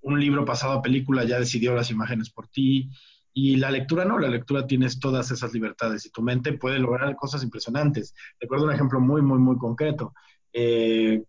un 0.03 0.21
libro 0.21 0.45
pasado 0.45 0.75
a 0.75 0.83
película 0.83 1.25
ya 1.25 1.39
decidió 1.39 1.75
las 1.75 1.91
imágenes 1.91 2.31
por 2.31 2.49
ti. 2.49 2.91
Y 3.33 3.57
la 3.57 3.71
lectura 3.71 4.05
no, 4.05 4.19
la 4.19 4.29
lectura 4.29 4.67
tienes 4.67 4.99
todas 4.99 5.31
esas 5.31 5.53
libertades 5.53 6.05
y 6.07 6.11
tu 6.11 6.23
mente 6.23 6.55
puede 6.55 6.79
lograr 6.79 7.15
cosas 7.17 7.43
impresionantes. 7.43 8.15
Recuerdo 8.41 8.65
un 8.65 8.73
ejemplo 8.73 9.01
muy, 9.01 9.23
muy, 9.23 9.39
muy 9.39 9.57
concreto. 9.57 10.13
Eh, 10.53 11.23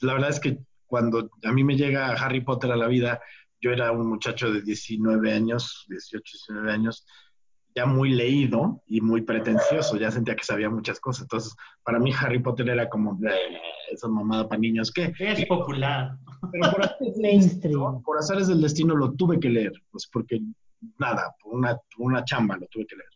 la 0.00 0.14
verdad 0.14 0.30
es 0.30 0.40
que 0.40 0.58
cuando 0.86 1.30
a 1.42 1.52
mí 1.52 1.64
me 1.64 1.76
llega 1.76 2.12
Harry 2.12 2.42
Potter 2.42 2.70
a 2.72 2.76
la 2.76 2.86
vida, 2.86 3.20
yo 3.60 3.70
era 3.70 3.92
un 3.92 4.06
muchacho 4.06 4.52
de 4.52 4.60
19 4.60 5.32
años, 5.32 5.86
18, 5.88 6.22
19 6.48 6.72
años, 6.72 7.06
ya 7.74 7.86
muy 7.86 8.10
leído 8.10 8.82
y 8.86 9.00
muy 9.00 9.22
pretencioso, 9.22 9.96
ya 9.96 10.10
sentía 10.10 10.36
que 10.36 10.44
sabía 10.44 10.70
muchas 10.70 11.00
cosas. 11.00 11.22
Entonces, 11.22 11.56
para 11.82 11.98
mí 11.98 12.12
Harry 12.20 12.38
Potter 12.38 12.68
era 12.68 12.88
como 12.88 13.18
eh, 13.26 13.58
esa 13.90 14.06
mamada 14.08 14.48
para 14.48 14.60
niños 14.60 14.92
que... 14.92 15.12
Es 15.18 15.46
popular. 15.46 16.16
Pero 16.52 16.70
por 16.70 16.82
azares, 16.82 17.16
Mainstream. 17.20 18.02
por 18.02 18.18
azares 18.18 18.48
del 18.48 18.60
destino 18.60 18.94
lo 18.94 19.12
tuve 19.14 19.40
que 19.40 19.48
leer, 19.48 19.72
pues 19.90 20.08
porque 20.12 20.40
nada, 20.98 21.34
por 21.42 21.54
una, 21.54 21.74
por 21.74 22.06
una 22.06 22.24
chamba 22.24 22.56
lo 22.56 22.66
tuve 22.66 22.86
que 22.86 22.96
leer. 22.96 23.08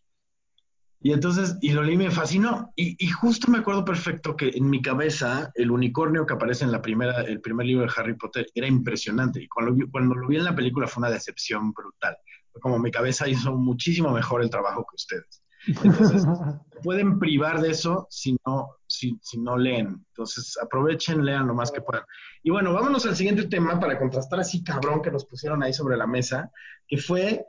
Y 1.01 1.13
entonces, 1.13 1.57
y 1.61 1.71
lo 1.71 1.81
leí 1.81 1.95
me 1.95 2.11
fascinó. 2.11 2.73
Y, 2.75 2.95
y, 2.99 3.07
justo 3.09 3.49
me 3.49 3.59
acuerdo 3.59 3.85
perfecto 3.85 4.35
que 4.35 4.49
en 4.49 4.69
mi 4.69 4.81
cabeza 4.81 5.49
el 5.55 5.71
unicornio 5.71 6.25
que 6.25 6.33
aparece 6.33 6.65
en 6.65 6.73
la 6.73 6.81
primera, 6.81 7.21
el 7.21 7.39
primer 7.39 7.67
libro 7.67 7.85
de 7.85 7.93
Harry 7.95 8.15
Potter 8.15 8.47
era 8.53 8.67
impresionante. 8.67 9.41
Y 9.41 9.47
cuando 9.47 9.75
cuando 9.91 10.15
lo 10.15 10.27
vi 10.27 10.35
en 10.35 10.43
la 10.43 10.55
película 10.55 10.87
fue 10.87 11.01
una 11.01 11.11
decepción 11.11 11.71
brutal. 11.71 12.17
Como 12.61 12.79
mi 12.79 12.91
cabeza 12.91 13.29
hizo 13.29 13.55
muchísimo 13.55 14.11
mejor 14.11 14.41
el 14.41 14.49
trabajo 14.49 14.85
que 14.89 14.95
ustedes. 14.95 15.41
Entonces, 15.67 16.23
pueden 16.83 17.19
privar 17.19 17.61
de 17.61 17.71
eso 17.71 18.07
si 18.09 18.37
no, 18.45 18.75
si, 18.87 19.17
si 19.21 19.39
no 19.39 19.57
leen. 19.57 20.05
Entonces, 20.09 20.57
aprovechen, 20.61 21.23
lean 21.23 21.47
lo 21.47 21.53
más 21.53 21.71
que 21.71 21.81
puedan. 21.81 22.03
Y 22.43 22.49
bueno, 22.49 22.73
vámonos 22.73 23.05
al 23.05 23.15
siguiente 23.15 23.47
tema 23.47 23.79
para 23.79 23.97
contrastar 23.97 24.39
así 24.39 24.63
cabrón 24.63 25.01
que 25.01 25.11
nos 25.11 25.25
pusieron 25.25 25.63
ahí 25.63 25.73
sobre 25.73 25.97
la 25.97 26.07
mesa, 26.07 26.51
que 26.87 26.97
fue 26.97 27.45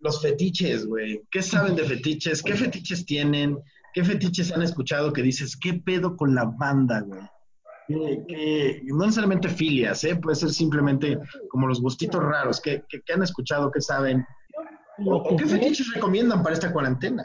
los 0.00 0.22
fetiches, 0.22 0.86
güey. 0.86 1.22
¿Qué 1.30 1.42
saben 1.42 1.76
de 1.76 1.84
fetiches? 1.84 2.42
¿Qué 2.42 2.54
fetiches 2.54 3.04
tienen? 3.04 3.58
¿Qué 3.94 4.04
fetiches 4.04 4.52
han 4.52 4.62
escuchado 4.62 5.12
que 5.12 5.22
dices, 5.22 5.56
qué 5.56 5.74
pedo 5.74 6.16
con 6.16 6.34
la 6.34 6.44
banda, 6.44 7.00
güey? 7.00 7.20
Que, 7.88 8.24
que, 8.28 8.82
no 8.84 9.06
necesariamente 9.06 9.48
filias, 9.48 10.04
¿eh? 10.04 10.14
Puede 10.16 10.36
ser 10.36 10.50
simplemente 10.50 11.18
como 11.48 11.66
los 11.66 11.80
gustitos 11.80 12.22
raros. 12.22 12.60
¿Qué, 12.60 12.84
qué, 12.88 13.00
qué 13.04 13.12
han 13.14 13.22
escuchado? 13.22 13.70
¿Qué 13.70 13.80
saben? 13.80 14.26
¿O, 15.06 15.16
o 15.16 15.36
qué 15.36 15.46
fetiches 15.46 15.94
recomiendan 15.94 16.42
para 16.42 16.54
esta 16.54 16.72
cuarentena? 16.72 17.24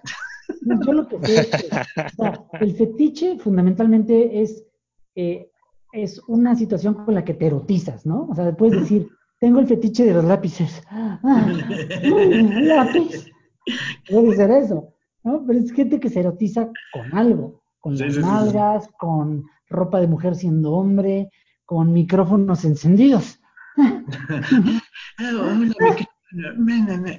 Yo 0.85 0.93
lo 0.93 1.07
que 1.07 1.19
sé 1.25 1.39
es 1.41 1.47
que 1.47 1.67
o 1.67 2.09
sea, 2.15 2.45
el 2.59 2.75
fetiche 2.75 3.37
fundamentalmente 3.39 4.41
es, 4.41 4.63
eh, 5.15 5.49
es 5.91 6.21
una 6.27 6.55
situación 6.55 6.93
con 6.93 7.13
la 7.13 7.23
que 7.23 7.33
te 7.33 7.47
erotizas, 7.47 8.05
¿no? 8.05 8.27
O 8.29 8.35
sea, 8.35 8.55
puedes 8.55 8.81
decir, 8.81 9.09
tengo 9.43 9.59
el 9.59 9.67
fetiche 9.67 10.05
de 10.05 10.13
los 10.13 10.23
lápices. 10.23 10.81
Ah, 10.89 11.19
lápiz. 12.61 13.29
Puede 14.09 14.37
ser 14.37 14.49
eso, 14.51 14.93
¿no? 15.25 15.43
Pero 15.45 15.59
es 15.59 15.69
gente 15.73 15.99
que 15.99 16.07
se 16.09 16.21
erotiza 16.21 16.69
con 16.93 17.13
algo, 17.13 17.61
con 17.81 17.97
Sí, 17.97 18.05
las 18.05 18.13
sí, 18.13 18.21
sí, 18.21 18.25
sí. 18.25 18.31
nalgas, 18.31 18.87
con 18.97 19.43
ropa 19.69 19.99
de 19.99 20.07
mujer 20.07 20.35
siendo 20.35 20.71
hombre, 20.71 21.29
con 21.65 21.91
micrófonos 21.91 22.63
encendidos. 22.63 23.41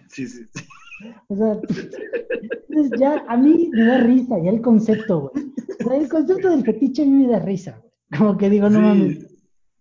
Sí, 0.08 0.26
sí, 0.26 0.46
sí. 0.52 0.64
O 1.28 1.36
sea, 1.36 1.58
ya 2.98 3.22
a 3.28 3.36
mí 3.36 3.68
me 3.72 3.84
da 3.84 3.98
risa 3.98 4.36
ya 4.42 4.50
el 4.50 4.62
concepto, 4.62 5.30
güey. 5.30 5.44
O 5.80 5.88
sea, 5.88 5.96
el 5.98 6.08
concepto 6.08 6.48
del 6.50 6.64
fetiche 6.64 7.02
a 7.02 7.04
mí 7.06 7.12
me 7.12 7.28
da 7.28 7.38
risa, 7.38 7.78
güey. 7.78 7.92
Como 8.18 8.38
que 8.38 8.48
digo, 8.48 8.70
no 8.70 8.80
mames. 8.80 9.33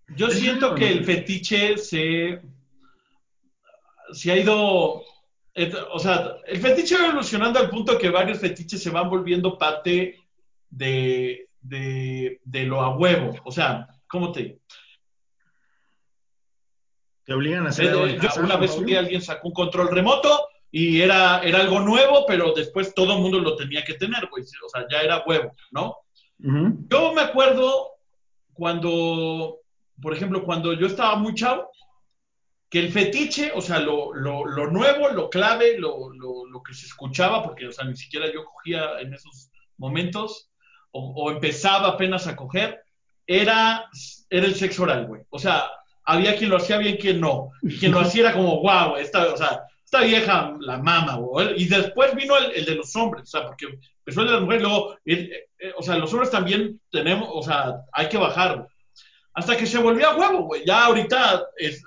Yo 0.10 0.30
siento 0.30 0.76
que 0.76 0.90
el 0.90 1.06
fetiche 1.06 1.78
se, 1.78 2.42
se 4.12 4.32
ha 4.32 4.38
ido, 4.38 5.04
o 5.92 6.00
sea, 6.00 6.38
el 6.46 6.60
fetiche 6.60 6.98
va 6.98 7.08
evolucionando 7.08 7.60
al 7.60 7.70
punto 7.70 7.98
que 7.98 8.10
varios 8.10 8.40
fetiches 8.40 8.82
se 8.82 8.90
van 8.90 9.10
volviendo 9.10 9.58
parte 9.58 10.20
de, 10.70 11.50
de, 11.62 12.40
de 12.44 12.64
lo 12.66 12.82
a 12.82 12.96
huevo. 12.96 13.34
O 13.44 13.52
sea, 13.52 13.88
¿cómo 14.08 14.32
te? 14.32 14.60
Te 17.24 17.34
obligan 17.34 17.66
a 17.66 17.70
hacer 17.70 17.88
Eh, 17.96 18.20
yo 18.22 18.42
una 18.42 18.58
vez 18.58 18.76
un 18.76 18.86
día 18.86 19.00
alguien 19.00 19.22
sacó 19.22 19.48
un 19.48 19.54
control 19.54 19.90
remoto 19.90 20.50
y 20.70 21.02
era, 21.02 21.40
era 21.42 21.62
algo 21.62 21.80
nuevo, 21.80 22.26
pero 22.28 22.54
después 22.54 22.94
todo 22.94 23.16
el 23.16 23.22
mundo 23.22 23.40
lo 23.40 23.56
tenía 23.56 23.84
que 23.84 23.94
tener, 23.94 24.28
güey. 24.28 24.44
O 24.44 24.70
sea, 24.70 24.86
ya 24.92 25.02
era 25.02 25.24
huevo, 25.26 25.56
¿no? 25.72 25.98
Yo 26.38 27.14
me 27.14 27.22
acuerdo 27.22 27.92
cuando, 28.54 29.62
por 30.02 30.14
ejemplo, 30.14 30.44
cuando 30.44 30.74
yo 30.74 30.88
estaba 30.88 31.16
muy 31.16 31.34
chavo, 31.34 31.70
que 32.70 32.80
el 32.80 32.92
fetiche, 32.92 33.52
o 33.54 33.62
sea, 33.62 33.80
lo, 33.80 34.14
lo, 34.14 34.46
lo 34.46 34.72
nuevo, 34.72 35.10
lo 35.10 35.30
clave, 35.30 35.78
lo, 35.78 36.12
lo, 36.14 36.64
que 36.64 36.74
se 36.74 36.88
escuchaba, 36.88 37.44
porque, 37.44 37.68
o 37.68 37.72
sea, 37.72 37.86
ni 37.86 37.96
siquiera 37.96 38.32
yo 38.34 38.46
cogía 38.46 39.00
en 39.00 39.14
esos 39.14 39.52
momentos, 39.78 40.50
o, 40.92 41.14
o 41.16 41.32
empezaba 41.32 41.90
apenas 41.90 42.26
a 42.26 42.36
coger, 42.36 42.82
era, 43.28 43.90
era 44.30 44.46
el 44.46 44.56
sexo 44.56 44.84
oral, 44.84 45.08
güey. 45.08 45.22
O 45.30 45.40
sea, 45.40 45.70
había 46.06 46.36
quien 46.36 46.50
lo 46.50 46.58
hacía 46.58 46.78
bien, 46.78 46.98
quien 46.98 47.22
no. 47.22 47.52
Y 47.62 47.78
quien 47.78 47.92
lo 47.92 48.00
hacía 48.00 48.24
era 48.24 48.34
como, 48.34 48.62
wow, 48.62 48.96
esta, 48.98 49.34
o 49.34 49.38
sea, 49.38 49.62
esta 49.84 50.02
vieja 50.02 50.56
la 50.60 50.80
mama, 50.80 51.16
güey. 51.16 51.62
Y 51.62 51.66
después 51.68 52.16
vino 52.16 52.36
el, 52.38 52.52
el, 52.52 52.66
de 52.66 52.76
los 52.76 52.96
hombres, 52.96 53.24
o 53.24 53.26
sea, 53.28 53.46
porque 53.46 53.68
empezó 54.00 54.22
el 54.22 54.28
de 54.28 54.34
las 54.34 54.42
mujeres, 54.42 54.64
luego, 54.64 54.98
el, 55.06 55.32
eh, 55.60 55.74
o 55.78 55.84
sea, 55.84 55.98
los 55.98 56.12
hombres 56.12 56.32
también 56.32 56.82
tenemos, 56.92 57.30
o 57.32 57.44
sea, 57.44 57.82
hay 57.92 58.10
que 58.10 58.18
bajar, 58.18 58.58
güey. 58.58 58.68
Hasta 59.36 59.58
que 59.58 59.66
se 59.66 59.78
volvió 59.80 60.10
a 60.10 60.16
huevo, 60.18 60.44
güey. 60.44 60.64
Ya 60.66 60.86
ahorita 60.86 61.44
es, 61.58 61.84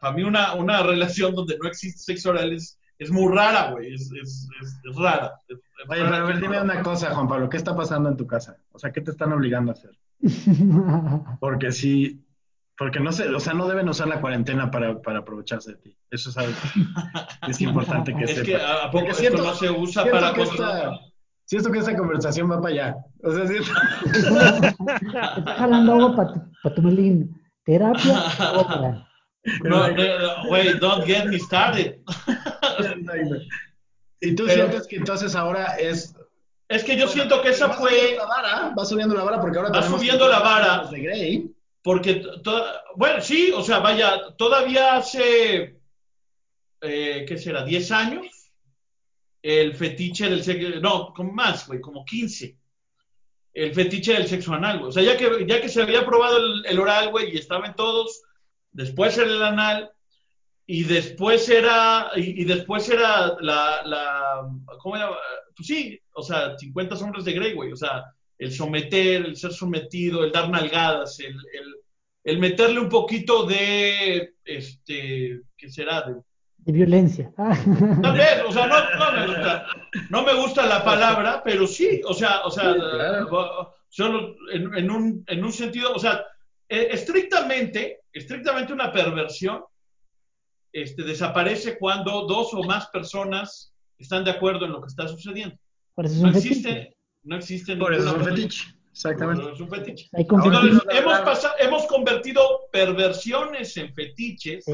para 0.00 0.14
mí 0.14 0.22
una, 0.22 0.54
una 0.54 0.82
relación 0.82 1.34
donde 1.34 1.58
no 1.60 1.68
existe 1.68 1.98
sexo 2.00 2.30
oral 2.30 2.52
es, 2.52 2.78
es 2.98 3.10
muy 3.10 3.32
rara, 3.34 3.72
güey. 3.72 3.92
Es, 3.94 4.10
es, 4.22 4.48
es, 4.62 4.80
es 4.90 4.96
rara. 4.96 5.32
Es, 5.48 5.58
Oye, 5.88 6.02
pero 6.02 6.16
a 6.16 6.20
ver, 6.24 6.40
dime 6.40 6.60
una 6.60 6.82
cosa, 6.82 7.14
Juan 7.14 7.28
Pablo, 7.28 7.48
¿qué 7.48 7.56
está 7.58 7.76
pasando 7.76 8.08
en 8.08 8.16
tu 8.16 8.26
casa? 8.26 8.56
O 8.72 8.78
sea, 8.78 8.92
¿qué 8.92 9.00
te 9.02 9.10
están 9.10 9.32
obligando 9.32 9.72
a 9.72 9.74
hacer? 9.74 9.90
Porque 11.40 11.70
si, 11.72 12.24
Porque 12.78 13.00
no 13.00 13.12
sé, 13.12 13.28
o 13.28 13.40
sea, 13.40 13.52
no 13.54 13.68
deben 13.68 13.88
usar 13.88 14.08
la 14.08 14.20
cuarentena 14.20 14.70
para, 14.70 15.00
para 15.02 15.18
aprovecharse 15.20 15.72
de 15.72 15.76
ti. 15.78 15.96
Eso 16.10 16.30
es 16.30 16.36
algo 16.38 16.52
que 17.44 17.50
es 17.50 17.60
importante 17.60 18.14
que 18.14 18.24
Es 18.32 18.42
que 18.42 18.56
a 18.56 18.90
poco 18.90 19.06
esto 19.08 19.20
siento- 19.20 19.42
no 19.42 19.54
se 19.54 19.70
usa 19.70 20.04
para 20.10 20.32
que 20.32 20.44
controlar. 20.44 20.76
esta, 20.94 21.00
siento 21.46 21.70
que 21.72 21.78
esta 21.78 21.96
conversación 21.96 22.50
va 22.50 22.60
para 22.60 22.74
allá. 22.74 22.96
O 23.22 23.32
sea, 23.32 23.46
siento- 23.46 23.70
Está 25.06 25.54
jalando 25.56 25.92
agua 25.94 26.16
para 26.16 26.32
tu, 26.34 26.40
pa' 26.62 26.74
tu 26.74 26.82
melín. 26.82 27.40
Terapia, 27.64 28.22
obra. 28.54 29.02
No, 29.62 29.86
no, 29.86 30.48
güey, 30.48 30.76
don't 30.80 31.04
get 31.06 31.26
me 31.26 31.38
started. 31.38 32.00
y 34.20 34.34
tú 34.34 34.42
Pero- 34.44 34.54
sientes 34.66 34.88
que 34.88 34.96
entonces 34.96 35.36
ahora 35.36 35.76
es 35.78 36.12
Es 36.68 36.82
que 36.82 36.96
yo 36.96 37.06
siento 37.06 37.40
que 37.42 37.50
esa 37.50 37.68
va 37.68 37.74
fue 37.74 37.90
subiendo 37.90 38.22
la 38.22 38.26
vara, 38.26 38.74
va 38.76 38.84
subiendo 38.84 39.14
la 39.14 39.22
vara 39.22 39.40
porque 39.40 39.58
ahora 39.58 39.70
Va 39.70 39.82
subiendo 39.82 40.26
la 40.28 40.40
vara. 40.40 40.88
de 40.90 40.98
Grey. 41.00 41.50
porque, 41.84 42.24
bueno, 42.96 43.20
sí, 43.20 43.52
o 43.54 43.62
sea, 43.62 43.78
vaya, 43.78 44.34
todavía 44.36 44.96
hace, 44.96 45.78
eh, 46.80 47.24
¿qué 47.28 47.38
será? 47.38 47.64
¿10 47.64 47.92
años? 47.92 48.26
El 49.42 49.74
fetiche 49.74 50.28
del 50.28 50.42
sexo, 50.42 50.80
no, 50.80 51.12
como 51.14 51.32
más, 51.32 51.66
güey, 51.66 51.80
como 51.80 52.04
15. 52.04 52.56
El 53.54 53.74
fetiche 53.74 54.12
del 54.12 54.26
sexo 54.26 54.52
anal, 54.52 54.78
güey. 54.78 54.88
O 54.88 54.92
sea, 54.92 55.02
ya 55.02 55.16
que, 55.16 55.46
ya 55.46 55.60
que 55.60 55.68
se 55.68 55.82
había 55.82 56.04
probado 56.04 56.38
el, 56.64 56.78
oral, 56.78 57.10
güey, 57.10 57.34
y 57.34 57.38
estaba 57.38 57.66
en 57.66 57.74
todos, 57.74 58.22
después 58.72 59.16
era 59.16 59.26
el 59.26 59.42
anal, 59.42 59.90
y 60.66 60.82
después 60.82 61.48
era, 61.48 62.10
y, 62.16 62.44
después 62.44 62.88
era 62.88 63.36
la, 63.40 64.48
¿cómo 64.80 64.96
era? 64.96 65.10
Pues 65.56 65.68
sí, 65.68 66.00
o 66.12 66.22
sea, 66.22 66.58
50 66.58 66.96
sombras 66.96 67.24
de 67.24 67.32
Grey, 67.32 67.54
güey. 67.54 67.70
O 67.72 67.76
sea, 67.76 68.04
el 68.38 68.52
someter, 68.52 69.24
el 69.24 69.36
ser 69.36 69.52
sometido, 69.52 70.24
el 70.24 70.32
dar 70.32 70.50
nalgadas, 70.50 71.20
el, 71.20 71.36
el, 72.24 72.38
meterle 72.38 72.80
un 72.80 72.88
poquito 72.88 73.46
de, 73.46 74.34
este, 74.44 75.40
¿qué 75.56 75.70
será? 75.70 76.04
De 76.66 76.72
violencia. 76.72 77.32
Tal 77.36 78.12
vez, 78.16 78.42
o 78.46 78.50
sea, 78.52 78.66
no, 78.66 78.76
no 78.98 79.12
me 79.12 79.26
gusta, 79.28 79.66
no 80.10 80.22
me 80.24 80.34
gusta 80.34 80.66
la 80.66 80.84
palabra, 80.84 81.40
pero 81.44 81.64
sí, 81.66 82.00
o 82.04 82.12
sea, 82.12 82.40
o 82.44 82.50
sea, 82.50 82.72
Sí, 82.74 82.80
claro. 82.80 83.72
solo 83.88 84.34
en, 84.52 84.74
en 84.74 84.90
un, 84.90 85.24
en 85.28 85.44
un 85.44 85.52
sentido, 85.52 85.92
o 85.94 85.98
sea, 86.00 86.24
eh, 86.68 86.88
estrictamente, 86.90 88.00
estrictamente 88.12 88.72
una 88.72 88.92
perversión 88.92 89.62
este, 90.72 91.04
desaparece 91.04 91.78
cuando 91.78 92.26
dos 92.26 92.52
o 92.52 92.64
más 92.64 92.88
personas 92.88 93.72
están 93.96 94.24
de 94.24 94.32
acuerdo 94.32 94.66
en 94.66 94.72
lo 94.72 94.80
que 94.80 94.88
está 94.88 95.06
sucediendo. 95.06 95.56
Por 95.94 96.06
eso 96.06 96.16
es 96.16 96.22
No 96.22 96.32
fetiche. 96.32 96.48
existe, 96.48 96.96
no 97.22 97.36
existe 97.36 97.76
Por 97.76 97.94
eso 97.94 98.08
es 98.08 98.12
un 98.12 98.24
fetiche. 98.24 98.64
Exactamente. 98.90 99.42
Por 99.42 99.52
eso 99.52 99.64
es 99.64 99.70
un 99.70 99.76
fetiche. 99.76 100.08
Hay 100.14 100.26
Ahora 100.28 100.44
Entonces, 100.46 100.72
consentir- 100.82 100.90
sí. 100.92 100.98
hemos, 100.98 101.20
pasado, 101.20 101.54
hemos 101.60 101.86
convertido 101.86 102.42
perversiones 102.72 103.76
en 103.76 103.94
fetiches, 103.94 104.64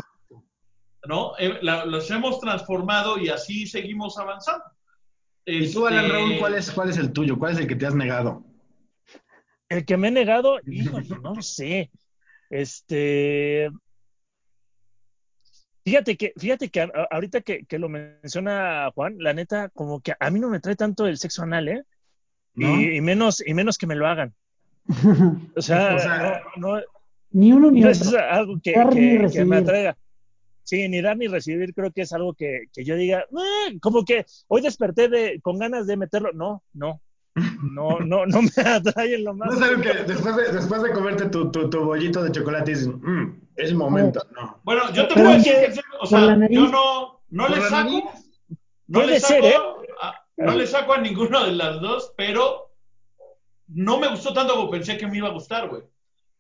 ¿no? 1.09 1.33
Eh, 1.39 1.59
la- 1.63 1.85
los 1.85 2.11
hemos 2.11 2.41
transformado 2.41 3.19
y 3.19 3.29
así 3.29 3.67
seguimos 3.67 4.19
avanzando. 4.19 4.65
Y 5.45 5.73
tú, 5.73 5.87
Alan 5.87 6.05
Este, 6.05 6.17
Raúl, 6.17 6.39
¿cuál 6.39 6.55
es, 6.55 6.71
¿cuál 6.71 6.91
es 6.91 6.97
el 6.99 7.13
tuyo? 7.13 7.39
¿Cuál 7.39 7.53
es 7.53 7.59
el 7.59 7.67
que 7.67 7.75
te 7.77 7.87
has 7.87 7.95
negado? 7.95 8.45
El 9.69 9.85
que 9.85 9.97
me 9.97 10.09
he 10.09 10.11
negado, 10.11 10.59
híjole, 10.67 11.09
no 11.23 11.41
sé. 11.43 11.91
Este. 12.51 13.71
Fíjate 15.85 16.17
que, 16.17 16.33
fíjate 16.37 16.69
que 16.69 16.81
a- 16.83 16.91
ahorita 17.11 17.41
que, 17.41 17.65
que 17.65 17.79
lo 17.79 17.89
menciona 17.89 18.91
Juan, 18.95 19.17
la 19.19 19.33
neta, 19.33 19.69
como 19.71 20.01
que 20.01 20.15
a 20.19 20.31
mí 20.31 20.39
no 20.39 20.49
me 20.49 20.61
trae 20.61 20.77
tanto 20.77 21.07
el 21.07 21.19
sexo 21.19 21.43
anal, 21.43 21.69
¿eh? 21.69 21.83
¿No? 22.55 22.81
Y, 22.81 22.97
y 22.97 23.01
menos, 23.01 23.43
y 23.45 23.55
menos 23.55 23.79
que 23.79 23.87
me 23.87 23.97
lo 23.97 24.07
hagan. 24.07 24.35
O 25.57 25.63
sea, 25.63 25.95
O 25.97 25.99
sea, 25.99 26.43
no, 26.57 26.77
no, 26.77 26.83
Ni 27.31 27.53
uno 27.53 27.71
ni 27.71 27.81
no 27.81 27.89
otro. 27.89 28.01
es 28.03 28.15
algo 28.15 28.55
que, 28.63 28.73
que- 28.93 29.29
que 29.33 29.45
me 29.45 29.57
atraiga. 29.57 29.97
Sí, 30.73 30.89
ni 30.89 31.03
dar 31.03 31.19
ni 31.19 31.29
recibir, 31.29 31.75
creo 31.75 31.93
que 31.93 32.01
es 32.01 32.15
algo 32.15 32.33
que, 32.33 32.63
que 32.73 32.83
yo 32.83 32.97
diga, 32.97 33.27
"Eh", 33.31 33.79
como 33.79 34.07
que 34.07 34.25
hoy 34.49 34.63
desperté 34.63 35.11
de, 35.11 35.39
con 35.43 35.59
ganas 35.59 35.87
de 35.87 35.99
meterlo. 35.99 36.33
No, 36.33 36.63
no, 36.73 36.99
no, 37.61 38.01
no, 38.01 38.25
no 38.25 38.41
me 38.41 38.63
atrae 38.65 39.17
en 39.17 39.25
lo 39.25 39.35
más. 39.35 39.51
No 39.51 39.57
es 39.57 39.71
algo 39.71 39.83
que 39.83 39.93
después 40.05 40.35
de, 40.35 40.51
después 40.51 40.83
de 40.83 40.93
comerte 40.93 41.29
tu, 41.29 41.51
tu, 41.51 41.69
tu 41.69 41.85
bollito 41.85 42.23
de 42.25 42.33
chocolate 42.33 42.71
dices, 42.71 42.87
"Mm, 42.89 43.39
es 43.57 43.69
el 43.69 43.75
momento. 43.75 44.27
No. 44.35 44.63
Bueno, 44.65 44.91
yo 44.95 45.09
te 45.09 45.15
Pero 45.15 45.27
puedo 45.27 45.37
decir 45.37 45.53
que 45.53 45.81
o 46.01 46.07
sea, 46.07 46.49
yo 46.49 46.69
no, 46.69 47.21
no 47.29 47.49
le 47.51 47.61
saco, 47.61 48.11
no 48.87 49.03
le 49.03 49.21
saco, 49.21 49.43
ser, 49.43 49.45
¿eh? 49.45 49.57
a, 50.01 50.25
no 50.39 50.57
le 50.57 50.67
saco 50.67 50.95
a 50.95 51.03
ninguno 51.03 51.45
de 51.45 51.53
las 51.53 51.83
dos, 51.83 52.15
pero 52.17 52.73
no 53.69 53.99
me 53.99 54.09
gustó 54.09 54.33
tanto 54.33 54.55
como 54.55 54.71
pensé 54.71 54.97
que 54.97 55.07
me 55.07 55.19
iba 55.19 55.29
a 55.29 55.33
gustar, 55.33 55.69
güey. 55.69 55.83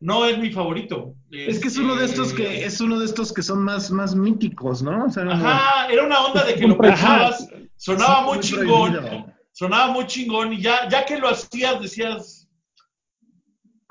No 0.02 0.26
es 0.26 0.36
mi 0.36 0.50
favorito. 0.50 1.14
Es 1.30 1.60
que 1.60 1.68
es 1.68 1.76
uno 1.78 1.94
de 1.94 2.06
estos 2.06 2.32
que 2.32 2.42
Este, 2.42 2.64
es 2.66 2.80
uno 2.80 2.98
de 2.98 3.04
estos 3.04 3.32
que 3.32 3.40
son 3.42 3.62
más, 3.62 3.90
más 3.92 4.16
míticos, 4.16 4.82
¿no? 4.82 5.04
O 5.06 5.10
sea, 5.10 5.22
no- 5.24 5.30
Ajá, 5.32 5.86
era 5.92 6.04
una 6.04 6.24
onda 6.26 6.44
de 6.44 6.56
que 6.56 6.66
lo 6.66 6.76
pensabas, 6.76 7.48
sonaba 7.76 8.22
muy 8.22 8.34
muy 8.38 8.40
chingón, 8.44 8.92
prohibido. 8.94 9.26
sonaba 9.52 9.92
muy 9.92 10.06
chingón 10.06 10.52
y 10.54 10.60
ya, 10.60 10.88
ya 10.88 11.06
que 11.06 11.18
lo 11.18 11.28
hacías 11.28 11.80
decías, 11.80 12.48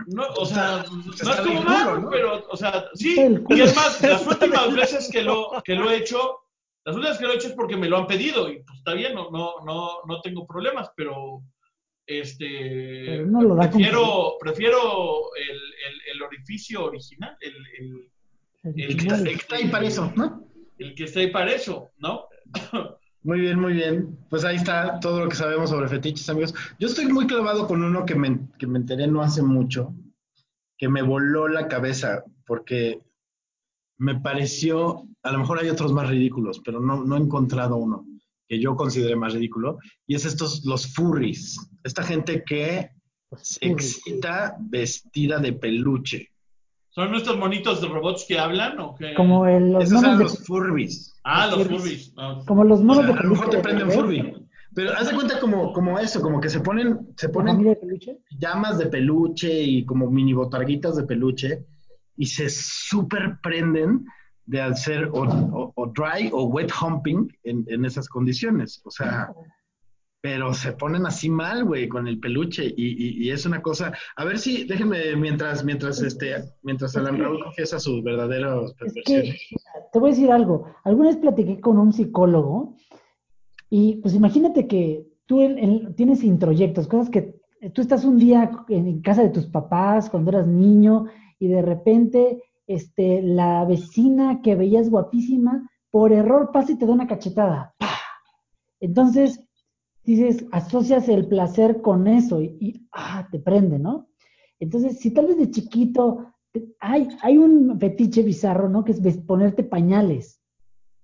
no, 0.08 0.24
o 0.38 0.46
sea, 0.46 0.84
no 0.92 1.32
es 1.34 1.40
como 1.42 1.62
malo, 1.62 2.10
pero, 2.12 2.46
o 2.50 2.58
sea, 2.58 2.86
sí, 2.94 3.16
y 3.50 3.62
es 3.62 3.74
más, 3.76 4.02
las 4.02 4.26
últimas 4.28 4.74
veces 4.76 5.10
que 5.10 5.22
lo, 5.22 5.62
que 5.64 5.76
lo 5.76 5.90
he 5.92 5.98
hecho, 5.98 6.40
las 6.84 6.96
últimas 6.96 7.20
que 7.20 7.26
lo 7.26 7.32
he 7.32 7.36
hecho 7.36 7.48
es 7.48 7.54
porque 7.54 7.78
me 7.78 7.88
lo 7.88 7.98
han 7.98 8.08
pedido 8.08 8.50
y 8.50 8.64
pues 8.64 8.80
está 8.80 8.94
bien, 8.96 9.14
no, 9.16 9.30
no, 9.32 9.54
no, 9.66 9.90
no 10.08 10.22
tengo 10.22 10.46
problemas, 10.46 10.90
pero 10.98 11.42
este 12.06 13.04
Pero 13.06 13.26
no 13.28 13.42
lo 13.42 13.56
da 13.56 13.70
como- 13.70 13.84
prefiero, 13.84 14.34
prefiero 14.40 15.36
el, 15.36 15.50
el, 15.58 16.16
el 16.16 16.22
orificio 16.22 16.86
original, 16.86 17.38
el, 17.42 17.54
el, 17.80 18.76
El 18.76 18.98
que, 18.98 19.04
está, 19.08 19.16
el 19.18 19.24
que 19.26 19.32
está 19.34 19.56
ahí 19.56 19.68
para 19.68 19.86
eso, 19.88 20.12
¿no? 20.16 20.48
el 20.78 20.96
que 20.96 21.04
está 21.04 21.20
ahí 21.20 21.32
para 21.32 21.54
eso, 21.54 21.92
¿no? 22.00 22.26
Muy 23.24 23.40
bien, 23.40 23.60
muy 23.60 23.74
bien. 23.74 24.18
Pues 24.32 24.44
ahí 24.44 24.56
está 24.56 25.00
todo 25.00 25.20
lo 25.24 25.30
que 25.30 25.36
sabemos 25.36 25.70
sobre 25.70 25.88
fetiches, 25.88 26.28
amigos. 26.28 26.56
Yo 26.80 26.88
estoy 26.88 27.06
muy 27.06 27.28
clavado 27.28 27.68
con 27.68 27.84
uno 27.84 28.04
que 28.04 28.16
me, 28.16 28.48
que 28.58 28.66
me 28.66 28.80
enteré 28.80 29.06
no 29.06 29.22
hace 29.22 29.44
mucho, 29.44 29.94
que 30.76 30.90
me 30.90 31.04
voló 31.04 31.48
la 31.48 31.68
cabeza, 31.68 32.24
porque 32.48 33.00
me 34.00 34.20
pareció, 34.20 35.08
a 35.22 35.32
lo 35.32 35.38
mejor 35.38 35.60
hay 35.60 35.70
otros 35.70 35.94
más 35.94 36.10
ridículos, 36.10 36.62
pero 36.66 36.80
no, 36.80 37.04
no 37.04 37.16
he 37.16 37.20
encontrado 37.20 37.76
uno 37.78 38.08
que 38.52 38.60
yo 38.60 38.76
considere 38.76 39.16
más 39.16 39.32
ridículo, 39.34 39.78
y 40.06 40.16
es 40.16 40.26
estos, 40.26 40.66
los 40.66 40.86
furries, 40.94 41.58
esta 41.86 42.04
gente 42.04 42.44
que 42.46 42.90
se 43.42 43.66
excita 43.66 44.58
vestida 44.60 45.40
de 45.40 45.54
peluche. 45.54 46.28
¿Son 46.90 47.10
nuestros 47.12 47.38
monitos 47.38 47.80
de 47.80 47.88
robots 47.88 48.26
que 48.28 48.38
hablan 48.38 48.78
o 48.82 48.94
qué? 48.94 49.14
Como 49.14 49.46
el- 49.48 49.72
los 49.72 49.86
Esos 49.86 49.94
monos 50.02 50.10
son 50.10 50.18
de, 50.18 50.24
los 50.26 50.46
furries. 50.46 51.14
Ah, 51.24 51.48
los 51.48 51.60
Furries. 51.66 51.82
furries. 51.82 52.14
Ah. 52.18 52.42
como 52.46 52.66
los 52.66 52.82
O 52.82 52.84
monos 52.84 53.06
sea, 53.06 53.14
de 53.14 53.20
a 53.20 53.24
lo 53.24 53.30
mejor 53.30 53.50
te 53.50 53.58
peluche, 53.60 53.64
prenden 53.78 53.92
furby. 53.98 54.48
Pero 54.76 54.92
haz 54.98 55.08
de 55.08 55.16
cuenta 55.16 55.40
como, 55.40 55.72
como 55.72 55.98
eso, 55.98 56.22
como 56.22 56.42
que 56.42 56.50
se 56.50 56.60
ponen, 56.60 57.08
se 57.16 57.28
¿La 57.28 57.32
ponen 57.34 57.64
de 57.64 57.76
peluche? 57.78 58.18
llamas 58.38 58.78
de 58.80 58.88
peluche 58.88 59.62
y 59.64 59.86
como 59.86 60.12
mini 60.12 60.34
botarguitas 60.34 60.98
de 60.98 61.04
peluche 61.04 61.66
y 62.18 62.26
se 62.26 62.50
super 62.50 63.40
prenden 63.42 64.06
de 64.52 64.62
hacer 64.62 65.06
o, 65.14 65.22
o- 65.24 65.72
o 65.76 65.88
dry 65.88 66.30
o 66.34 66.44
wet 66.46 66.70
humping 66.82 67.28
en, 67.44 67.64
en 67.68 67.86
esas 67.86 68.08
condiciones. 68.10 68.82
O 68.84 68.92
sea, 68.92 69.32
pero 70.22 70.54
se 70.54 70.74
ponen 70.74 71.06
así 71.06 71.30
mal, 71.30 71.64
güey, 71.64 71.88
con 71.88 72.08
el 72.08 72.20
peluche 72.20 72.66
y, 72.66 72.74
y- 73.06 73.24
y 73.24 73.32
es 73.32 73.46
una 73.46 73.62
cosa. 73.62 73.94
A 74.18 74.26
ver 74.26 74.38
si, 74.38 74.66
déjenme, 74.66 75.16
mientras, 75.16 75.64
mientras, 75.64 76.02
este, 76.02 76.36
mientras 76.64 76.96
Alan 76.98 77.18
Raúl 77.18 77.42
confiesa 77.44 77.80
sus 77.80 78.04
verdaderos 78.04 78.72
Es 78.72 78.78
perversiones. 78.78 79.34
que 79.50 79.56
te 79.94 80.00
voy 80.00 80.10
a 80.10 80.14
decir 80.14 80.32
algo. 80.32 80.66
Alguna 80.84 81.08
vez 81.10 81.18
platiqué 81.18 81.60
con 81.62 81.78
un 81.80 81.94
psicólogo 81.94 82.76
y 83.70 83.96
pues 84.02 84.14
imagínate 84.14 84.68
que 84.68 85.08
tú 85.26 85.42
en- 85.42 85.58
en- 85.58 85.96
tienes 85.96 86.24
introyectos, 86.26 86.88
cosas 86.88 87.10
que 87.10 87.40
tú 87.74 87.82
estás 87.82 88.04
un 88.04 88.18
día 88.18 88.52
en 88.68 89.02
casa 89.02 89.24
de 89.24 89.30
tus 89.30 89.46
papás 89.46 90.10
cuando 90.10 90.32
eras 90.32 90.46
niño 90.46 91.06
y 91.40 91.48
de 91.48 91.62
repente 91.62 92.44
este, 92.68 93.22
la 93.22 93.66
vecina 93.66 94.42
que 94.42 94.56
veías 94.56 94.90
guapísima 94.90 95.70
por 95.90 96.14
error 96.14 96.52
pasa 96.52 96.72
y 96.72 96.78
te 96.78 96.86
da 96.86 96.94
una 96.94 97.08
cachetada. 97.08 97.74
¡Pah! 97.78 97.88
Entonces 98.80 99.40
dices, 100.04 100.46
asocias 100.52 101.08
el 101.10 101.28
placer 101.28 101.82
con 101.82 102.08
eso 102.08 102.42
y, 102.42 102.58
y, 102.60 102.88
ah, 102.92 103.28
te 103.32 103.40
prende, 103.40 103.78
¿no? 103.80 104.08
Entonces, 104.60 105.00
si 105.00 105.12
tal 105.12 105.28
vez 105.28 105.38
de 105.38 105.52
chiquito 105.52 106.34
hay, 106.80 107.08
hay 107.22 107.38
un 107.38 107.80
fetiche 107.80 108.24
bizarro, 108.24 108.70
¿no? 108.70 108.84
Que 108.84 108.92
es 108.92 109.18
ponerte 109.20 109.64
pañales, 109.64 110.42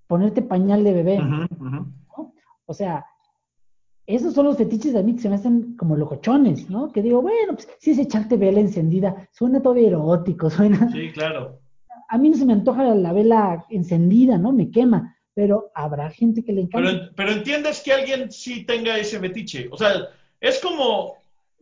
ponerte 0.08 0.42
pañal 0.42 0.84
de 0.84 0.94
bebé. 0.94 1.20
O 2.66 2.74
sea, 2.74 3.06
esos 4.08 4.34
son 4.34 4.46
los 4.46 4.58
fetiches 4.58 4.94
de 4.94 5.04
mí 5.04 5.14
que 5.16 5.22
se 5.22 5.30
me 5.30 5.36
hacen 5.36 5.76
como 5.78 5.96
locochones, 5.96 6.70
¿no? 6.70 6.92
Que 6.92 7.02
digo, 7.02 7.22
bueno, 7.22 7.54
pues 7.54 7.68
si 7.80 7.92
es 7.92 8.00
echarte 8.00 8.38
vela 8.38 8.60
encendida, 8.62 9.28
suena 9.32 9.62
todavía 9.62 9.90
erótico, 9.90 10.50
suena... 10.50 10.90
Sí, 10.92 11.12
claro. 11.14 11.60
A 12.10 12.18
mí 12.18 12.30
no 12.30 12.38
se 12.38 12.46
me 12.46 12.54
antoja 12.54 12.84
la 12.96 13.12
vela 13.14 13.66
encendida, 13.70 14.38
¿no? 14.38 14.54
Me 14.54 14.72
quema, 14.72 15.16
pero 15.34 15.72
habrá 15.76 16.10
gente 16.10 16.44
que 16.44 16.54
le 16.54 16.62
encanta. 16.62 16.90
Pero, 16.90 17.12
pero 17.16 17.32
entiendes 17.34 17.82
que 17.82 17.92
alguien 17.94 18.32
sí 18.32 18.64
tenga 18.66 18.98
ese 18.98 19.20
fetiche. 19.20 19.68
O 19.72 19.78
sea, 19.78 19.92
es 20.40 20.60
como, 20.60 21.16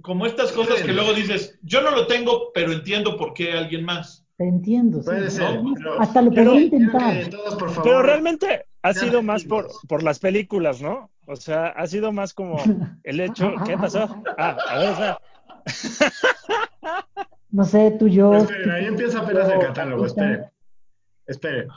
como 0.04 0.28
estas 0.28 0.52
cosas 0.52 0.84
que 0.84 0.94
luego 0.94 1.14
dices, 1.14 1.58
yo 1.64 1.82
no 1.82 1.90
lo 1.92 2.06
tengo, 2.06 2.52
pero 2.54 2.72
entiendo 2.74 3.18
por 3.18 3.34
qué 3.34 3.54
alguien 3.54 3.84
más. 3.84 4.24
Te 4.38 4.44
entiendo. 4.48 5.00
sí. 5.00 5.06
Puede 5.06 5.32
ser, 5.32 5.62
pero- 5.78 6.00
Hasta 6.00 6.22
lo 6.22 6.30
pero- 6.32 6.52
podría 6.52 6.66
intentar. 6.68 7.24
que 7.24 7.30
todos, 7.32 7.56
por 7.56 7.70
favor. 7.72 7.84
Pero 7.84 8.04
realmente 8.04 8.66
ha 8.84 8.94
sido 8.94 9.24
más 9.24 9.46
por, 9.46 9.68
por 9.88 10.04
las 10.04 10.20
películas, 10.20 10.80
¿no? 10.80 11.10
O 11.28 11.36
sea, 11.36 11.68
ha 11.68 11.88
sido 11.88 12.12
más 12.12 12.34
como 12.34 12.58
el 13.04 13.20
hecho. 13.20 13.54
¿Qué 13.66 13.78
pasó? 13.78 14.24
Ah, 14.38 14.58
a 14.68 14.78
ver, 14.80 14.90
o 14.90 14.96
sea, 14.96 15.18
No 17.50 17.64
sé, 17.64 17.96
tú, 17.98 18.08
yo. 18.08 18.36
Esperen, 18.36 18.70
ahí 18.70 18.86
empieza 18.86 19.20
apenas 19.20 19.50
el 19.50 19.60
catálogo, 19.60 20.06
esperen. 20.06 20.46
Esperen. 21.26 21.70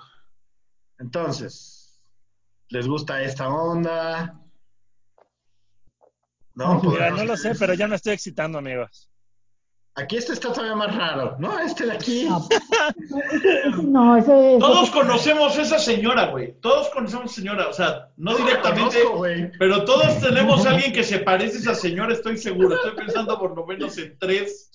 Entonces, 0.98 2.02
¿les 2.68 2.86
gusta 2.88 3.22
esta 3.22 3.48
onda? 3.48 4.40
No, 6.54 6.80
pues, 6.80 6.94
mira, 6.94 7.10
no 7.10 7.24
lo 7.24 7.36
sé, 7.36 7.54
pero 7.56 7.74
ya 7.74 7.86
me 7.86 7.94
estoy 7.94 8.14
excitando, 8.14 8.58
amigos. 8.58 9.08
Aquí 10.00 10.16
este 10.16 10.32
está 10.32 10.52
todavía 10.52 10.76
más 10.76 10.94
raro, 10.94 11.36
¿no? 11.40 11.58
Este 11.58 11.86
de 11.86 11.92
aquí. 11.92 12.28
No, 13.82 14.16
ese- 14.16 14.50
ese. 14.52 14.58
Todos 14.60 14.90
conocemos 14.90 15.58
a 15.58 15.62
esa 15.62 15.78
señora, 15.78 16.26
güey. 16.26 16.54
Todos 16.60 16.88
conocemos 16.90 17.24
a 17.24 17.26
esa 17.26 17.34
señora. 17.34 17.68
O 17.68 17.72
sea, 17.72 18.08
no 18.16 18.36
directamente, 18.36 19.02
Conozco, 19.02 19.24
pero 19.58 19.84
todos 19.84 20.20
tenemos 20.20 20.64
a 20.66 20.70
alguien 20.70 20.92
que 20.92 21.02
se 21.02 21.18
parece 21.18 21.56
a 21.56 21.60
esa 21.60 21.74
señora, 21.74 22.12
estoy 22.14 22.36
seguro. 22.38 22.76
Estoy 22.76 22.92
pensando 22.96 23.38
por 23.38 23.56
lo 23.56 23.66
menos 23.66 23.96
en 23.98 24.16
tres 24.18 24.70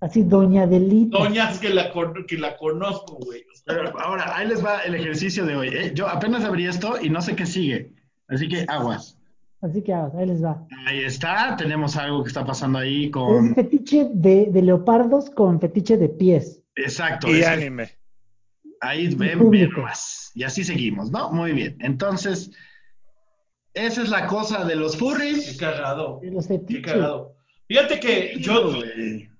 Así, 0.00 0.22
Doña 0.22 0.66
Delita. 0.66 1.16
doñas 1.18 1.58
que 1.58 1.70
la, 1.70 1.90
que 2.26 2.36
la 2.36 2.56
conozco, 2.58 3.16
güey. 3.16 3.40
O 3.42 3.56
sea, 3.56 3.62
Pero 3.66 3.98
ahora, 4.00 4.36
ahí 4.36 4.46
les 4.48 4.62
va 4.64 4.80
el 4.80 4.94
ejercicio 4.96 5.46
de 5.46 5.56
hoy. 5.56 5.68
¿eh? 5.68 5.92
Yo 5.94 6.06
apenas 6.08 6.44
abrí 6.44 6.66
esto 6.66 6.96
y 7.00 7.08
no 7.08 7.22
sé 7.22 7.34
qué 7.36 7.46
sigue. 7.46 7.92
Así 8.28 8.48
que 8.48 8.66
aguas. 8.68 9.16
Así 9.64 9.80
que 9.80 9.94
ah, 9.94 10.10
ahí 10.14 10.26
les 10.26 10.44
va. 10.44 10.66
Ahí 10.86 11.04
está, 11.04 11.56
tenemos 11.56 11.96
algo 11.96 12.22
que 12.22 12.28
está 12.28 12.44
pasando 12.44 12.78
ahí 12.78 13.06
Es 13.06 13.10
con... 13.12 13.54
fetiche 13.54 14.10
de, 14.12 14.50
de 14.50 14.60
leopardos 14.62 15.30
con 15.30 15.58
fetiche 15.58 15.96
de 15.96 16.10
pies. 16.10 16.62
Exacto. 16.76 17.34
Y 17.34 17.42
anime. 17.44 17.88
Ahí 18.82 19.04
Y 19.06 19.14
ven, 19.14 19.48
más. 19.78 20.32
Y 20.34 20.42
así 20.42 20.64
seguimos, 20.64 21.10
¿no? 21.10 21.32
Muy 21.32 21.52
bien. 21.52 21.78
Entonces, 21.80 22.50
esa 23.72 24.02
es 24.02 24.10
la 24.10 24.26
cosa 24.26 24.66
de 24.66 24.76
los 24.76 24.92
qué 24.92 24.98
furries. 24.98 25.56
cagado. 25.56 26.20
De 26.20 26.30
los 26.30 26.46
Qué 26.46 26.82
cagado. 26.82 27.34
Fíjate 27.66 27.98
que 28.00 28.36
yo, 28.40 28.82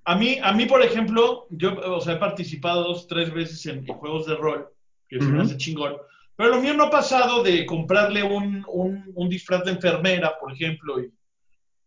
a 0.07 0.17
mí, 0.17 0.39
a 0.43 0.55
mí, 0.55 0.65
por 0.65 0.81
ejemplo, 0.81 1.47
yo, 1.51 1.75
o 1.95 2.01
sea, 2.01 2.15
he 2.15 2.17
participado 2.17 2.85
dos, 2.85 3.07
tres 3.09 3.31
veces 3.31 3.67
en, 3.67 3.81
en 3.87 3.95
juegos 3.95 4.25
de 4.25 4.37
rol, 4.37 4.71
que 5.07 5.21
se 5.21 5.27
me 5.27 5.43
hace 5.43 5.59
chingón. 5.59 5.93
Pero 6.37 6.51
lo 6.51 6.61
mío 6.61 6.75
no 6.75 6.85
ha 6.85 6.91
pasado 6.91 7.43
de 7.43 7.65
comprarle 7.65 8.23
un, 8.23 8.65
un, 8.69 9.13
un 9.15 9.29
disfraz 9.29 9.65
de 9.65 9.73
enfermera, 9.73 10.35
por 10.41 10.53
ejemplo, 10.53 11.01
y, 11.01 11.13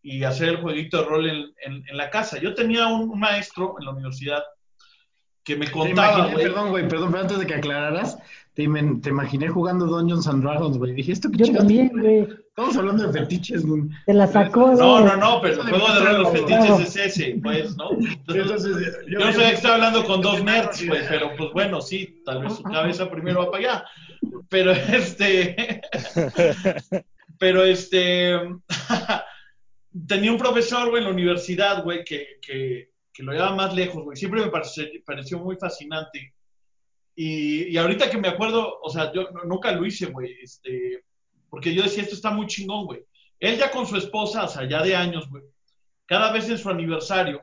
y 0.02 0.24
hacer 0.24 0.50
el 0.50 0.58
jueguito 0.62 0.98
de 1.00 1.04
rol 1.06 1.30
en, 1.30 1.38
en- 1.66 1.84
en 1.88 1.98
la 1.98 2.10
casa. 2.10 2.40
Yo 2.40 2.54
tenía 2.54 2.88
un, 2.88 3.10
un 3.10 3.20
maestro 3.20 3.76
en 3.80 3.86
la 3.86 3.92
universidad 3.92 4.44
que 5.44 5.56
me 5.58 5.66
Te 5.66 5.72
contaba, 5.72 6.20
imaginé, 6.30 6.44
perdón, 6.44 6.70
güey, 6.70 6.88
perdón, 6.88 7.12
pero 7.12 7.22
antes 7.24 7.40
de 7.40 7.46
que 7.48 7.56
aclararas, 7.56 8.18
te, 8.54 8.64
te 9.02 9.10
imaginé 9.10 9.48
jugando 9.50 9.86
Dungeons 9.86 10.28
and 10.28 10.44
Dragons, 10.44 10.78
güey. 10.78 10.94
Dije, 10.94 11.12
¿esto 11.12 11.30
qué 11.32 11.38
Yo 11.46 11.54
también, 11.54 11.90
güey. 11.90 12.28
Estamos 12.58 12.76
hablando 12.76 13.08
de 13.08 13.20
fetiches, 13.20 13.64
güey. 13.64 13.84
Te 14.08 14.16
la 14.16 14.26
sacó. 14.26 14.72
No, 14.74 14.94
güey. 14.94 15.06
no, 15.06 15.18
no, 15.18 15.42
pero 15.44 15.62
el 15.62 15.70
juego 15.70 15.94
de 15.94 16.00
rol, 16.00 16.22
los 16.24 16.32
Claro. 16.32 16.66
fetiches 16.66 16.98
es 16.98 17.18
ese, 17.18 17.40
pues, 17.44 17.78
¿no? 17.78 17.92
Entonces, 18.28 18.98
Yo 19.08 19.20
no 19.20 19.32
sabía 19.32 19.50
que 19.50 19.56
estaba 19.56 19.76
hablando 19.76 20.04
con 20.06 20.22
dos 20.22 20.44
nerds, 20.44 20.88
güey, 20.88 21.02
pero 21.08 21.36
pues 21.38 21.52
bueno, 21.54 21.82
sí, 21.82 22.24
tal 22.26 22.42
vez 22.42 22.56
su 22.56 22.64
cabeza 22.64 23.12
primero 23.12 23.46
va 23.46 23.52
para 23.52 23.64
allá. 23.74 23.86
Pero 24.50 24.72
este. 24.72 25.82
Pero 27.40 27.64
este. 27.64 28.34
Tenía 30.08 30.32
un 30.32 30.40
profesor, 30.40 30.90
güey, 30.90 31.04
en 31.04 31.10
la 31.10 31.14
universidad, 31.14 31.84
güey, 31.84 32.04
que, 32.04 32.40
que, 32.42 32.90
que 33.14 33.22
lo 33.22 33.34
llevaba 33.34 33.56
más 33.56 33.76
lejos, 33.76 34.04
güey. 34.04 34.18
Siempre 34.18 34.42
me 34.42 34.50
pareció, 34.50 34.84
pareció 35.06 35.38
muy 35.38 35.58
fascinante. 35.58 36.34
Y, 37.16 37.66
y 37.68 37.78
ahorita 37.78 38.10
que 38.10 38.18
me 38.18 38.30
acuerdo, 38.30 38.80
o 38.82 38.90
sea, 38.90 39.14
yo 39.14 39.30
nunca 39.46 39.72
lo 39.74 39.86
hice, 39.86 40.08
güey, 40.08 40.34
este. 40.42 41.04
Porque 41.50 41.74
yo 41.74 41.84
decía, 41.84 42.04
esto 42.04 42.16
está 42.16 42.32
muy 42.32 42.48
chingón, 42.48 42.86
güey. 42.86 43.04
Él 43.40 43.58
ya 43.58 43.72
con 43.72 43.86
su 43.86 43.98
esposa, 43.98 44.48
sea, 44.48 44.68
ya 44.68 44.82
de 44.82 44.96
años, 44.96 45.30
güey, 45.30 45.44
cada 46.06 46.32
vez 46.32 46.50
en 46.50 46.58
su 46.58 46.70
aniversario, 46.70 47.42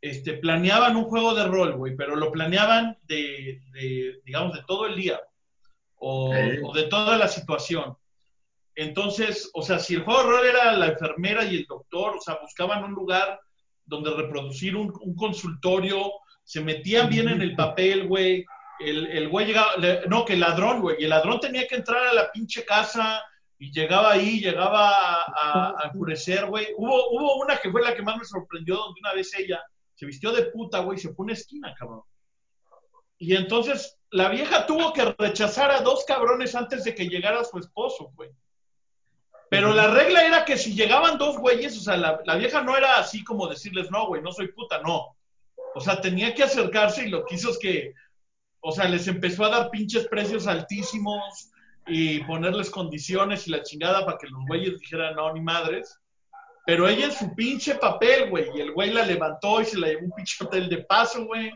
este, 0.00 0.34
planeaban 0.34 0.96
un 0.96 1.04
juego 1.04 1.34
de 1.34 1.46
rol, 1.46 1.76
güey, 1.76 1.96
pero 1.96 2.16
lo 2.16 2.30
planeaban 2.30 2.96
de, 3.02 3.60
de, 3.72 4.20
digamos, 4.24 4.54
de 4.54 4.62
todo 4.66 4.86
el 4.86 4.96
día 4.96 5.20
o, 5.96 6.32
o 6.62 6.72
de 6.72 6.84
toda 6.84 7.18
la 7.18 7.28
situación. 7.28 7.96
Entonces, 8.74 9.50
o 9.52 9.62
sea, 9.62 9.78
si 9.78 9.94
el 9.94 10.04
juego 10.04 10.22
de 10.22 10.28
rol 10.28 10.46
era 10.46 10.72
la 10.72 10.86
enfermera 10.86 11.44
y 11.44 11.56
el 11.56 11.66
doctor, 11.66 12.16
o 12.16 12.20
sea, 12.20 12.38
buscaban 12.40 12.84
un 12.84 12.92
lugar 12.92 13.40
donde 13.84 14.10
reproducir 14.14 14.76
un, 14.76 14.92
un 15.00 15.14
consultorio, 15.14 16.12
se 16.44 16.62
metían 16.62 17.08
bien 17.10 17.28
en 17.28 17.42
el 17.42 17.54
papel, 17.56 18.06
güey. 18.06 18.44
El, 18.80 19.06
el 19.06 19.28
güey 19.28 19.46
llegaba, 19.46 19.76
le- 19.76 20.06
no, 20.06 20.24
que 20.24 20.32
el 20.34 20.40
ladrón, 20.40 20.80
güey, 20.80 20.96
y 21.00 21.04
el 21.04 21.10
ladrón 21.10 21.38
tenía 21.40 21.66
que 21.66 21.76
entrar 21.76 22.06
a 22.06 22.12
la 22.14 22.32
pinche 22.32 22.64
casa 22.64 23.22
y 23.58 23.70
llegaba 23.70 24.12
ahí, 24.12 24.40
llegaba 24.40 24.90
a, 24.90 25.74
a, 25.78 25.92
güey. 26.46 26.68
Hubo, 26.76 27.10
hubo 27.10 27.36
una 27.36 27.58
que 27.58 27.70
fue 27.70 27.82
la 27.82 27.94
que 27.94 28.02
más 28.02 28.16
me 28.16 28.24
sorprendió, 28.24 28.76
donde 28.76 29.00
una 29.00 29.12
vez 29.12 29.32
ella 29.38 29.62
se 29.94 30.06
vistió 30.06 30.32
de 30.32 30.44
puta, 30.44 30.78
güey, 30.78 30.98
se 30.98 31.12
fue 31.12 31.24
una 31.24 31.34
esquina, 31.34 31.74
cabrón. 31.78 32.02
Y 33.18 33.36
entonces 33.36 33.98
la 34.10 34.30
vieja 34.30 34.64
tuvo 34.64 34.94
que 34.94 35.14
rechazar 35.18 35.70
a 35.70 35.82
dos 35.82 36.04
cabrones 36.06 36.54
antes 36.54 36.84
de 36.84 36.94
que 36.94 37.06
llegara 37.08 37.44
su 37.44 37.58
esposo, 37.58 38.10
güey. 38.14 38.30
Pero 39.50 39.74
la 39.74 39.88
regla 39.88 40.24
era 40.24 40.44
que 40.44 40.56
si 40.56 40.74
llegaban 40.74 41.18
dos 41.18 41.36
güeyes, 41.36 41.76
o 41.76 41.80
sea, 41.80 41.96
la, 41.96 42.20
la 42.24 42.36
vieja 42.36 42.62
no 42.62 42.76
era 42.76 42.98
así 42.98 43.22
como 43.24 43.46
decirles, 43.48 43.90
no, 43.90 44.06
güey, 44.06 44.22
no 44.22 44.32
soy 44.32 44.48
puta, 44.52 44.80
no. 44.80 45.16
O 45.74 45.80
sea, 45.80 46.00
tenía 46.00 46.34
que 46.34 46.44
acercarse 46.44 47.04
y 47.04 47.10
lo 47.10 47.26
que 47.26 47.34
hizo 47.34 47.50
es 47.50 47.58
que, 47.58 47.92
o 48.60 48.72
sea, 48.72 48.88
les 48.88 49.06
empezó 49.08 49.44
a 49.44 49.50
dar 49.50 49.70
pinches 49.70 50.06
precios 50.08 50.46
altísimos 50.46 51.50
y 51.86 52.20
ponerles 52.24 52.70
condiciones 52.70 53.46
y 53.46 53.50
la 53.50 53.62
chingada 53.62 54.04
para 54.04 54.18
que 54.18 54.28
los 54.28 54.40
güeyes 54.46 54.78
dijeran, 54.78 55.16
no, 55.16 55.32
ni 55.32 55.40
madres. 55.40 55.98
Pero 56.66 56.86
ella 56.86 57.06
en 57.06 57.12
su 57.12 57.34
pinche 57.34 57.74
papel, 57.76 58.28
güey, 58.30 58.46
y 58.54 58.60
el 58.60 58.72
güey 58.72 58.92
la 58.92 59.04
levantó 59.04 59.60
y 59.60 59.64
se 59.64 59.78
la 59.78 59.88
llevó 59.88 60.04
un 60.04 60.12
pinche 60.12 60.44
hotel 60.44 60.68
de 60.68 60.78
paso, 60.84 61.24
güey. 61.24 61.50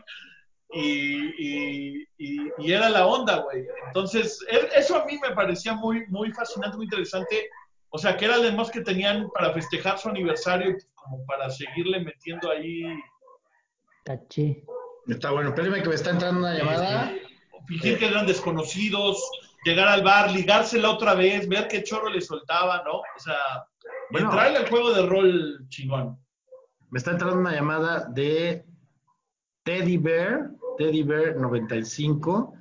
Y, 0.71 1.23
y, 1.37 2.07
y- 2.17 2.71
era 2.71 2.89
la 2.89 3.05
onda, 3.05 3.37
güey. 3.37 3.65
Entonces, 3.87 4.43
e- 4.49 4.69
eso 4.77 4.97
a 4.97 5.05
mí 5.05 5.17
me 5.21 5.33
parecía 5.35 5.73
muy, 5.75 6.05
muy 6.07 6.31
fascinante, 6.31 6.75
muy 6.75 6.85
interesante. 6.85 7.47
O 7.89 7.97
sea, 7.97 8.17
que 8.17 8.25
era 8.25 8.35
además 8.35 8.71
que 8.71 8.81
tenían 8.81 9.29
para 9.29 9.53
festejar 9.53 9.97
su 9.99 10.09
aniversario, 10.09 10.71
y 10.71 10.77
como 10.95 11.23
para 11.27 11.49
seguirle 11.49 11.99
metiendo 11.99 12.49
ahí. 12.51 12.83
Caché. 14.03 14.63
Está 15.07 15.31
bueno, 15.31 15.49
espérame 15.49 15.81
que 15.83 15.89
me 15.89 15.95
está 15.95 16.11
entrando 16.11 16.39
una 16.39 16.57
llamada. 16.57 17.13
fingir 17.67 17.97
que 17.97 18.07
eran 18.07 18.25
desconocidos, 18.27 19.17
llegar 19.65 19.87
al 19.87 20.03
bar, 20.03 20.31
ligársela 20.31 20.89
otra 20.91 21.15
vez, 21.15 21.47
ver 21.47 21.67
qué 21.67 21.83
chorro 21.83 22.09
le 22.09 22.21
soltaba, 22.21 22.83
¿no? 22.85 22.97
O 22.97 23.19
sea, 23.19 23.35
Bueno. 24.11 24.29
entrarle 24.29 24.57
al 24.59 24.69
juego 24.69 24.93
de 24.93 25.05
rol 25.05 25.65
chingón. 25.69 26.17
Me 26.91 26.97
está 26.99 27.11
entrando 27.11 27.39
una 27.39 27.53
llamada 27.53 28.05
de 28.09 28.65
Teddy 29.63 29.97
Bear, 29.97 30.51
Teddy 30.77 31.03
Bear 31.03 31.35
95, 31.37 32.53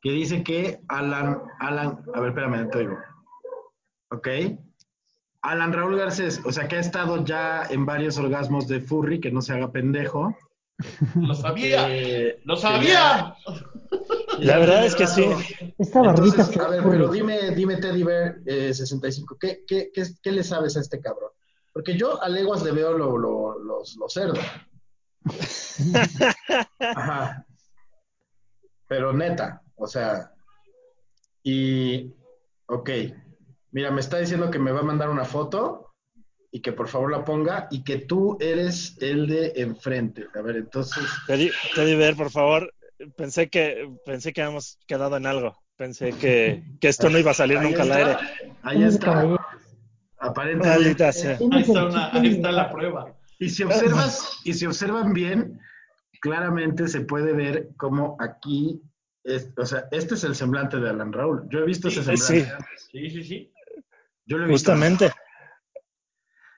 que 0.00 0.10
dice 0.12 0.42
que 0.44 0.80
Alan, 0.88 1.42
Alan, 1.58 2.04
a 2.14 2.20
ver, 2.20 2.28
espérame, 2.30 2.70
te 2.70 2.78
oigo. 2.78 2.98
Ok. 4.10 4.28
Alan 5.42 5.72
Raúl 5.72 5.96
Garcés, 5.96 6.40
o 6.44 6.52
sea 6.52 6.68
que 6.68 6.76
ha 6.76 6.80
estado 6.80 7.24
ya 7.24 7.64
en 7.70 7.84
varios 7.86 8.18
orgasmos 8.18 8.68
de 8.68 8.80
furry, 8.80 9.20
que 9.20 9.30
no 9.32 9.42
se 9.42 9.52
haga 9.52 9.72
pendejo. 9.72 10.36
Lo 11.14 11.34
sabía, 11.34 11.86
Eh, 11.88 12.40
lo 12.44 12.56
sabía. 12.56 13.34
La 14.38 14.58
verdad 14.58 14.84
es 14.84 14.94
que 14.94 15.06
sí. 15.06 15.24
Esta 15.78 16.02
barbita 16.02 16.42
Entonces, 16.42 16.58
a 16.58 16.68
ver, 16.68 16.82
pero 16.82 17.08
dime, 17.08 17.50
dime 17.52 17.76
Teddy 17.76 18.02
Bear 18.02 18.38
eh, 18.44 18.74
65, 18.74 19.38
¿qué, 19.40 19.64
qué, 19.66 19.90
qué, 19.92 20.04
qué 20.22 20.32
le 20.32 20.44
sabes 20.44 20.76
a 20.76 20.80
este 20.80 21.00
cabrón? 21.00 21.30
Porque 21.72 21.96
yo 21.96 22.22
a 22.22 22.28
leguas 22.28 22.62
le 22.62 22.72
veo 22.72 22.92
lo, 22.92 23.16
lo, 23.16 23.58
los, 23.58 23.96
los 23.96 24.12
cerdos. 24.12 24.44
Ajá. 26.78 27.46
Pero 28.88 29.12
neta, 29.12 29.62
o 29.74 29.86
sea, 29.86 30.32
y, 31.42 32.14
ok, 32.66 32.90
mira, 33.72 33.90
me 33.90 34.00
está 34.00 34.18
diciendo 34.18 34.50
que 34.50 34.58
me 34.58 34.72
va 34.72 34.80
a 34.80 34.84
mandar 34.84 35.10
una 35.10 35.24
foto 35.24 35.85
y 36.56 36.60
que 36.62 36.72
por 36.72 36.88
favor 36.88 37.10
la 37.12 37.22
ponga 37.22 37.68
y 37.70 37.84
que 37.84 37.98
tú 37.98 38.38
eres 38.40 38.96
el 39.02 39.26
de 39.26 39.52
enfrente. 39.56 40.24
A 40.34 40.40
ver, 40.40 40.56
entonces, 40.56 41.04
Teddy, 41.26 41.50
Teddy 41.74 41.94
Bear, 41.96 42.16
por 42.16 42.30
favor. 42.30 42.72
Pensé 43.14 43.50
que, 43.50 43.90
pensé 44.06 44.32
que 44.32 44.40
habíamos 44.40 44.78
quedado 44.86 45.18
en 45.18 45.26
algo. 45.26 45.54
Pensé 45.76 46.12
que, 46.14 46.62
que 46.80 46.88
esto 46.88 47.10
no 47.10 47.18
iba 47.18 47.32
a 47.32 47.34
salir 47.34 47.58
ahí 47.58 47.66
nunca 47.68 47.82
al 47.82 47.92
aire. 47.92 48.16
ahí 48.62 48.84
está, 48.84 49.36
aparentemente. 50.18 51.04
Ahí 51.04 51.60
está, 51.60 51.84
una- 51.84 52.10
ahí 52.14 52.28
está 52.28 52.50
la 52.52 52.72
prueba. 52.72 53.14
Y 53.38 53.50
si 53.50 53.62
observas, 53.62 54.38
y 54.44 54.54
si 54.54 54.64
observan 54.64 55.12
bien, 55.12 55.60
claramente 56.22 56.88
se 56.88 57.02
puede 57.02 57.34
ver 57.34 57.68
cómo 57.76 58.16
aquí, 58.18 58.80
es, 59.24 59.50
o 59.58 59.66
sea, 59.66 59.88
este 59.90 60.14
es 60.14 60.24
el 60.24 60.34
semblante 60.34 60.78
de 60.78 60.88
Alan 60.88 61.12
Raúl. 61.12 61.46
Yo 61.50 61.58
he 61.58 61.66
visto 61.66 61.90
Sí, 61.90 61.98
ese 62.00 62.16
semblante. 62.16 62.50
antes. 62.54 62.88
Sí, 62.90 63.10
sí, 63.10 63.24
sí. 63.24 63.52
Yo 64.24 64.38
lo 64.38 64.46
he 64.46 64.48
visto. 64.48 64.72
Justamente. 64.72 65.12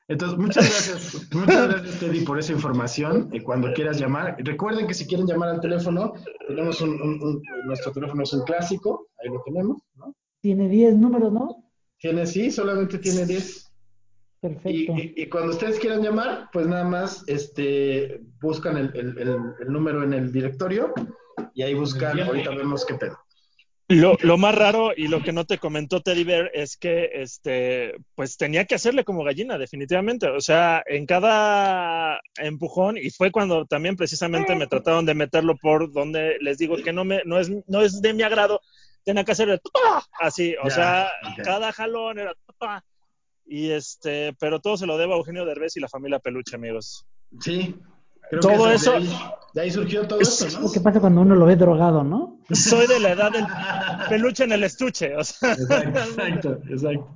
Entonces, 0.09 0.39
muchas 0.39 0.65
gracias, 0.65 1.29
muchas 1.35 1.69
gracias, 1.69 2.01
Teddy, 2.01 2.21
por 2.23 2.39
esa 2.39 2.53
información. 2.53 3.29
Y 3.33 3.41
cuando 3.41 3.73
quieras 3.75 4.01
llamar, 4.01 4.37
recuerden 4.39 4.87
que 4.87 4.95
si 4.95 5.07
quieren 5.07 5.27
llamar 5.27 5.51
al 5.51 5.61
teléfono, 5.61 6.15
tenemos 6.47 6.81
un, 6.81 6.91
un- 7.03 7.23
un- 7.23 7.43
nuestro 7.67 7.93
teléfono 7.93 8.23
es 8.23 8.33
un 8.33 8.43
clásico, 8.45 9.09
ahí 9.23 9.29
lo 9.31 9.43
tenemos, 9.45 9.77
¿no? 9.97 10.15
Tiene 10.41 10.69
10 10.69 10.97
números, 10.97 11.31
¿no? 11.33 11.71
Tiene, 11.99 12.27
sí, 12.27 12.51
solamente 12.51 12.99
tiene 12.99 13.27
10. 13.27 13.65
Y, 13.65 14.41
Perfecto. 14.41 14.93
y- 14.97 15.15
y 15.17 15.29
cuando 15.29 15.51
ustedes 15.51 15.79
quieran 15.79 16.01
llamar, 16.03 16.49
pues 16.53 16.67
nada 16.67 16.85
más 16.85 17.25
este, 17.27 18.23
buscan 18.41 18.79
el, 18.79 18.91
el- 18.97 19.19
el- 19.19 19.39
el 19.61 19.69
número 19.73 20.03
en 20.05 20.15
el 20.15 20.33
directorio 20.33 20.95
y 21.55 21.63
ahí 21.63 21.75
buscan, 21.75 22.19
ahorita 22.21 22.51
vemos 22.55 22.87
qué 22.87 22.95
pedo. 22.95 23.19
Lo, 23.91 24.19
lo 24.21 24.37
más 24.37 24.55
raro 24.55 24.93
y 24.95 25.09
lo 25.09 25.23
que 25.23 25.33
no 25.33 25.47
te 25.47 25.57
comentó 25.57 26.03
Teddy 26.03 26.23
Bear 26.23 26.51
es 26.53 26.77
que 26.77 27.09
este, 27.15 27.95
pues 28.15 28.37
tenía 28.37 28.67
que 28.67 28.75
hacerle 28.75 29.03
como 29.03 29.25
gallina, 29.25 29.57
definitivamente. 29.57 30.29
O 30.29 30.41
sea, 30.43 30.83
en 30.87 31.07
cada 31.07 32.21
empujón, 32.37 32.99
y 32.99 33.09
fue 33.09 33.33
cuando 33.33 33.65
también 33.65 33.97
precisamente 33.97 34.55
me 34.55 34.67
trataron 34.67 35.07
de 35.07 35.15
meterlo 35.15 35.57
por 35.57 35.91
donde 35.91 36.37
les 36.41 36.59
digo 36.59 36.77
que 36.77 36.93
no 36.93 37.07
me, 37.07 37.23
no 37.25 37.39
es, 37.39 37.51
no 37.67 37.81
es 37.81 38.03
de 38.03 38.13
mi 38.13 38.23
agrado, 38.23 38.61
tenía 39.05 39.25
que 39.25 39.33
hacerle 39.33 39.59
así, 40.21 40.55
o 40.63 40.69
sea, 40.69 41.11
cada 41.43 41.73
jalón 41.73 42.19
era 42.19 42.35
y 43.47 43.71
este, 43.71 44.35
pero 44.39 44.61
todo 44.61 44.77
se 44.77 44.87
lo 44.87 44.99
debo 44.99 45.15
a 45.15 45.17
Eugenio 45.17 45.47
Derbez 45.47 45.77
y 45.77 45.81
la 45.81 45.89
familia 45.89 46.19
Peluche, 46.19 46.57
amigos. 46.57 47.07
Sí. 47.41 47.75
Creo 48.31 48.41
Todo 48.41 48.65
que 48.69 48.75
eso- 48.75 48.93
De 48.93 48.97
ahí, 48.99 49.19
de 49.55 49.61
ahí 49.63 49.71
surgió 49.71 50.07
todo 50.07 50.21
Es- 50.21 50.43
esto, 50.43 50.61
¿no? 50.61 50.71
¿Qué 50.73 50.81
pasa 50.81 51.01
cuando 51.01 51.21
uno 51.23 51.35
lo 51.35 51.47
ve 51.47 51.57
drogado, 51.57 52.05
no? 52.05 52.41
Soy 52.51 52.87
de 52.87 53.01
la 53.01 53.11
edad 53.13 53.31
del 53.33 53.45
peluche 54.09 54.45
en 54.45 54.53
el 54.53 54.65
estuche, 54.65 55.17
o 55.17 55.25
sea. 55.25 55.53
Exacto, 55.53 55.99
exacto, 55.99 56.59
exacto. 56.69 57.15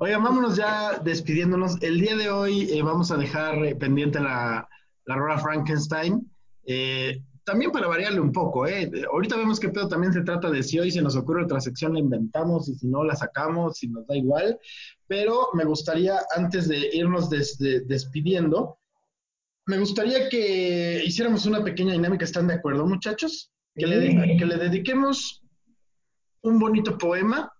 Oigan, 0.00 0.22
vámonos 0.22 0.56
ya 0.56 0.98
despidiéndonos. 1.02 1.80
El 1.82 2.00
día 2.00 2.16
de 2.16 2.30
hoy 2.30 2.68
eh, 2.70 2.82
vamos 2.82 3.10
a 3.10 3.16
dejar 3.16 3.64
eh, 3.64 3.74
pendiente 3.74 4.20
la, 4.20 4.68
la 5.06 5.14
rola 5.16 5.38
Frankenstein. 5.38 6.30
Eh, 6.66 7.22
también 7.44 7.72
para 7.72 7.86
variarle 7.88 8.20
un 8.20 8.30
poco, 8.30 8.66
¿eh? 8.66 8.90
Ahorita 9.10 9.36
vemos 9.38 9.58
que 9.58 9.70
pedo 9.70 9.88
también 9.88 10.12
se 10.12 10.20
trata 10.20 10.50
de 10.50 10.62
si 10.62 10.78
hoy 10.78 10.90
se 10.90 11.00
nos 11.00 11.16
ocurre 11.16 11.44
otra 11.44 11.60
sección 11.62 11.94
la 11.94 12.00
inventamos 12.00 12.68
y 12.68 12.74
si 12.74 12.86
no 12.86 13.02
la 13.02 13.16
sacamos, 13.16 13.78
si 13.78 13.88
nos 13.88 14.06
da 14.06 14.14
igual. 14.16 14.58
Pero 15.06 15.48
me 15.54 15.64
gustaría, 15.64 16.20
antes 16.36 16.68
de 16.68 16.90
irnos 16.92 17.30
des- 17.30 17.56
de- 17.58 17.80
despidiendo, 17.80 18.77
me 19.68 19.78
gustaría 19.78 20.28
que 20.28 21.02
hiciéramos 21.04 21.46
una 21.46 21.62
pequeña 21.62 21.92
dinámica. 21.92 22.24
¿Están 22.24 22.48
de 22.48 22.54
acuerdo, 22.54 22.86
muchachos? 22.86 23.50
Que, 23.76 23.86
le, 23.86 23.98
de- 24.00 24.36
que 24.38 24.44
le 24.46 24.56
dediquemos 24.56 25.42
un 26.42 26.58
bonito 26.58 26.98
poema 26.98 27.52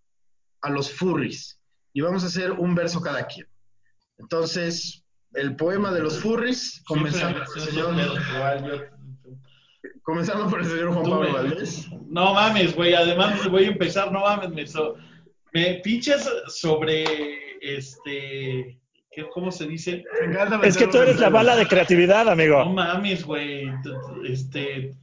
a 0.62 0.70
los 0.70 0.90
furries 0.90 1.60
y 1.92 2.00
vamos 2.00 2.24
a 2.24 2.26
hacer 2.26 2.52
un 2.52 2.74
verso 2.74 3.00
cada 3.00 3.26
quien. 3.26 3.46
Entonces, 4.18 5.04
el 5.34 5.54
poema 5.54 5.92
de 5.92 6.00
los 6.00 6.18
furries, 6.18 6.82
comenzando 6.86 7.44
por 7.44 7.58
el 7.58 7.64
señor, 7.64 8.90
comenzando 10.02 10.48
por 10.48 10.60
el 10.60 10.66
señor 10.66 10.92
Juan 10.92 11.04
Tú 11.04 11.10
Pablo 11.10 11.26
me- 11.28 11.32
Valdés. 11.32 11.86
No 12.08 12.34
mames, 12.34 12.74
güey. 12.74 12.94
Además, 12.94 13.48
voy 13.50 13.64
a 13.64 13.68
empezar, 13.68 14.10
no 14.10 14.20
mames, 14.20 14.50
me, 14.50 14.66
so- 14.66 14.96
me 15.52 15.74
pinches 15.84 16.28
sobre 16.48 17.04
este. 17.60 18.80
¿Qué- 19.10 19.28
¿Cómo 19.32 19.50
se 19.50 19.66
dice? 19.66 20.04
Es 20.62 20.76
que 20.76 20.86
tú 20.88 20.98
eres 20.98 21.18
la 21.20 21.26
el- 21.28 21.32
bala 21.32 21.56
de 21.56 21.66
creatividad, 21.66 22.24
No 22.26 22.30
amigo. 22.32 22.64
mames, 22.66 23.24
güey. 23.24 23.68
Este. 24.24 24.94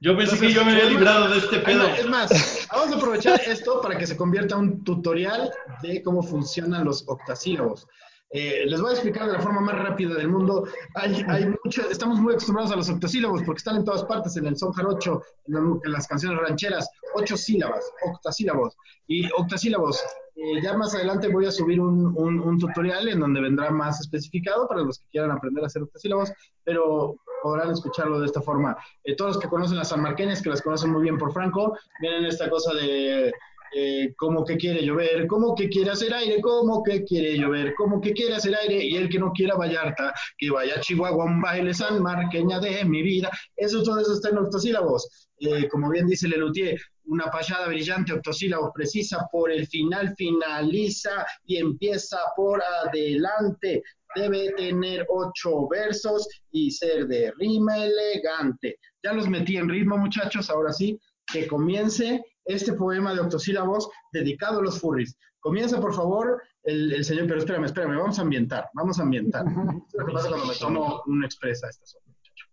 Yo 0.00 0.16
pensé 0.16 0.38
que 0.38 0.46
Entonces, 0.46 0.54
yo 0.54 0.64
me 0.64 0.72
había 0.72 0.84
librado 0.84 1.28
de 1.28 1.38
este 1.38 1.58
pedo. 1.58 1.88
no, 1.88 1.94
es 1.94 2.08
más, 2.08 2.66
vamos 2.72 2.92
a 2.94 2.96
aprovechar 2.96 3.40
esto 3.46 3.80
para 3.80 3.96
que 3.98 4.06
se 4.06 4.16
convierta 4.16 4.54
en 4.54 4.60
un 4.60 4.84
tutorial 4.84 5.50
de 5.82 6.02
cómo 6.02 6.22
funcionan 6.22 6.84
los 6.84 7.04
octasílabos. 7.08 7.86
Eh, 8.34 8.62
les 8.66 8.80
voy 8.80 8.90
a 8.90 8.92
explicar 8.94 9.26
de 9.26 9.34
la 9.34 9.40
forma 9.40 9.60
más 9.60 9.74
rápida 9.78 10.14
del 10.14 10.28
mundo. 10.28 10.66
Hay, 10.94 11.22
hay 11.28 11.52
mucho, 11.62 11.88
estamos 11.90 12.18
muy 12.18 12.32
acostumbrados 12.32 12.72
a 12.72 12.76
los 12.76 12.88
octasílabos 12.88 13.42
porque 13.44 13.58
están 13.58 13.76
en 13.76 13.84
todas 13.84 14.04
partes, 14.04 14.36
en 14.36 14.46
el 14.46 14.56
son 14.56 14.72
jarocho, 14.72 15.22
en, 15.46 15.54
la- 15.54 15.60
en 15.84 15.92
las 15.92 16.06
canciones 16.06 16.38
rancheras. 16.40 16.88
Ocho 17.14 17.36
sílabas, 17.36 17.84
octasílabos. 18.10 18.74
Y 19.06 19.28
octasílabos, 19.36 20.02
eh, 20.34 20.60
ya 20.62 20.76
más 20.76 20.94
adelante 20.94 21.28
voy 21.28 21.46
a 21.46 21.52
subir 21.52 21.80
un, 21.80 22.12
un- 22.16 22.40
un 22.40 22.58
tutorial 22.58 23.08
en 23.08 23.20
donde 23.20 23.40
vendrá 23.40 23.70
más 23.70 24.00
especificado 24.00 24.66
para 24.66 24.82
los 24.82 24.98
que 24.98 25.06
quieran 25.10 25.30
aprender 25.30 25.62
a 25.62 25.66
hacer 25.66 25.82
octasílabos, 25.82 26.32
pero 26.64 27.16
podrán 27.42 27.70
escucharlo 27.72 28.20
de 28.20 28.26
esta 28.26 28.40
forma. 28.40 28.76
Eh, 29.04 29.16
todos 29.16 29.34
los 29.34 29.42
que 29.42 29.48
conocen 29.48 29.76
las 29.76 29.88
sanmarqueñas, 29.88 30.40
que 30.42 30.50
las 30.50 30.62
conocen 30.62 30.90
muy 30.90 31.02
bien 31.02 31.18
por 31.18 31.32
Franco, 31.32 31.76
vienen 32.00 32.24
esta 32.24 32.48
cosa 32.48 32.72
de 32.74 33.32
eh, 33.74 34.14
como 34.16 34.44
que 34.44 34.56
quiere 34.56 34.84
llover, 34.84 35.26
como 35.26 35.54
que 35.54 35.68
quiere 35.68 35.90
hacer 35.90 36.12
aire, 36.12 36.40
como 36.40 36.82
que 36.82 37.04
quiere 37.04 37.38
llover, 37.38 37.74
como 37.74 38.00
que 38.00 38.12
quiere 38.12 38.34
hacer 38.34 38.54
aire, 38.54 38.84
y 38.84 38.96
el 38.96 39.08
que 39.08 39.18
no 39.18 39.32
quiera 39.32 39.56
Vallarta, 39.56 40.12
que 40.36 40.50
vaya 40.50 40.74
a 40.76 40.80
Chihuahua, 40.80 41.24
un 41.24 41.40
baile 41.40 41.72
sanmarqueña 41.72 42.60
de 42.60 42.84
mi 42.84 43.02
vida. 43.02 43.30
Eso 43.56 43.82
todo 43.82 44.00
eso 44.00 44.12
está 44.12 44.28
en 44.28 44.38
octosílabos. 44.38 45.28
Eh, 45.40 45.68
como 45.68 45.90
bien 45.90 46.06
dice 46.06 46.28
Lelutier, 46.28 46.78
una 47.04 47.30
payada 47.30 47.66
brillante, 47.66 48.12
octosílabos 48.12 48.70
precisa, 48.74 49.26
por 49.32 49.50
el 49.50 49.66
final 49.66 50.14
finaliza 50.16 51.26
y 51.46 51.56
empieza 51.56 52.18
por 52.36 52.62
adelante. 52.62 53.82
Debe 54.14 54.52
tener 54.52 55.06
ocho 55.08 55.66
versos 55.68 56.28
y 56.50 56.70
ser 56.70 57.06
de 57.06 57.32
rima 57.38 57.84
elegante. 57.84 58.78
Ya 59.02 59.14
los 59.14 59.28
metí 59.28 59.56
en 59.56 59.68
ritmo, 59.68 59.96
muchachos, 59.96 60.50
ahora 60.50 60.72
sí, 60.72 61.00
que 61.26 61.46
comience 61.46 62.22
este 62.44 62.72
poema 62.72 63.14
de 63.14 63.20
octosílabos 63.20 63.88
dedicado 64.12 64.60
a 64.60 64.62
los 64.62 64.80
furries. 64.80 65.16
Comienza, 65.40 65.80
por 65.80 65.94
favor, 65.94 66.42
el, 66.62 66.92
el 66.92 67.04
señor, 67.04 67.26
pero 67.26 67.38
espérame, 67.38 67.64
espérame, 67.64 67.96
vamos 67.96 68.18
a 68.18 68.22
ambientar, 68.22 68.68
vamos 68.74 68.98
a 68.98 69.02
ambientar. 69.02 69.44
Esto 69.86 69.86
es 69.88 69.94
lo 69.98 70.06
que 70.06 70.12
pasa 70.12 70.28
cuando 70.28 70.46
me 70.46 70.54
tomo 70.54 71.02
una 71.06 71.26
expresa 71.26 71.66
a 71.66 71.70
estas 71.70 71.94
horas, 71.94 72.08
muchacho. 72.08 72.46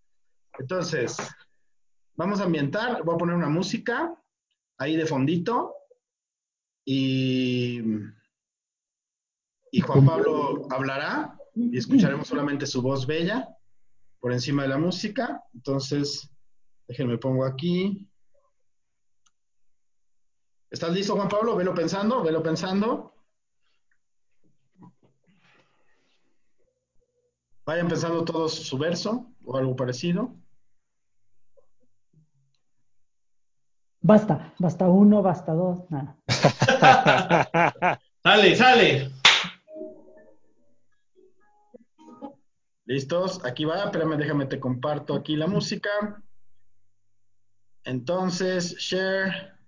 Entonces, 0.57 1.17
vamos 2.15 2.41
a 2.41 2.45
ambientar, 2.45 3.03
voy 3.03 3.15
a 3.15 3.17
poner 3.17 3.35
una 3.35 3.49
música 3.49 4.13
ahí 4.77 4.95
de 4.95 5.05
fondito 5.05 5.75
y, 6.85 7.81
y 9.71 9.81
Juan 9.81 10.05
Pablo 10.05 10.67
hablará 10.71 11.37
y 11.53 11.77
escucharemos 11.77 12.27
solamente 12.27 12.65
su 12.65 12.81
voz 12.81 13.05
bella 13.05 13.47
por 14.19 14.33
encima 14.33 14.63
de 14.63 14.69
la 14.69 14.77
música. 14.77 15.43
Entonces, 15.53 16.29
déjenme 16.87 17.17
pongo 17.17 17.45
aquí. 17.45 18.08
¿Estás 20.69 20.91
listo, 20.91 21.15
Juan 21.15 21.29
Pablo? 21.29 21.55
Velo 21.55 21.73
pensando, 21.73 22.23
velo 22.23 22.43
pensando. 22.43 23.13
Vayan 27.65 27.87
pensando 27.87 28.23
todos 28.23 28.53
su 28.53 28.77
verso 28.77 29.31
o 29.45 29.57
algo 29.57 29.75
parecido. 29.75 30.35
Basta, 34.01 34.53
basta 34.59 34.87
uno, 34.87 35.21
basta 35.21 35.53
dos, 35.53 35.89
nada. 35.91 36.17
Sale, 38.23 38.55
sale. 38.55 39.11
¿Listos? 42.85 43.45
Aquí 43.45 43.65
va, 43.65 43.83
espérame, 43.83 44.17
déjame 44.17 44.45
te 44.45 44.59
comparto 44.59 45.13
aquí 45.15 45.35
la 45.35 45.47
música. 45.47 46.23
Entonces, 47.83 48.75
share. 48.77 49.58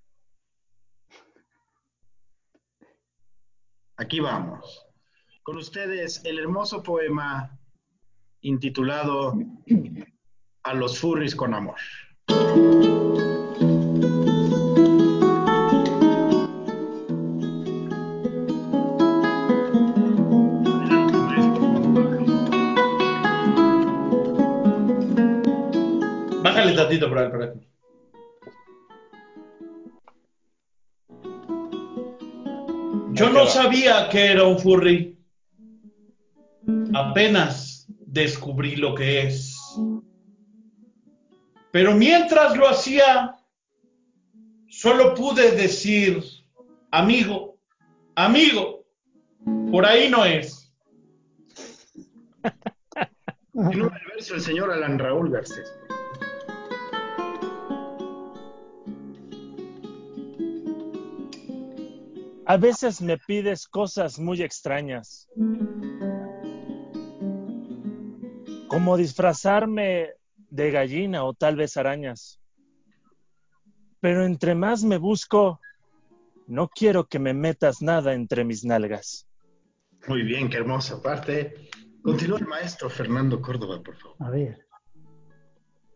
Aquí 4.02 4.20
vamos. 4.20 4.84
Con 5.44 5.58
ustedes 5.58 6.26
el 6.26 6.40
hermoso 6.40 6.82
poema 6.82 7.56
intitulado 8.42 9.38
A 10.64 10.74
los 10.74 10.98
furries 10.98 11.36
con 11.36 11.54
amor. 11.54 11.76
Bájale 26.42 26.76
tantito 26.76 27.08
por 27.08 27.20
ahí, 27.20 27.30
por. 27.30 27.71
Yo 33.22 33.30
no 33.30 33.46
sabía 33.46 34.10
que 34.10 34.32
era 34.32 34.46
un 34.46 34.58
furry. 34.58 35.16
Apenas 36.96 37.86
descubrí 38.08 38.76
lo 38.78 38.96
que 38.96 39.28
es. 39.28 39.56
Pero 41.72 41.94
mientras 41.94 42.58
lo 42.58 42.68
hacía, 42.68 43.36
solo 44.68 45.14
pude 45.14 45.52
decir, 45.52 46.24
amigo, 46.90 47.60
amigo, 48.16 48.88
por 49.72 49.86
ahí 49.86 50.10
no 50.10 50.26
es. 50.26 50.74
Verso 53.54 54.34
el 54.34 54.42
señor 54.42 54.72
Alan 54.72 54.98
Raúl 54.98 55.30
Garcés. 55.30 55.72
A 62.46 62.58
veces 62.58 63.02
me 63.02 63.18
pides 63.18 63.68
cosas 63.68 64.20
muy 64.20 64.42
extrañas. 64.42 65.28
como 68.72 68.96
disfrazarme 68.96 70.12
de 70.50 70.72
gallina 70.72 71.26
o 71.26 71.34
tal 71.34 71.58
vez 71.58 71.76
arañas. 71.76 72.40
Pero 74.00 74.24
entre 74.24 74.56
más 74.56 74.82
me 74.82 74.98
busco, 74.98 75.60
no 76.48 76.70
quiero 76.70 77.06
que 77.06 77.20
me 77.20 77.34
metas 77.34 77.82
nada 77.82 78.14
entre 78.14 78.46
mis 78.46 78.64
nalgas. 78.64 79.28
Muy 80.08 80.24
bien, 80.24 80.50
qué 80.50 80.56
hermosa 80.56 81.02
parte. 81.02 81.70
Continúa 82.02 82.40
el 82.40 82.48
maestro 82.48 82.90
Fernando 82.90 83.42
Córdoba, 83.42 83.84
por 83.84 83.98
favor. 83.98 84.16
A 84.20 84.30
ver. 84.30 84.66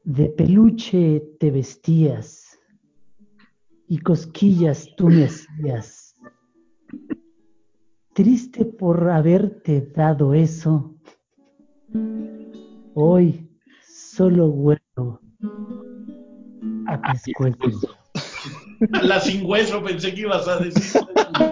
De 0.04 0.28
peluche 0.28 1.24
te 1.40 1.52
vestías 1.52 2.60
y 3.88 4.00
cosquillas 4.00 4.90
tú 4.98 5.08
me 5.08 5.24
hacías. 5.24 6.05
Triste 8.16 8.64
por 8.64 9.10
haberte 9.10 9.92
dado 9.94 10.34
eso. 10.34 10.96
Hoy 12.94 13.46
solo 13.86 14.48
huevo 14.48 15.20
a 16.88 17.02
pescuezo. 17.02 17.90
La 19.04 19.20
sin 19.20 19.46
hueso 19.46 19.84
pensé 19.84 20.14
que 20.14 20.22
ibas 20.22 20.48
a 20.48 20.60
decir. 20.60 21.02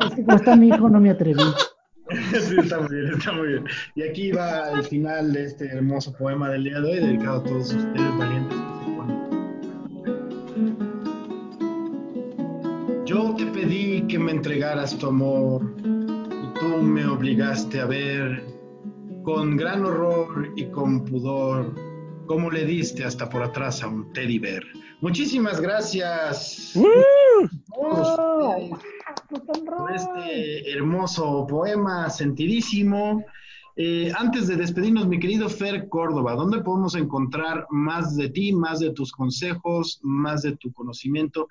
Es 0.06 0.16
que 0.16 0.24
como 0.24 0.38
está 0.38 0.56
mi 0.56 0.70
hijo 0.70 0.88
no 0.88 1.02
me 1.02 1.10
atreví. 1.10 1.44
Sí, 2.32 2.56
está 2.58 2.80
muy 2.80 2.96
bien, 2.96 3.14
está 3.14 3.34
muy 3.34 3.48
bien. 3.50 3.66
Y 3.96 4.04
aquí 4.04 4.32
va 4.32 4.72
el 4.72 4.84
final 4.84 5.34
de 5.34 5.44
este 5.44 5.66
hermoso 5.66 6.14
poema 6.14 6.50
del 6.50 6.64
día 6.64 6.80
de 6.80 6.92
hoy, 6.92 7.00
dedicado 7.00 7.42
a 7.42 7.44
todos 7.44 7.74
ustedes 7.74 8.18
valientes 8.18 8.58
que 8.58 8.86
se 8.86 8.92
ponen. 8.96 9.20
Yo 13.06 13.36
te 13.36 13.48
pedí 13.48 14.08
que 14.08 14.18
me 14.18 14.32
entregaras 14.32 14.98
tu 14.98 15.08
amor 15.08 15.62
tú 16.60 16.78
me 16.78 17.06
obligaste 17.06 17.80
a 17.80 17.86
ver 17.86 18.44
con 19.24 19.56
gran 19.56 19.86
horror 19.86 20.52
y 20.56 20.66
con 20.66 21.06
pudor 21.06 21.74
cómo 22.26 22.52
le 22.52 22.66
diste 22.66 23.04
hasta 23.04 23.30
por 23.30 23.44
atrás 23.44 23.84
a 23.84 23.88
un 23.88 24.12
teddy 24.14 24.40
bear. 24.40 24.64
Muchísimas 25.02 25.60
gracias. 25.60 26.74
¡Oh! 26.76 27.48
por 29.30 29.92
este 29.94 30.72
hermoso 30.72 31.46
poema, 31.48 32.10
sentidísimo. 32.10 33.24
Eh, 33.76 34.12
antes 34.16 34.48
de 34.48 34.56
despedirnos, 34.56 35.08
mi 35.08 35.20
querido 35.20 35.50
Fer 35.50 35.90
Córdoba, 35.90 36.36
¿dónde 36.36 36.62
podemos 36.62 36.96
encontrar 36.96 37.66
más 37.70 38.16
de 38.16 38.30
ti, 38.30 38.54
más 38.54 38.80
de 38.80 38.92
tus 38.92 39.12
consejos, 39.12 40.00
más 40.04 40.44
de 40.44 40.56
tu 40.58 40.72
conocimiento 40.72 41.48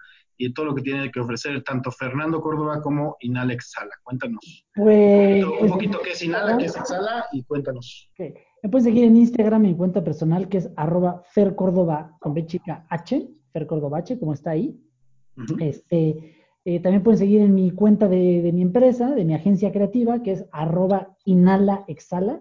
y 0.46 0.52
todo 0.52 0.66
lo 0.66 0.74
que 0.74 0.82
tiene 0.82 1.10
que 1.10 1.20
ofrecer 1.20 1.62
tanto 1.62 1.90
Fernando 1.90 2.40
Córdoba 2.40 2.80
como 2.82 3.16
Inhala 3.20 3.52
Exhala? 3.52 3.92
Cuéntanos. 4.02 4.66
Pues, 4.74 5.44
un 5.44 5.50
poquito, 5.50 5.64
un 5.64 5.70
poquito 5.70 5.98
qué 6.02 6.10
es 6.10 6.22
Inhala, 6.22 6.58
qué 6.58 6.64
es 6.66 6.76
Exhala 6.76 7.26
y 7.32 7.42
cuéntanos. 7.44 8.10
Ok. 8.18 8.34
Me 8.62 8.68
pueden 8.70 8.84
seguir 8.84 9.04
en 9.04 9.16
Instagram, 9.16 9.62
mi 9.62 9.74
cuenta 9.76 10.04
personal, 10.04 10.48
que 10.48 10.58
es 10.58 10.70
arroba 10.76 11.22
con 12.20 12.34
B 12.34 12.46
chica 12.46 12.86
H, 12.90 13.28
Fer 13.52 13.66
Córdoba 13.66 13.98
H, 13.98 14.18
como 14.18 14.32
está 14.32 14.50
ahí. 14.50 14.78
Este, 15.58 16.34
eh, 16.64 16.80
también 16.80 17.02
pueden 17.02 17.18
seguir 17.18 17.40
en 17.40 17.54
mi 17.54 17.70
cuenta 17.72 18.06
de, 18.06 18.42
de 18.42 18.52
mi 18.52 18.62
empresa, 18.62 19.14
de 19.14 19.24
mi 19.24 19.34
agencia 19.34 19.72
creativa, 19.72 20.22
que 20.22 20.32
es 20.32 20.44
arroba 20.52 21.16
inhala 21.24 21.84
exhala. 21.88 22.40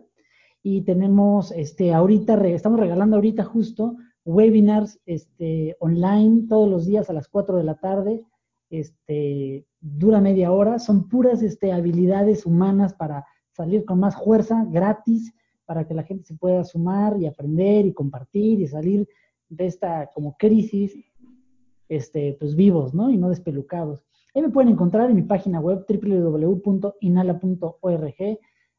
Y 0.61 0.81
tenemos, 0.81 1.51
este, 1.51 1.91
ahorita, 1.93 2.35
re- 2.35 2.53
estamos 2.53 2.79
regalando 2.79 3.15
ahorita 3.15 3.43
justo 3.43 3.95
webinars 4.25 4.99
este, 5.05 5.75
online 5.79 6.47
todos 6.47 6.69
los 6.69 6.85
días 6.85 7.09
a 7.09 7.13
las 7.13 7.27
4 7.27 7.57
de 7.57 7.63
la 7.63 7.75
tarde. 7.75 8.23
Este, 8.69 9.65
dura 9.79 10.21
media 10.21 10.51
hora. 10.51 10.79
Son 10.79 11.07
puras 11.09 11.41
este, 11.41 11.71
habilidades 11.71 12.45
humanas 12.45 12.93
para 12.93 13.25
salir 13.51 13.85
con 13.85 13.99
más 13.99 14.15
fuerza, 14.15 14.65
gratis, 14.69 15.33
para 15.65 15.87
que 15.87 15.93
la 15.93 16.03
gente 16.03 16.25
se 16.25 16.35
pueda 16.35 16.63
sumar 16.63 17.17
y 17.19 17.25
aprender 17.25 17.85
y 17.85 17.93
compartir 17.93 18.61
y 18.61 18.67
salir 18.67 19.07
de 19.49 19.65
esta 19.65 20.09
como 20.13 20.35
crisis 20.37 20.95
este, 21.89 22.37
pues 22.39 22.55
vivos, 22.55 22.93
¿no? 22.93 23.09
Y 23.11 23.17
no 23.17 23.29
despelucados. 23.29 24.05
Ahí 24.33 24.41
me 24.41 24.49
pueden 24.49 24.71
encontrar 24.71 25.09
en 25.09 25.17
mi 25.17 25.23
página 25.23 25.59
web 25.59 25.85
www.inhala.org. 25.87 26.79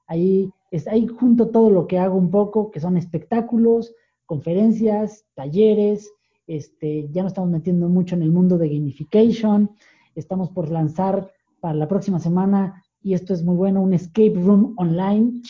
Ahí, 0.06 0.50
es, 0.70 0.88
ahí 0.88 1.06
junto 1.06 1.50
todo 1.50 1.68
lo 1.70 1.86
que 1.86 1.98
hago 1.98 2.16
un 2.16 2.30
poco, 2.30 2.70
que 2.70 2.80
son 2.80 2.96
espectáculos, 2.96 3.94
conferencias, 4.32 5.26
talleres. 5.34 6.10
Este, 6.46 7.06
ya 7.10 7.22
nos 7.22 7.32
estamos 7.32 7.50
metiendo 7.50 7.90
mucho 7.90 8.14
en 8.14 8.22
el 8.22 8.32
mundo 8.32 8.56
de 8.56 8.70
gamification. 8.70 9.70
Estamos 10.14 10.48
por 10.48 10.70
lanzar 10.70 11.30
para 11.60 11.74
la 11.74 11.86
próxima 11.86 12.18
semana, 12.18 12.82
y 13.02 13.12
esto 13.12 13.34
es 13.34 13.44
muy 13.44 13.56
bueno, 13.56 13.82
un 13.82 13.92
escape 13.92 14.32
room 14.34 14.72
online 14.78 15.42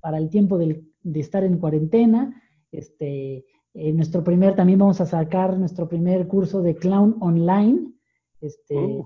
para 0.00 0.18
el 0.18 0.28
tiempo 0.30 0.56
de 0.56 0.84
estar 1.14 1.42
en 1.42 1.58
cuarentena. 1.58 2.40
Este, 2.70 3.44
eh, 3.74 3.92
nuestro 3.92 4.22
primer, 4.22 4.54
también 4.54 4.78
vamos 4.78 5.00
a 5.00 5.06
sacar 5.06 5.58
nuestro 5.58 5.88
primer 5.88 6.28
curso 6.28 6.62
de 6.62 6.76
clown 6.76 7.16
online. 7.18 7.92
Este, 8.40 8.76
Uh. 8.76 9.04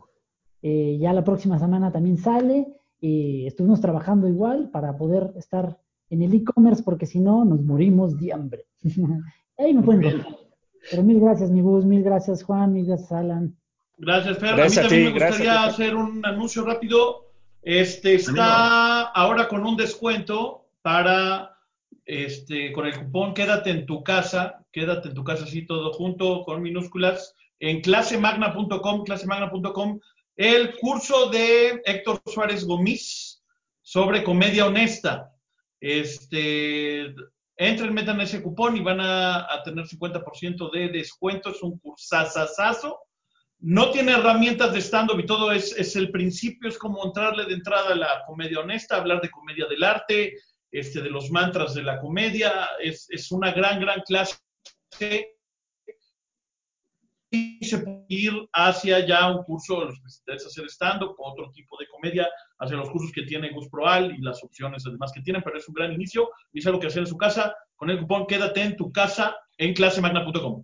eh, 0.61 0.99
ya 1.01 1.15
la 1.15 1.25
próxima 1.25 1.59
semana 1.59 1.91
también 1.91 2.19
sale. 2.19 2.67
Y 3.01 3.47
estuvimos 3.47 3.81
trabajando 3.81 4.29
igual 4.29 4.69
para 4.71 4.95
poder 4.97 5.33
estar 5.37 5.79
en 6.13 6.23
el 6.23 6.35
e-commerce, 6.35 6.83
porque 6.83 7.07
si 7.07 7.19
no, 7.19 7.45
nos 7.45 7.63
morimos 7.63 8.19
de 8.21 8.35
hambre. 8.35 8.67
Ahí 9.59 9.73
me 9.73 9.83
pueden. 9.83 10.23
Pero 10.91 11.03
mil 11.03 11.19
gracias, 11.19 11.51
mi 11.51 11.63
bus, 11.63 11.87
mil 11.87 12.03
gracias, 12.03 12.43
Juan, 12.43 12.75
mil 12.75 12.85
gracias, 12.85 13.13
Alan. 13.13 13.57
Gracias, 13.97 14.39
Fer. 14.39 14.57
Gracias 14.57 14.85
a 14.85 14.89
a 14.89 14.91
mí 14.91 14.91
también 14.91 15.09
ti, 15.09 15.13
me 15.13 15.19
gracias 15.19 15.39
gustaría 15.39 15.65
hacer 15.65 15.97
un 15.97 16.27
anuncio 16.27 16.65
rápido. 16.65 17.31
Este 17.63 18.15
está 18.15 19.03
ahora 19.05 19.49
con 19.49 19.65
un 19.65 19.77
descuento 19.77 20.67
para 20.83 21.57
este 22.05 22.73
con 22.73 22.87
el 22.87 22.99
cupón 22.99 23.33
Quédate 23.33 23.71
en 23.71 23.87
tu 23.87 24.03
casa, 24.03 24.67
quédate 24.71 25.09
en 25.09 25.15
tu 25.15 25.25
casa 25.25 25.45
así 25.45 25.65
todo 25.65 25.93
junto 25.93 26.43
con 26.45 26.61
minúsculas 26.61 27.35
en 27.61 27.81
clasemagna.com, 27.81 29.05
clasemagna.com, 29.05 30.01
el 30.37 30.77
curso 30.77 31.31
de 31.31 31.81
Héctor 31.87 32.21
Suárez 32.27 32.67
Gomis 32.67 33.43
sobre 33.81 34.25
comedia 34.25 34.67
honesta. 34.67 35.32
Este 35.83 37.13
entren, 37.57 37.93
metan 37.93 38.21
ese 38.21 38.41
cupón 38.41 38.77
y 38.77 38.81
van 38.81 39.01
a, 39.01 39.53
a 39.53 39.63
tener 39.65 39.85
50% 39.85 40.71
de 40.71 40.89
descuento. 40.89 41.51
Es 41.51 41.61
un 41.61 41.77
cursazazazo. 41.81 43.01
No 43.59 43.91
tiene 43.91 44.13
herramientas 44.13 44.73
de 44.73 44.81
stand-up 44.81 45.19
y 45.19 45.27
todo 45.27 45.51
es, 45.51 45.77
es 45.77 45.97
el 45.97 46.13
principio, 46.13 46.69
es 46.69 46.79
como 46.79 47.05
entrarle 47.05 47.47
de 47.47 47.55
entrada 47.55 47.93
a 47.93 47.97
la 47.97 48.23
comedia 48.27 48.61
honesta, 48.61 48.97
hablar 48.97 49.21
de 49.21 49.31
comedia 49.31 49.67
del 49.67 49.83
arte, 49.83 50.37
este, 50.71 51.03
de 51.03 51.11
los 51.11 51.31
mantras 51.31 51.75
de 51.75 51.83
la 51.83 51.99
comedia. 51.99 52.69
Es, 52.81 53.07
es 53.11 53.33
una 53.33 53.51
gran, 53.51 53.81
gran 53.81 54.03
clase. 54.03 54.37
Y 57.35 57.65
se 57.65 57.79
puede 57.79 58.05
ir 58.09 58.33
hacia 58.53 59.07
ya 59.07 59.35
un 59.35 59.43
curso, 59.45 59.87
los 59.87 59.97
que 59.97 60.05
les 60.05 60.19
interesa 60.19 60.49
hacer 60.49 60.67
stand-up, 60.67 61.15
o 61.17 61.33
otro 61.33 61.51
tipo 61.51 61.79
de 61.79 61.87
comedia, 61.89 62.29
hacia 62.59 62.77
los 62.77 62.91
cursos 62.91 63.11
que 63.11 63.23
tiene 63.23 63.51
Gus 63.53 63.71
Proal 63.71 64.15
y 64.15 64.21
las 64.21 64.45
opciones 64.45 64.85
además 64.87 65.13
que 65.15 65.23
tienen, 65.23 65.43
pero 65.43 65.57
es 65.57 65.67
un 65.67 65.75
gran 65.75 65.93
inicio 65.95 66.29
y 66.53 66.59
es 66.59 66.67
algo 66.67 66.79
que 66.79 66.89
hacer 66.89 67.01
en 67.01 67.07
su 67.07 67.17
casa. 67.17 67.55
Con 67.75 67.89
el 67.89 68.01
cupón 68.01 68.27
Quédate 68.27 68.63
en 68.63 68.77
tu 68.77 68.93
casa 68.93 69.35
en 69.57 69.73
clasemagna.com. 69.73 70.63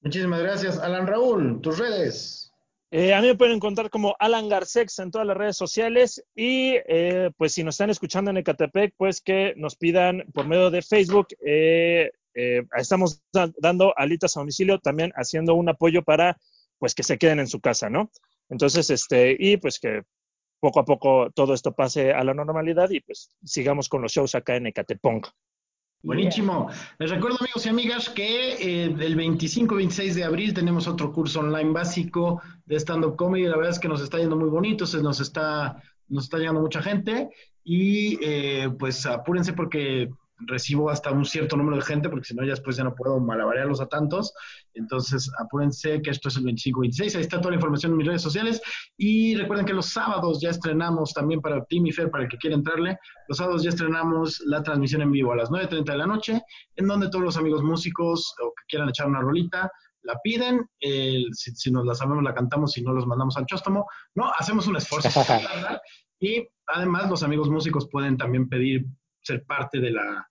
Muchísimas 0.00 0.40
gracias. 0.40 0.78
Alan 0.78 1.06
Raúl, 1.06 1.60
tus 1.60 1.78
redes. 1.78 2.50
Eh, 2.92 3.12
a 3.12 3.20
mí 3.20 3.28
me 3.28 3.36
pueden 3.36 3.56
encontrar 3.56 3.90
como 3.90 4.16
Alan 4.18 4.48
Garcex 4.48 4.98
en 4.98 5.10
todas 5.10 5.26
las 5.26 5.36
redes 5.36 5.56
sociales 5.56 6.24
y 6.34 6.74
eh, 6.88 7.30
pues 7.36 7.52
si 7.52 7.62
nos 7.62 7.74
están 7.74 7.90
escuchando 7.90 8.30
en 8.30 8.38
Ecatepec, 8.38 8.94
pues 8.96 9.20
que 9.20 9.52
nos 9.56 9.76
pidan 9.76 10.24
por 10.32 10.46
medio 10.46 10.70
de 10.70 10.82
Facebook. 10.82 11.28
eh, 11.46 12.10
eh, 12.34 12.62
estamos 12.76 13.22
da- 13.32 13.52
dando 13.58 13.92
alitas 13.96 14.36
a 14.36 14.40
domicilio, 14.40 14.78
también 14.78 15.12
haciendo 15.16 15.54
un 15.54 15.68
apoyo 15.68 16.02
para 16.02 16.36
pues 16.78 16.94
que 16.94 17.02
se 17.02 17.18
queden 17.18 17.40
en 17.40 17.46
su 17.46 17.60
casa, 17.60 17.90
¿no? 17.90 18.10
Entonces, 18.48 18.88
este, 18.90 19.36
y 19.38 19.56
pues 19.58 19.78
que 19.78 20.02
poco 20.60 20.80
a 20.80 20.84
poco 20.84 21.30
todo 21.34 21.54
esto 21.54 21.72
pase 21.72 22.12
a 22.12 22.24
la 22.24 22.34
normalidad 22.34 22.90
y 22.90 23.00
pues 23.00 23.30
sigamos 23.44 23.88
con 23.88 24.02
los 24.02 24.12
shows 24.12 24.34
acá 24.34 24.56
en 24.56 24.66
Ecatepong. 24.66 25.22
Buenísimo. 26.02 26.70
Les 26.98 27.10
recuerdo, 27.10 27.36
amigos 27.40 27.66
y 27.66 27.68
amigas, 27.68 28.08
que 28.08 28.52
eh, 28.54 28.84
el 28.86 29.16
25 29.16 29.74
y 29.74 29.78
26 29.78 30.14
de 30.14 30.24
abril 30.24 30.54
tenemos 30.54 30.88
otro 30.88 31.12
curso 31.12 31.40
online 31.40 31.72
básico 31.72 32.40
de 32.64 32.76
stand-up 32.76 33.16
comedy. 33.16 33.44
La 33.44 33.56
verdad 33.56 33.72
es 33.72 33.78
que 33.78 33.88
nos 33.88 34.00
está 34.00 34.18
yendo 34.18 34.36
muy 34.36 34.48
bonito, 34.48 34.86
se 34.86 35.02
nos 35.02 35.20
está, 35.20 35.82
nos 36.08 36.24
está 36.24 36.38
llegando 36.38 36.60
mucha 36.62 36.80
gente 36.80 37.28
y 37.62 38.18
eh, 38.24 38.70
pues 38.78 39.04
apúrense 39.04 39.52
porque 39.52 40.08
recibo 40.46 40.90
hasta 40.90 41.10
un 41.10 41.24
cierto 41.24 41.56
número 41.56 41.76
de 41.76 41.82
gente 41.82 42.08
porque 42.08 42.26
si 42.26 42.34
no 42.34 42.44
ya 42.44 42.50
después 42.50 42.76
ya 42.76 42.84
no 42.84 42.94
puedo 42.94 43.20
malabarearlos 43.20 43.80
a 43.80 43.86
tantos. 43.86 44.32
Entonces 44.74 45.30
apúrense 45.38 46.00
que 46.02 46.10
esto 46.10 46.28
es 46.28 46.36
el 46.36 46.44
25 46.44 46.80
y 46.80 46.88
26. 46.88 47.16
Ahí 47.16 47.22
está 47.22 47.38
toda 47.38 47.50
la 47.50 47.56
información 47.56 47.92
en 47.92 47.98
mis 47.98 48.06
redes 48.06 48.22
sociales. 48.22 48.62
Y 48.96 49.34
recuerden 49.36 49.66
que 49.66 49.72
los 49.72 49.86
sábados 49.86 50.40
ya 50.40 50.50
estrenamos 50.50 51.12
también 51.12 51.40
para 51.40 51.64
Tim 51.64 51.86
y 51.86 51.92
Fer, 51.92 52.10
para 52.10 52.24
el 52.24 52.30
que 52.30 52.38
quiera 52.38 52.56
entrarle. 52.56 52.98
Los 53.28 53.38
sábados 53.38 53.62
ya 53.62 53.70
estrenamos 53.70 54.40
la 54.46 54.62
transmisión 54.62 55.02
en 55.02 55.12
vivo 55.12 55.32
a 55.32 55.36
las 55.36 55.50
9.30 55.50 55.84
de 55.84 55.98
la 55.98 56.06
noche, 56.06 56.42
en 56.76 56.86
donde 56.86 57.08
todos 57.08 57.24
los 57.24 57.36
amigos 57.36 57.62
músicos 57.62 58.34
o 58.42 58.52
que 58.54 58.64
quieran 58.68 58.88
echar 58.88 59.06
una 59.06 59.20
rolita, 59.20 59.70
la 60.02 60.18
piden, 60.22 60.66
eh, 60.80 61.24
si, 61.32 61.54
si 61.54 61.70
nos 61.70 61.84
la 61.84 61.94
sabemos 61.94 62.24
la 62.24 62.34
cantamos, 62.34 62.72
si 62.72 62.82
no 62.82 62.92
los 62.92 63.06
mandamos 63.06 63.36
al 63.36 63.46
chóstomo, 63.46 63.86
no, 64.14 64.32
hacemos 64.38 64.66
un 64.66 64.76
esfuerzo 64.76 65.08
y 66.20 66.46
además 66.66 67.10
los 67.10 67.22
amigos 67.22 67.50
músicos 67.50 67.88
pueden 67.90 68.16
también 68.16 68.48
pedir 68.48 68.86
ser 69.22 69.44
parte 69.44 69.80
de 69.80 69.90
la, 69.90 70.29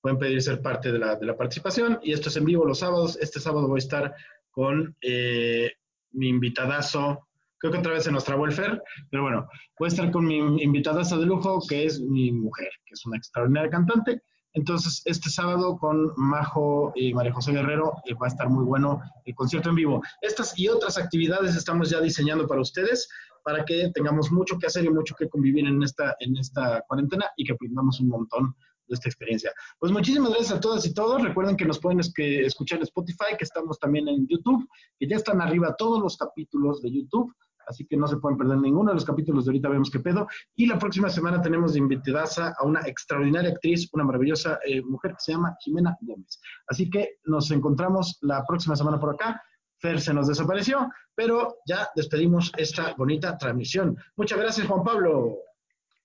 pueden 0.00 0.18
pedir 0.18 0.42
ser 0.42 0.62
parte 0.62 0.92
de 0.92 0.98
la, 0.98 1.16
de 1.16 1.26
la 1.26 1.36
participación. 1.36 1.98
Y 2.02 2.12
esto 2.12 2.28
es 2.28 2.36
en 2.36 2.44
vivo 2.44 2.64
los 2.64 2.78
sábados. 2.78 3.18
Este 3.20 3.40
sábado 3.40 3.68
voy 3.68 3.78
a 3.78 3.84
estar 3.84 4.14
con 4.50 4.96
eh, 5.00 5.70
mi 6.12 6.28
invitadazo, 6.28 7.26
creo 7.58 7.72
que 7.72 7.78
otra 7.78 7.92
vez 7.92 8.04
se 8.04 8.12
nos 8.12 8.24
trabó 8.24 8.46
el 8.46 8.52
Fer, 8.52 8.82
pero 9.10 9.22
bueno, 9.22 9.48
voy 9.78 9.86
a 9.86 9.88
estar 9.88 10.10
con 10.10 10.26
mi 10.26 10.38
invitadazo 10.62 11.18
de 11.18 11.26
lujo, 11.26 11.60
que 11.68 11.84
es 11.84 12.00
mi 12.00 12.32
mujer, 12.32 12.70
que 12.86 12.94
es 12.94 13.06
una 13.06 13.16
extraordinaria 13.16 13.70
cantante. 13.70 14.22
Entonces, 14.52 15.02
este 15.04 15.30
sábado 15.30 15.78
con 15.78 16.12
Majo 16.16 16.92
y 16.96 17.14
María 17.14 17.32
José 17.32 17.52
Guerrero 17.52 17.94
eh, 18.06 18.14
va 18.14 18.26
a 18.26 18.30
estar 18.30 18.48
muy 18.48 18.64
bueno 18.64 19.00
el 19.24 19.34
concierto 19.34 19.68
en 19.68 19.76
vivo. 19.76 20.02
Estas 20.22 20.58
y 20.58 20.68
otras 20.68 20.98
actividades 20.98 21.54
estamos 21.54 21.90
ya 21.90 22.00
diseñando 22.00 22.48
para 22.48 22.60
ustedes, 22.60 23.08
para 23.44 23.64
que 23.64 23.90
tengamos 23.94 24.32
mucho 24.32 24.58
que 24.58 24.66
hacer 24.66 24.84
y 24.84 24.90
mucho 24.90 25.14
que 25.14 25.28
convivir 25.28 25.66
en 25.66 25.82
esta, 25.82 26.16
en 26.18 26.36
esta 26.36 26.82
cuarentena 26.88 27.26
y 27.36 27.44
que 27.44 27.52
aprendamos 27.52 28.00
un 28.00 28.08
montón 28.08 28.56
de 28.90 28.94
esta 28.94 29.08
experiencia. 29.08 29.52
Pues 29.78 29.92
muchísimas 29.92 30.30
gracias 30.30 30.52
a 30.52 30.60
todas 30.60 30.84
y 30.86 30.92
todos. 30.92 31.22
Recuerden 31.22 31.56
que 31.56 31.64
nos 31.64 31.78
pueden 31.78 32.00
escuchar 32.00 32.78
en 32.78 32.82
Spotify, 32.82 33.36
que 33.38 33.44
estamos 33.44 33.78
también 33.78 34.08
en 34.08 34.26
YouTube, 34.28 34.68
que 34.98 35.08
ya 35.08 35.16
están 35.16 35.40
arriba 35.40 35.74
todos 35.78 36.00
los 36.02 36.16
capítulos 36.16 36.82
de 36.82 36.92
YouTube 36.92 37.32
así 37.70 37.86
que 37.86 37.96
no 37.96 38.06
se 38.06 38.16
pueden 38.18 38.36
perder 38.36 38.58
ninguno 38.58 38.90
de 38.90 38.94
los 38.96 39.04
capítulos 39.04 39.44
de 39.44 39.50
ahorita 39.50 39.68
vemos 39.68 39.90
qué 39.90 40.00
pedo. 40.00 40.26
Y 40.56 40.66
la 40.66 40.78
próxima 40.78 41.08
semana 41.08 41.40
tenemos 41.40 41.72
de 41.72 41.78
invitada 41.78 42.54
a 42.58 42.66
una 42.66 42.80
extraordinaria 42.80 43.50
actriz, 43.50 43.88
una 43.92 44.04
maravillosa 44.04 44.58
eh, 44.66 44.82
mujer 44.82 45.12
que 45.12 45.20
se 45.20 45.32
llama 45.32 45.56
Jimena 45.60 45.96
Gómez. 46.00 46.40
Así 46.66 46.90
que 46.90 47.18
nos 47.24 47.50
encontramos 47.50 48.18
la 48.22 48.44
próxima 48.46 48.76
semana 48.76 48.98
por 48.98 49.14
acá. 49.14 49.40
Fer 49.78 50.00
se 50.00 50.12
nos 50.12 50.28
desapareció, 50.28 50.90
pero 51.14 51.56
ya 51.66 51.88
despedimos 51.96 52.52
esta 52.58 52.92
bonita 52.94 53.38
transmisión. 53.38 53.96
Muchas 54.16 54.38
gracias, 54.38 54.66
Juan 54.66 54.84
Pablo. 54.84 55.38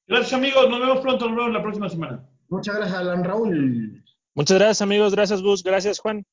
Gracias, 0.07 0.33
amigos. 0.33 0.69
Nos 0.69 0.79
vemos 0.79 0.99
pronto. 0.99 1.27
Nos 1.27 1.35
vemos 1.35 1.51
la 1.51 1.61
próxima 1.61 1.89
semana. 1.89 2.25
Muchas 2.49 2.75
gracias, 2.75 2.97
Alan 2.97 3.23
Raúl. 3.23 4.03
Muchas 4.33 4.57
gracias, 4.57 4.81
amigos. 4.81 5.13
Gracias, 5.13 5.41
Gus. 5.41 5.63
Gracias, 5.63 5.99
Juan. 5.99 6.25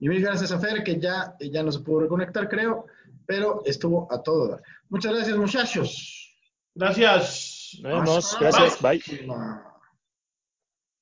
Y 0.00 0.08
mil 0.08 0.22
gracias 0.22 0.50
a 0.52 0.58
Fer, 0.58 0.82
que 0.82 0.98
ya, 0.98 1.34
ya 1.40 1.62
no 1.62 1.70
se 1.70 1.80
pudo 1.80 2.00
reconectar, 2.00 2.48
creo 2.48 2.86
pero 3.26 3.62
estuvo 3.64 4.12
a 4.12 4.22
todo 4.22 4.60
Muchas 4.88 5.12
gracias, 5.12 5.36
muchachos. 5.36 6.36
Gracias. 6.74 7.78
Nos 7.82 7.92
vemos. 7.92 8.36
Gracias. 8.38 8.80
Bye. 8.80 9.02